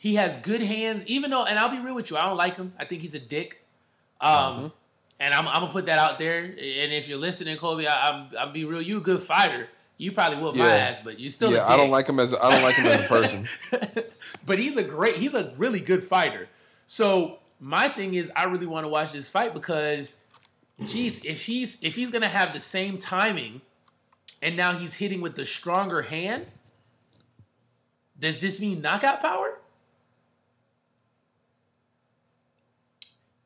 [0.00, 2.56] he has good hands, even though, and I'll be real with you, I don't like
[2.56, 2.72] him.
[2.78, 3.64] I think he's a dick.
[4.20, 4.72] Um,
[5.20, 6.40] and I'm, I'm gonna put that out there.
[6.44, 8.82] And if you're listening, Colby, I, I'm, I'm be real.
[8.82, 9.68] You a good fighter.
[9.96, 11.50] You probably whoop my ass, but you still.
[11.50, 11.68] a yeah.
[11.68, 13.48] I don't like him as a, I don't like him as a person.
[14.44, 15.16] but he's a great.
[15.16, 16.48] He's a really good fighter.
[16.86, 20.16] So my thing is, I really want to watch this fight because,
[20.84, 23.60] geez, if he's if he's gonna have the same timing,
[24.44, 26.46] and now he's hitting with the stronger hand,
[28.18, 29.58] does this mean knockout power?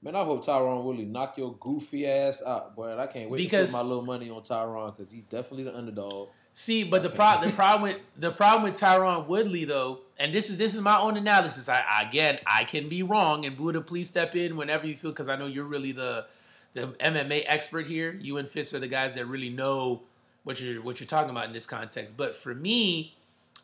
[0.02, 2.96] Man, I hope Tyron Woodley knock your goofy ass out, boy.
[2.96, 5.76] I can't wait Because- to put my little money on Tyron because he's definitely the
[5.76, 6.28] underdog.
[6.52, 10.50] See, but the problem the problem with the problem with Tyron Woodley though, and this
[10.50, 11.68] is this is my own analysis.
[11.68, 15.28] I again I can be wrong, and Buddha, please step in whenever you feel, because
[15.28, 16.26] I know you're really the
[16.74, 18.18] the MMA expert here.
[18.20, 20.02] You and Fitz are the guys that really know
[20.48, 22.16] what you're what you're talking about in this context.
[22.16, 23.14] But for me,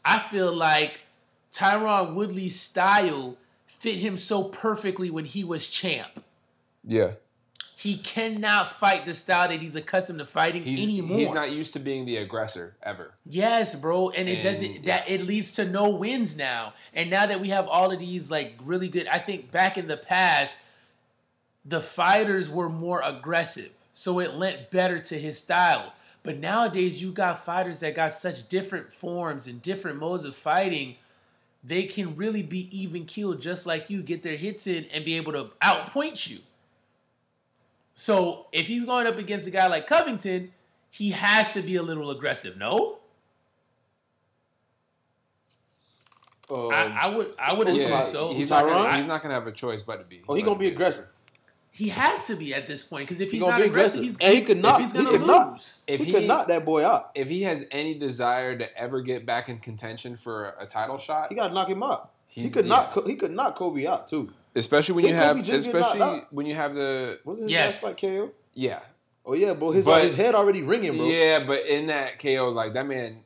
[0.04, 1.00] I feel like
[1.50, 6.22] Tyron Woodley's style fit him so perfectly when he was champ.
[6.84, 7.12] Yeah.
[7.74, 11.18] He cannot fight the style that he's accustomed to fighting He's anymore.
[11.18, 13.12] he's not used to being the aggressor ever.
[13.24, 16.74] Yes, bro, and it And, doesn't that it leads to no wins now.
[16.92, 19.88] And now that we have all of these like really good, I think back in
[19.88, 20.66] the past,
[21.64, 25.94] the fighters were more aggressive, so it lent better to his style.
[26.24, 30.96] But nowadays, you got fighters that got such different forms and different modes of fighting.
[31.62, 35.16] They can really be even keeled, just like you, get their hits in and be
[35.16, 36.38] able to outpoint you.
[37.94, 40.52] So if he's going up against a guy like Covington,
[40.90, 42.56] he has to be a little aggressive.
[42.58, 42.98] No,
[46.50, 48.32] Um, I, I would I would Yeah, assume Yeah, so.
[48.34, 50.22] he's not, gonna, he's not gonna have a choice but to be.
[50.28, 51.06] oh, he but gonna to be aggressive.
[51.76, 54.00] He has to be at this point because if He he's gonna not be aggressive,
[54.02, 54.20] aggressive.
[54.20, 55.80] he's, And he could not- he's he gonna could not- lose.
[55.88, 57.10] If he, he, could knock that boy out.
[57.16, 60.98] if he has any desire to ever get back in contention for a, a title
[60.98, 62.12] shot, He got to knock him out.
[62.28, 62.68] He could yeah.
[62.76, 63.06] knock.
[63.06, 64.32] He could knock Colby out too.
[64.54, 67.48] especially when Didn't you have, Colby just get knocked especially when you have the Wasn't
[67.48, 67.82] his Yes.
[67.82, 68.30] last fight KO?
[68.54, 68.78] yeah,
[69.26, 69.70] Oh yeah, bro.
[69.72, 71.06] His But- his head already ringing, bro.
[71.08, 71.44] yeah.
[71.44, 73.24] But in that KO, like that man,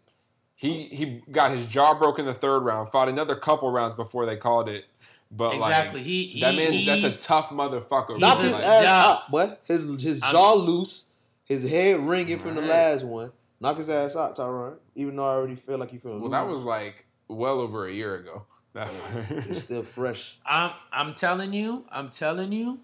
[0.54, 2.88] he he got his jaw broken the third round.
[2.90, 4.84] Fought another couple rounds before they called it.
[5.30, 6.00] But Exactly.
[6.00, 8.18] like He, he that man, he, that's a tough motherfucker.
[8.18, 9.04] Knock his Like, ass yeah.
[9.06, 9.52] out, boy.
[9.64, 11.10] His his I'm- jaw loose,
[11.44, 13.32] his head ringing from the last one.
[13.60, 14.76] Knock his ass out, Tyron.
[14.94, 16.20] Even though I already feel like you feeling.
[16.20, 18.44] well, that was like well over a year ago.
[18.74, 18.90] That
[19.30, 20.38] it's still fresh.
[20.46, 22.78] I'm I'm telling you, I'm telling you,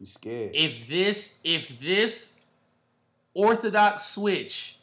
[0.00, 0.52] You scared?
[0.54, 2.40] if this if this
[3.34, 4.78] orthodox switch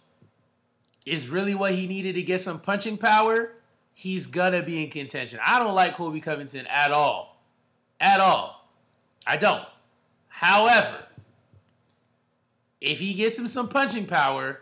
[1.06, 3.54] is really what he needed to get some punching power,
[4.00, 5.38] he's gonna be in contention.
[5.46, 7.44] I don't like Colby Covington at all.
[8.00, 8.66] At all.
[9.28, 9.66] I don't.
[10.30, 11.04] However,
[12.80, 14.62] if he gets him some punching power,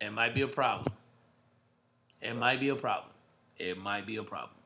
[0.00, 0.94] it might be a problem.
[2.22, 3.12] It might be a problem.
[3.58, 4.60] It might be a problem.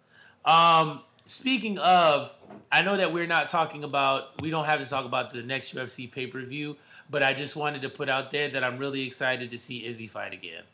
[0.45, 2.35] Um, speaking of,
[2.71, 5.75] I know that we're not talking about, we don't have to talk about the next
[5.75, 6.77] UFC pay per view,
[7.09, 10.07] but I just wanted to put out there that I'm really excited to see Izzy
[10.07, 10.65] fight again.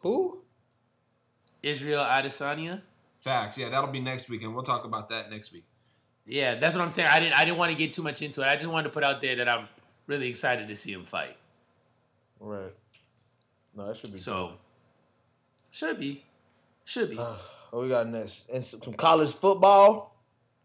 [0.00, 0.42] Who?
[1.68, 2.80] Israel Adesanya.
[3.14, 3.58] Facts.
[3.58, 5.64] Yeah, that'll be next week, and we'll talk about that next week.
[6.24, 7.08] Yeah, that's what I'm saying.
[7.10, 8.46] I didn't I didn't want to get too much into it.
[8.46, 9.66] I just wanted to put out there that I'm
[10.06, 11.36] really excited to see him fight.
[12.38, 12.72] Right.
[13.74, 14.18] No, that should be.
[14.18, 14.52] So
[15.70, 16.22] should be.
[16.84, 17.18] Should be.
[17.18, 17.34] Uh,
[17.70, 18.50] what we got next?
[18.50, 20.14] And some some college football.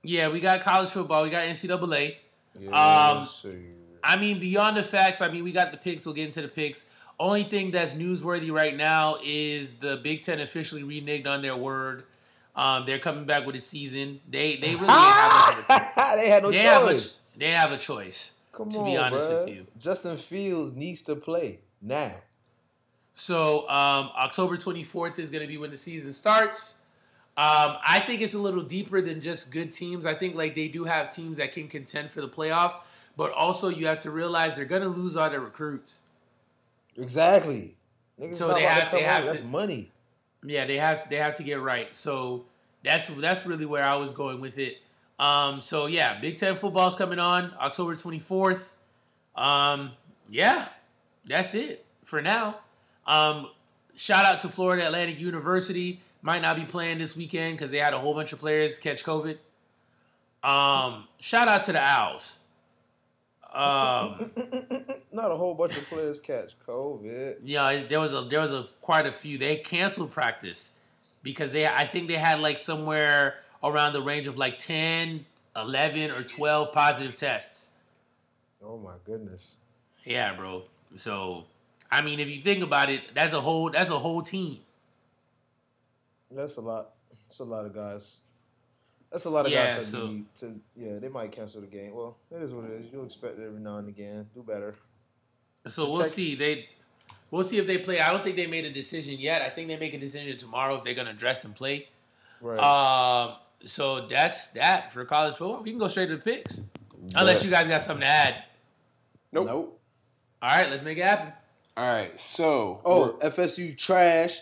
[0.04, 2.16] Yeah, we got college football, we got NCAA.
[2.60, 3.68] Yeah, Um, let's see.
[4.04, 6.06] I mean, beyond the facts, I mean, we got the picks.
[6.06, 6.90] We'll get into the picks.
[7.24, 12.04] Only thing that's newsworthy right now is the Big Ten officially reneged on their word.
[12.54, 14.20] Um, they're coming back with a season.
[14.30, 17.22] They they really have much of a, they had no they have a, choice.
[17.38, 18.34] they have a choice.
[18.52, 19.46] Come to on, be honest bruh.
[19.46, 19.68] with you.
[19.80, 22.12] Justin Fields needs to play now.
[23.14, 26.82] So um, October 24th is going to be when the season starts.
[27.38, 30.06] Um, I think it's a little deeper than just good teams.
[30.06, 32.80] I think like they do have teams that can contend for the playoffs,
[33.16, 36.02] but also you have to realize they're going to lose all their recruits.
[36.98, 37.76] Exactly.
[38.20, 39.92] Niggas So they have- they have to- money.
[40.46, 41.94] Yeah, they have to, they have to get right.
[41.96, 42.46] So
[42.84, 44.82] that's that's really where I was going with it.
[45.20, 48.74] Um, so yeah, Big Ten football's coming on October 24th.
[49.36, 49.94] Um,
[50.30, 50.68] yeah,
[51.26, 52.58] that's it for now.
[53.08, 53.50] Um,
[53.96, 56.02] shout out to Florida Atlantic University.
[56.22, 59.04] Might not be playing this weekend because they had a whole bunch of players catch
[59.04, 59.38] COVID.
[60.44, 62.40] Um, shout out to the Owls.
[63.54, 64.32] Um,
[65.12, 67.38] Not a whole bunch of players catch COVID.
[67.44, 69.38] Yeah, there was a there was a quite a few.
[69.38, 70.74] They canceled practice
[71.22, 75.26] because they I think they had like somewhere around the range of like 10,
[75.56, 77.72] 11 or 12 positive tests.
[78.64, 79.56] Oh my goodness.
[80.04, 80.64] Yeah, bro.
[80.96, 81.46] So,
[81.92, 84.58] I mean, if you think about it, that's a whole that's a whole team.
[86.32, 86.90] That's a lot.
[87.12, 88.23] That's a lot of guys.
[89.14, 90.60] That's a lot of Yeah, guys that so- need to.
[90.76, 91.94] Yeah, they might cancel the game.
[91.94, 92.92] Well, it is what it is.
[92.92, 94.28] You'll expect it every now and again.
[94.34, 94.76] Do better.
[95.68, 96.34] So we'll Check- see.
[96.36, 96.68] They
[97.30, 98.00] we'll see if they play.
[98.02, 99.42] I don't think they made a decision yet.
[99.44, 101.88] I think they make a decision tomorrow if they're gonna dress and play.
[102.42, 102.60] Right.
[102.60, 103.36] Um,
[103.66, 105.62] so that's that for college football.
[105.64, 106.62] We can go straight to the picks,
[107.16, 108.44] unless you guys got something to add.
[109.32, 109.46] Nope.
[109.48, 109.80] nope.
[110.42, 111.32] All right, let's make it happen.
[111.78, 114.42] All right, so Oh, FSU trash.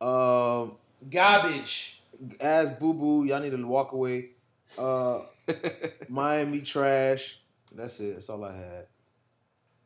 [0.00, 0.76] Um,
[1.10, 2.01] Garbage.
[2.40, 3.24] Ass boo boo.
[3.24, 4.30] Y'all need to walk away.
[4.78, 5.20] Uh,
[6.08, 7.38] Miami trash.
[7.74, 8.14] That's it.
[8.14, 8.86] That's all I had.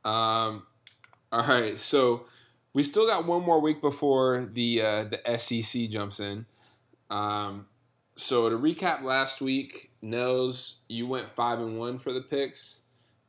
[0.05, 0.63] Um,
[1.33, 2.27] all right, so
[2.73, 6.47] we still got one more week before the uh, the SEC jumps in.
[7.11, 7.67] Um,
[8.15, 12.83] so to recap, last week, Nels, you went five and one for the picks.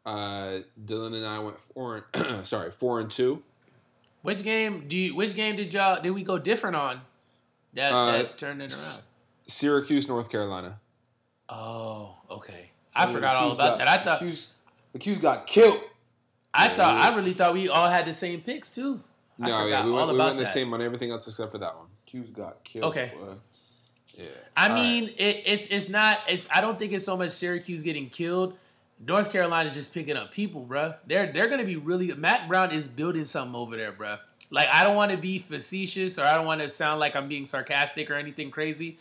[0.05, 2.05] Uh, Dylan and I went four.
[2.13, 3.43] And, sorry, four and two.
[4.21, 5.15] Which game do you?
[5.15, 6.01] Which game did y'all?
[6.01, 7.01] Did we go different on?
[7.73, 8.72] That, Uh, that turned it around.
[8.72, 9.11] s-
[9.48, 10.80] Syracuse, North Carolina.
[11.49, 12.72] Oh, okay.
[12.95, 13.88] I Yeah, forgot all about got- that.
[13.99, 14.19] I thought.
[14.19, 14.53] Q's,
[14.94, 15.81] the Q's got killed.
[16.53, 16.98] I thought.
[16.98, 19.02] I really thought we all had the same picks too.
[19.39, 20.53] I No, forgot yeah, we all went, we about went the that.
[20.53, 21.85] same on everything else except for that one.
[22.07, 22.85] Q's got killed.
[22.85, 23.11] Okay.
[23.15, 23.34] boy.
[24.15, 24.26] Yeah.
[24.56, 25.15] I All mean, right.
[25.19, 26.18] it, it's it's not.
[26.27, 28.57] It's I don't think it's so much Syracuse getting killed.
[28.99, 30.98] North Carolina just picking up people, bruh.
[31.06, 32.11] They're they're gonna be really.
[32.15, 34.18] Mack Brown is building something over there, bruh.
[34.51, 37.27] Like I don't want to be facetious or I don't want to sound like I'm
[37.27, 38.97] being sarcastic or anything crazy.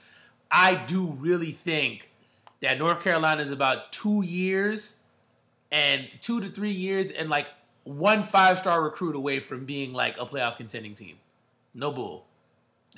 [0.50, 2.10] I do really think
[2.60, 5.02] that North Carolina is about two years
[5.70, 7.48] and two to three years and like
[7.84, 11.16] one five star recruit away from being like a playoff contending team.
[11.74, 12.26] No bull.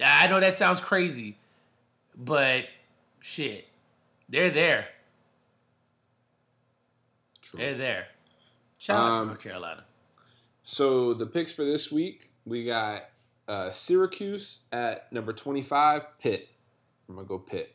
[0.02, 1.36] I know that sounds crazy,
[2.16, 2.66] but
[3.20, 3.66] shit,
[4.28, 4.88] they're there.
[7.54, 8.08] They're there.
[8.78, 9.84] Shout out Um, to North Carolina.
[10.62, 13.08] So the picks for this week, we got
[13.46, 16.18] uh, Syracuse at number twenty-five.
[16.18, 16.48] Pitt.
[17.08, 17.74] I'm gonna go Pitt.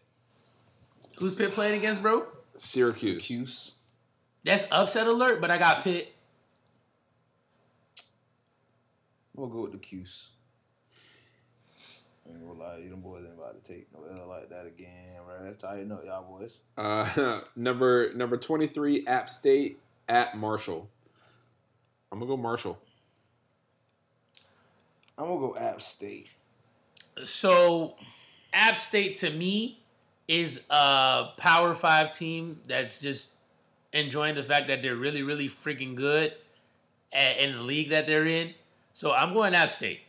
[1.18, 2.26] Who's Pitt playing against, bro?
[2.56, 3.26] Syracuse.
[3.26, 3.76] Q's.
[4.44, 6.14] That's upset alert, but I got Pitt.
[9.36, 10.30] I'm gonna go with the Q's.
[12.26, 14.66] I ain't gonna lie, you them boys ain't about to take no L like that
[14.66, 15.58] again, right?
[15.58, 16.60] Tighten up, y'all boys.
[16.78, 20.90] Uh, number number twenty-three, App State at Marshall.
[22.12, 22.80] I'm gonna go Marshall.
[25.24, 26.28] I'm gonna go App State.
[27.24, 27.96] So,
[28.52, 29.80] App State to me
[30.28, 33.36] is a Power Five team that's just
[33.94, 36.34] enjoying the fact that they're really, really freaking good
[37.14, 38.54] at, in the league that they're in.
[38.92, 40.02] So I'm going App State.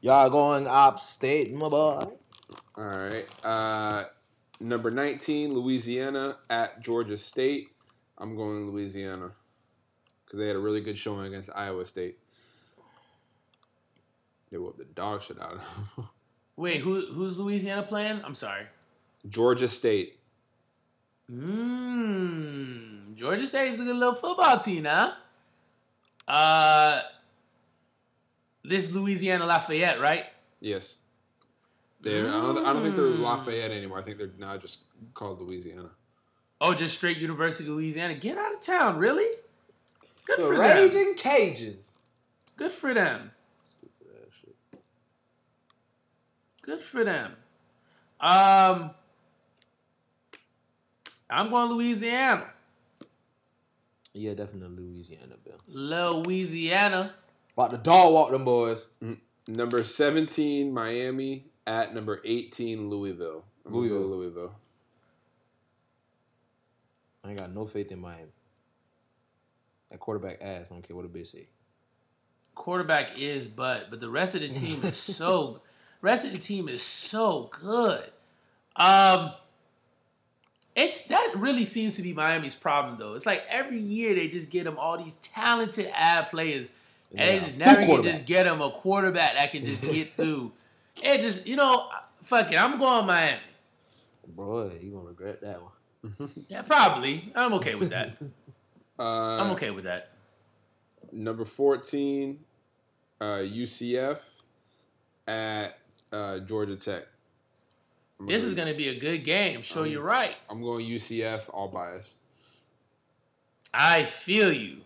[0.00, 2.04] Y'all going upstate, my boy.
[2.76, 3.24] All right.
[3.44, 4.04] Uh,
[4.58, 7.68] number 19, Louisiana at Georgia State.
[8.18, 9.30] I'm going Louisiana
[10.32, 12.18] because they had a really good showing against Iowa State.
[14.50, 15.58] They whooped the dog shit out of
[15.96, 16.08] them.
[16.56, 18.22] Wait, who who's Louisiana playing?
[18.24, 18.64] I'm sorry.
[19.28, 20.18] Georgia State.
[21.30, 23.14] Mmm.
[23.14, 25.12] Georgia State is a good little football team, huh?
[26.26, 27.02] Uh,
[28.64, 30.24] this Louisiana Lafayette, right?
[30.60, 30.96] Yes.
[32.00, 33.98] They're, I, don't, I don't think they're Lafayette anymore.
[33.98, 34.80] I think they're now just
[35.12, 35.90] called Louisiana.
[36.60, 38.14] Oh, just straight University of Louisiana.
[38.14, 39.28] Get out of town, really?
[40.26, 40.60] Good The for them.
[40.60, 41.98] Raging Cajuns.
[42.56, 43.30] Good for them.
[43.68, 44.56] Stupid ass shit.
[46.62, 47.36] Good for them.
[48.20, 48.90] Um,
[51.28, 52.48] I'm going Louisiana.
[54.14, 55.56] Yeah, definitely Louisiana, Bill.
[55.66, 57.14] Louisiana.
[57.56, 58.86] About to dog walk them boys.
[59.48, 63.44] Number 17, Miami at number 18, Louisville.
[63.66, 64.16] I'm gonna go Louisville.
[64.18, 64.54] Louisville.
[67.24, 68.30] I ain't got no faith in Miami.
[69.92, 70.70] That quarterback ass.
[70.70, 71.46] I don't care what a bitch say.
[72.54, 75.62] Quarterback is but, but the rest of the team is so.
[76.00, 78.10] Rest of the team is so good.
[78.74, 79.30] Um,
[80.74, 83.14] it's that really seems to be Miami's problem though.
[83.14, 86.70] It's like every year they just get them all these talented ad players,
[87.14, 90.52] and they just never can just get them a quarterback that can just get through.
[91.02, 91.88] It just you know,
[92.22, 92.60] fuck it.
[92.60, 93.40] I'm going Miami.
[94.26, 96.30] Boy, you gonna regret that one.
[96.48, 97.32] Yeah, probably.
[97.34, 98.16] I'm okay with that.
[98.98, 100.10] Uh, I'm okay with that.
[101.12, 102.38] Number 14,
[103.20, 104.18] uh, UCF
[105.26, 105.78] at
[106.12, 107.04] uh, Georgia Tech.
[108.20, 109.62] I'm This go- is gonna be a good game.
[109.62, 110.34] Show you're right.
[110.48, 112.18] I'm going UCF, all bias.
[113.74, 114.82] I feel you.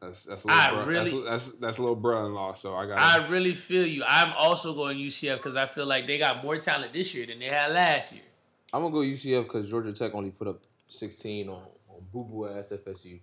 [0.00, 2.54] That's that's a little I bro- really- that's, that's that's a little brother-in-law.
[2.54, 2.98] So I got.
[2.98, 4.02] I really feel you.
[4.06, 7.38] I'm also going UCF because I feel like they got more talent this year than
[7.38, 8.22] they had last year.
[8.72, 11.62] I'm gonna go UCF because Georgia Tech only put up 16 on, on
[12.00, 13.20] boo boo ass FSU.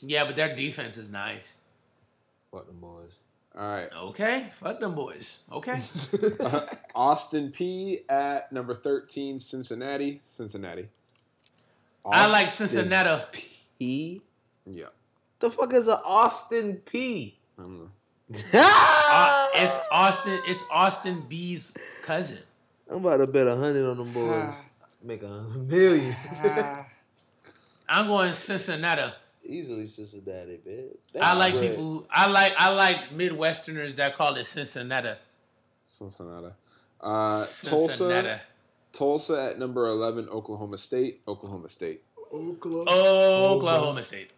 [0.00, 1.54] Yeah, but their defense is nice.
[2.50, 3.16] Fuck them boys.
[3.56, 3.88] all right.
[3.92, 5.44] Okay, fuck them boys.
[5.50, 5.82] Okay,
[6.94, 10.20] Austin Peay at number 13, Cincinnati.
[10.24, 10.88] Cincinnati.
[12.04, 13.24] I like Cincinnati.
[13.78, 14.20] P.
[14.66, 14.86] Yeah.
[15.40, 17.34] The fuck is a Austin Peay?
[17.58, 17.90] I don't know.
[18.54, 20.40] Uh, it's Austin.
[20.46, 22.38] It's Austin B's cousin.
[22.90, 24.68] I'm about to bet a hundred on them boys.
[25.02, 26.16] Make a million.
[27.88, 29.12] I'm going Cincinnati.
[29.44, 30.88] Easily Cincinnati, man.
[31.22, 31.70] I like Bread.
[31.70, 31.84] people.
[31.84, 32.54] who- I like.
[32.56, 35.18] I like Midwesterners that call it Cincinnati.
[35.84, 36.54] Cincinnati.
[37.00, 38.28] Uh, Cincinnati.
[38.28, 38.40] Tulsa.
[38.92, 41.20] Tulsa at number 11, Oklahoma State.
[41.28, 42.02] Oklahoma State.
[42.32, 44.30] Oklahoma Oklahoma State.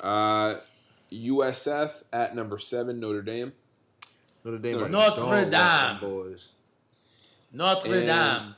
[0.00, 0.54] Uh,
[1.12, 3.52] USF at number 7, Notre Dame.
[4.44, 4.76] Notre Dame.
[4.76, 6.10] about to Notre dog walk them Dame.
[6.10, 6.48] boys.
[7.52, 8.54] Notre And- Dame.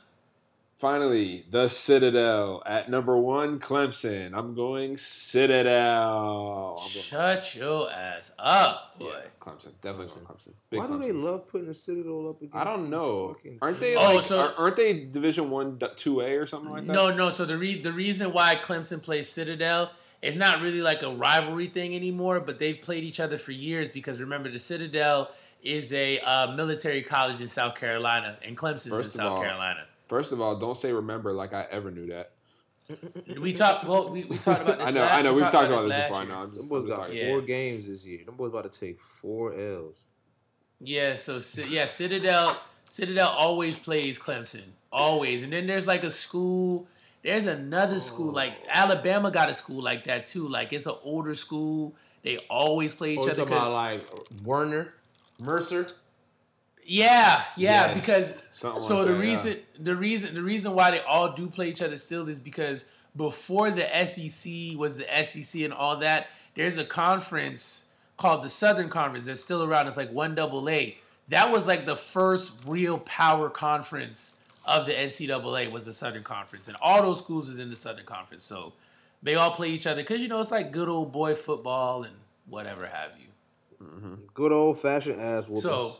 [0.81, 4.33] Finally, the Citadel at number 1, Clemson.
[4.33, 6.69] I'm going Citadel.
[6.71, 9.11] I'm going Shut your ass up, boy.
[9.11, 9.73] Yeah, Clemson.
[9.83, 10.53] Definitely going Clemson.
[10.71, 12.55] Big Why do they love putting the Citadel up against?
[12.55, 13.37] I don't know.
[13.61, 14.01] Aren't they teams?
[14.03, 14.23] Oh, like?
[14.23, 16.93] so- are- aren't they Division One, two A or something like that?
[16.93, 17.29] No, no.
[17.29, 19.91] So the re- the reason why Clemson plays Citadel
[20.23, 23.91] is not really like a rivalry thing anymore, but they've played each other for years
[23.91, 25.29] because remember the Citadel
[25.61, 29.41] is a uh, military college in South Carolina, and Clemson's in First of South all-
[29.43, 29.85] Carolina.
[30.11, 32.31] First of all, don't say remember like I ever knew that.
[33.39, 33.85] We talked.
[33.87, 34.89] Well, we, we talked about this.
[34.89, 35.33] I know, last- I know.
[35.33, 36.17] we We've talked about this before.
[36.17, 36.35] I know.
[36.35, 37.17] I'm Them just, boys I'm just got talking.
[37.21, 37.27] Yeah.
[37.29, 38.19] four games this year.
[38.25, 40.01] Them boys about to take four L's.
[40.81, 41.15] Yeah.
[41.15, 41.39] So
[41.69, 42.59] yeah, Citadel.
[42.83, 45.43] Citadel always plays Clemson, always.
[45.43, 46.87] And then there's like a school.
[47.23, 48.67] There's another school like oh.
[48.69, 50.45] Alabama got a school like that too.
[50.49, 51.95] Like it's an older school.
[52.23, 53.45] They always play each Oh, you other.
[53.45, 54.93] talking 'cause- about like Werner,
[55.39, 55.87] Mercer?
[56.91, 59.29] Yeah, yeah, Yes, because something so like the that, yeah.
[59.29, 62.85] reason the reason the reason why they all do play each other still is because
[63.15, 68.89] before the SEC was the SEC and all that, there's a conference called the Southern
[68.89, 69.87] Conference that's still around.
[69.87, 70.97] It's like one double A.
[71.29, 76.67] That was like the first real power conference of the NCAA was the Southern Conference,
[76.67, 78.43] and all those schools is in the Southern Conference.
[78.43, 78.73] So
[79.23, 82.15] they all play each other because you know it's like good old boy football and
[82.47, 83.27] whatever have you.
[83.81, 84.13] Mm-hmm.
[84.33, 85.59] Good old fashioned ass whoopers.
[85.59, 85.97] So,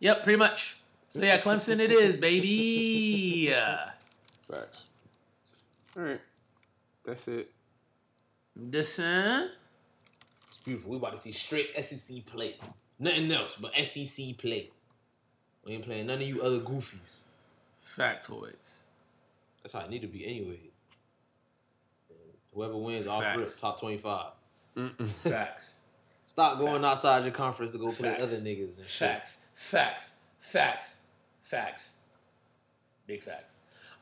[0.00, 0.76] yep, pretty much.
[1.08, 3.46] So yeah, Clemson it is, baby.
[3.48, 3.90] Yeah.
[4.42, 4.84] Facts.
[5.96, 6.20] All right,
[7.04, 7.50] that's it.
[8.54, 9.48] This uh,
[10.52, 10.90] It's beautiful.
[10.92, 12.56] We about to see straight SEC play.
[12.98, 14.70] Nothing else but SEC play.
[15.64, 17.22] We ain't playing none of you other goofies.
[17.82, 18.80] factoids.
[19.62, 20.60] That's how it need to be anyway.
[22.54, 24.32] Whoever wins off rip top twenty five.
[25.08, 25.78] Facts.
[26.26, 26.84] Stop going Facts.
[26.84, 28.22] outside your conference to go play Facts.
[28.22, 29.08] other niggas and shit.
[29.08, 29.38] Facts.
[29.56, 30.14] Facts.
[30.38, 30.96] Facts.
[31.40, 31.94] Facts.
[33.06, 33.56] Big facts.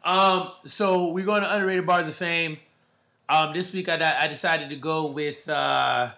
[0.05, 2.59] Um, so we're going to underrated bars of fame.
[3.29, 6.11] Um, this week I, I decided to go with uh,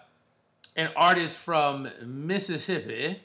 [0.74, 3.20] an artist from Mississippi.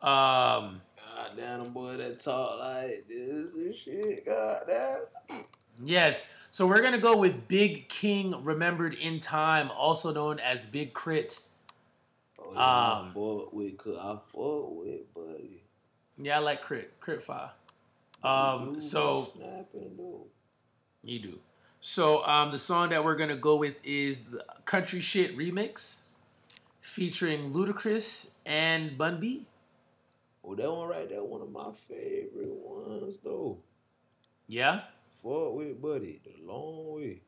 [0.00, 4.26] Um, God damn, boy, that talk like this and shit.
[4.26, 5.44] God damn.
[5.84, 6.36] yes.
[6.50, 11.38] So we're gonna go with Big King, remembered in time, also known as Big Crit.
[12.54, 15.62] Oh, yeah, I Um, fuck with, cause I fuck with, buddy.
[16.18, 16.92] Yeah, I like Crit.
[17.04, 17.24] K.R.I.T.
[17.24, 17.50] Fire.
[18.22, 19.98] Um, so snapping.
[21.04, 21.38] You do.
[21.80, 26.06] So um, the song that we're gonna go with is the Country Shit remix,
[26.80, 29.46] featuring Ludacris and Bun B.
[30.44, 33.58] Oh, that one right there, one of my favorite ones though.
[34.46, 34.82] Yeah,
[35.22, 37.20] Fuck with, buddy, the long way.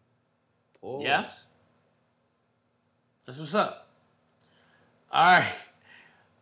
[0.80, 1.04] Pause.
[1.04, 1.30] Yeah?
[3.24, 3.88] that's what's up.
[5.14, 5.54] All right,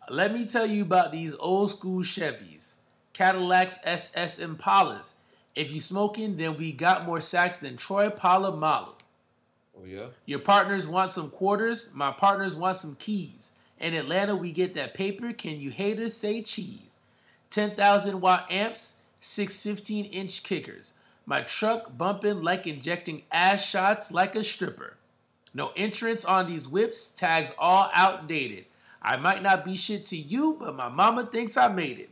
[0.09, 2.78] let me tell you about these old school Chevys,
[3.12, 5.12] Cadillacs, SS Impalas.
[5.55, 8.94] If you smoking, then we got more sacks than Troy Polamalu.
[9.78, 10.07] Oh yeah.
[10.24, 11.93] Your partners want some quarters.
[11.93, 13.59] My partners want some keys.
[13.78, 15.35] In Atlanta, we get that paper.
[15.35, 16.99] Can you haters say cheese?
[17.51, 20.94] 10,000 watt amps, six 15 inch kickers.
[21.27, 24.97] My truck bumping like injecting ass shots like a stripper.
[25.54, 28.64] No entrance on these whips, tags all outdated.
[29.02, 32.10] I might not be shit to you, but my mama thinks I made it.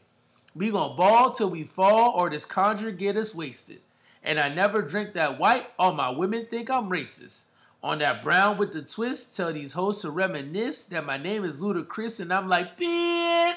[0.55, 3.81] We gon' ball till we fall, or this conjure get us wasted.
[4.23, 7.47] And I never drink that white, all my women think I'm racist.
[7.83, 11.61] On that brown with the twist, tell these hoes to reminisce that my name is
[11.61, 13.55] Ludacris, and I'm like, bitch.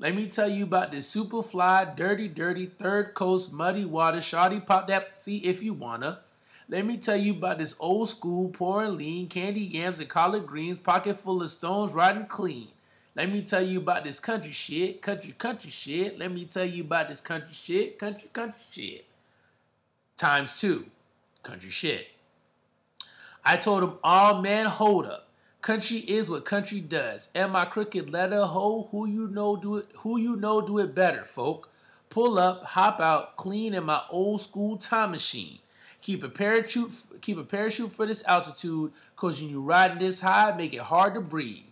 [0.00, 4.18] Let me tell you about this super fly, dirty, dirty, third coast, muddy water.
[4.18, 6.20] Shawty pop that, see if you wanna.
[6.70, 10.78] Let me tell you about this old school, pouring lean, candy yams and collard greens,
[10.78, 12.68] pocket full of stones, riding clean.
[13.14, 16.18] Let me tell you about this country shit, country, country shit.
[16.18, 19.06] Let me tell you about this country shit, country, country shit.
[20.18, 20.88] Times two,
[21.42, 22.08] country shit.
[23.42, 25.28] I told him, all man, hold up.
[25.62, 27.30] Country is what country does.
[27.34, 30.94] And my crooked letter hoe, who you know do it, who you know do it
[30.94, 31.70] better, folk.
[32.10, 35.60] Pull up, hop out, clean in my old school time machine.
[36.00, 40.54] Keep a parachute, keep a parachute for this altitude, cause when you riding this high,
[40.56, 41.66] make it hard to breathe.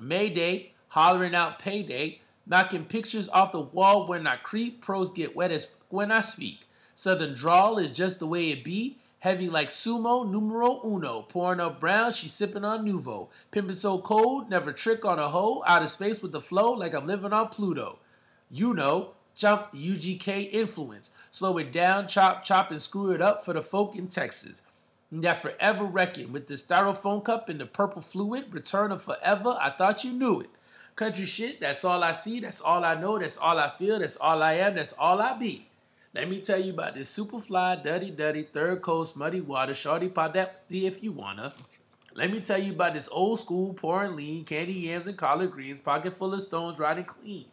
[0.00, 5.50] Mayday, hollering out payday, knocking pictures off the wall when I creep, pros get wet
[5.50, 6.68] as when I speak.
[6.94, 8.98] Southern drawl is just the way it be.
[9.20, 11.22] Heavy like sumo, numero uno.
[11.22, 13.30] Pouring up brown, she sipping on Nuvo.
[13.50, 15.62] Pimpin' so cold, never trick on a hoe.
[15.66, 18.00] Out of space with the flow, like I'm living on Pluto.
[18.50, 21.10] You know, jump UGK influence.
[21.34, 24.62] Slow it down, chop, chop, and screw it up for the folk in Texas.
[25.10, 28.54] That forever wrecking with the styrofoam cup and the purple fluid.
[28.54, 30.50] Return of forever, I thought you knew it.
[30.94, 34.16] Country shit, that's all I see, that's all I know, that's all I feel, that's
[34.16, 35.66] all I am, that's all I be.
[36.14, 40.10] Let me tell you about this super fly, dirty, dirty, third coast, muddy water, shorty
[40.10, 41.52] pop that if you wanna.
[42.14, 45.80] Let me tell you about this old school, pouring lean, candy yams and collard greens,
[45.80, 47.46] pocket full of stones, riding clean.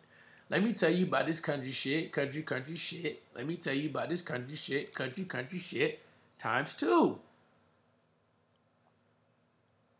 [0.51, 3.23] Let me tell you about this country shit, country, country shit.
[3.33, 6.01] Let me tell you about this country shit, country, country shit,
[6.37, 7.19] times two.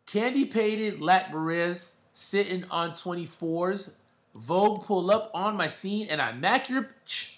[0.05, 3.95] Candy painted Blackberries sitting on 24s.
[4.35, 7.35] Vogue pull up on my scene and I mac your bitch.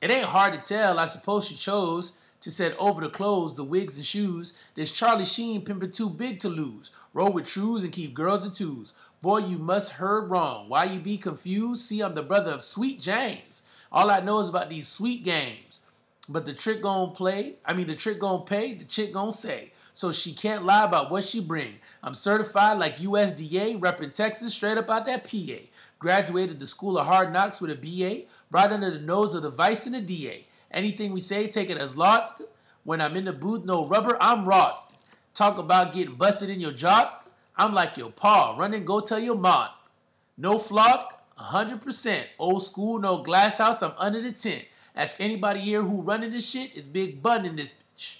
[0.00, 3.64] It ain't hard to tell, I suppose she chose to set over the clothes, the
[3.64, 4.56] wigs and shoes.
[4.76, 6.92] This Charlie Sheen pimpin' too big to lose.
[7.12, 8.92] Roll with trues and keep girls in twos.
[9.22, 10.68] Boy, you must heard wrong.
[10.68, 11.82] Why you be confused?
[11.82, 13.66] See, I'm the brother of Sweet James.
[13.90, 15.80] All I know is about these sweet games.
[16.28, 19.72] But the trick gon' play, I mean the trick gon' pay, the chick gon' say.
[19.94, 21.76] So she can't lie about what she bring.
[22.02, 25.64] I'm certified like USDA, reppin' Texas straight up out that PA.
[25.98, 29.50] Graduated the School of Hard Knocks with a BA, right under the nose of the
[29.50, 30.46] vice and the DA.
[30.70, 32.34] Anything we say, take it as law.
[32.84, 34.80] When I'm in the booth, no rubber, I'm raw.
[35.32, 37.20] Talk about getting busted in your jaw.
[37.56, 38.54] I'm like your pa.
[38.56, 39.68] Run and go tell your mom.
[40.36, 42.24] No flock, 100%.
[42.38, 44.66] Old school, no glass house, I'm under the tent.
[44.94, 48.18] Ask anybody here who running this shit, it's Big Bun in this bitch.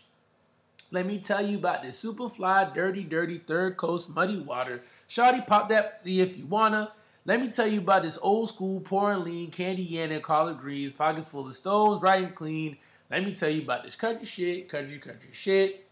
[0.90, 4.82] Let me tell you about this super fly, dirty, dirty, third coast, muddy water.
[5.08, 6.92] Shawty, pop that, see if you wanna.
[7.24, 10.92] Let me tell you about this old school, pouring lean, candy yen and collard greens,
[10.92, 12.76] pockets full of stoves, riding clean.
[13.10, 15.85] Let me tell you about this country shit, country, country shit.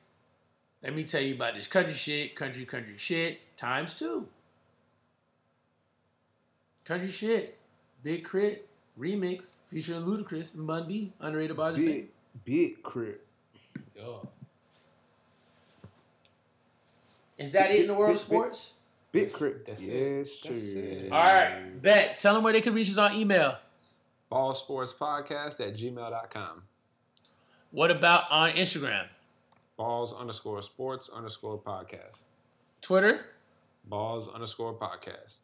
[0.84, 4.28] Let me tell you about this country shit, country, country shit, times two.
[6.84, 7.58] Country shit,
[8.02, 8.58] Big K.R.I.T.,
[8.98, 11.74] remix featuring Ludacris and Bun B, underrated bars.
[11.76, 12.08] of Big, fame.
[12.44, 13.26] big crip.
[13.96, 14.28] Yo.
[17.38, 18.74] Is that it in the world of Big- big- sports?
[19.10, 19.64] Big crip.
[19.66, 21.00] that's yes, it.
[21.00, 22.18] That's All right, bet.
[22.18, 23.56] Tell them where they can reach us on email.
[24.28, 26.62] Ball Sports Podcast at gmail.com.
[27.70, 29.06] What about on Instagram,
[29.76, 32.22] Balls underscore sports underscore podcast.
[32.80, 33.26] Twitter,
[33.84, 35.38] Balls underscore podcast.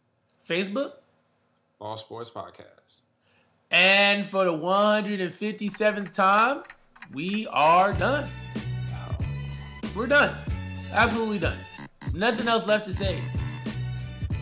[0.47, 0.93] Facebook?
[1.79, 3.01] Ball Sports Podcast.
[3.71, 6.63] And for the 157th time,
[7.13, 8.29] we are done.
[9.97, 10.35] We're done.
[10.93, 11.59] Absolutely done.
[12.15, 13.19] Nothing else left to say.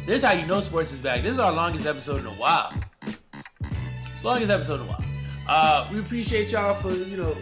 [0.05, 1.21] This is how you know sports is back.
[1.21, 2.73] This is our longest episode in a while.
[3.03, 5.05] It's the longest episode in a while.
[5.49, 7.37] Uh, we appreciate y'all for, you know,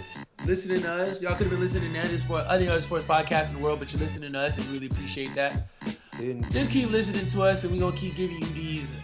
[0.47, 1.20] listening to us.
[1.20, 3.78] Y'all could have been listening to other, sport, other other sports podcasts in the world,
[3.81, 5.66] but you're listening to us and we really appreciate that.
[6.18, 8.94] Didn't- Just keep listening to us and we're gonna keep giving you these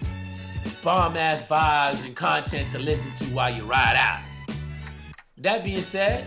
[0.83, 4.21] bomb ass vibes and content to listen to while you ride out.
[5.39, 6.25] That being said,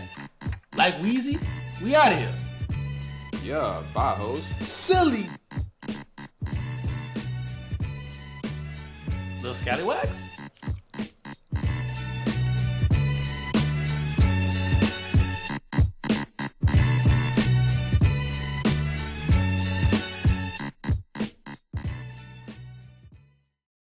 [0.76, 1.42] like Weezy,
[1.82, 2.34] we out of here.
[3.42, 4.44] Yeah, bye, hoes.
[4.60, 5.26] silly.
[9.36, 10.30] Little scallywags.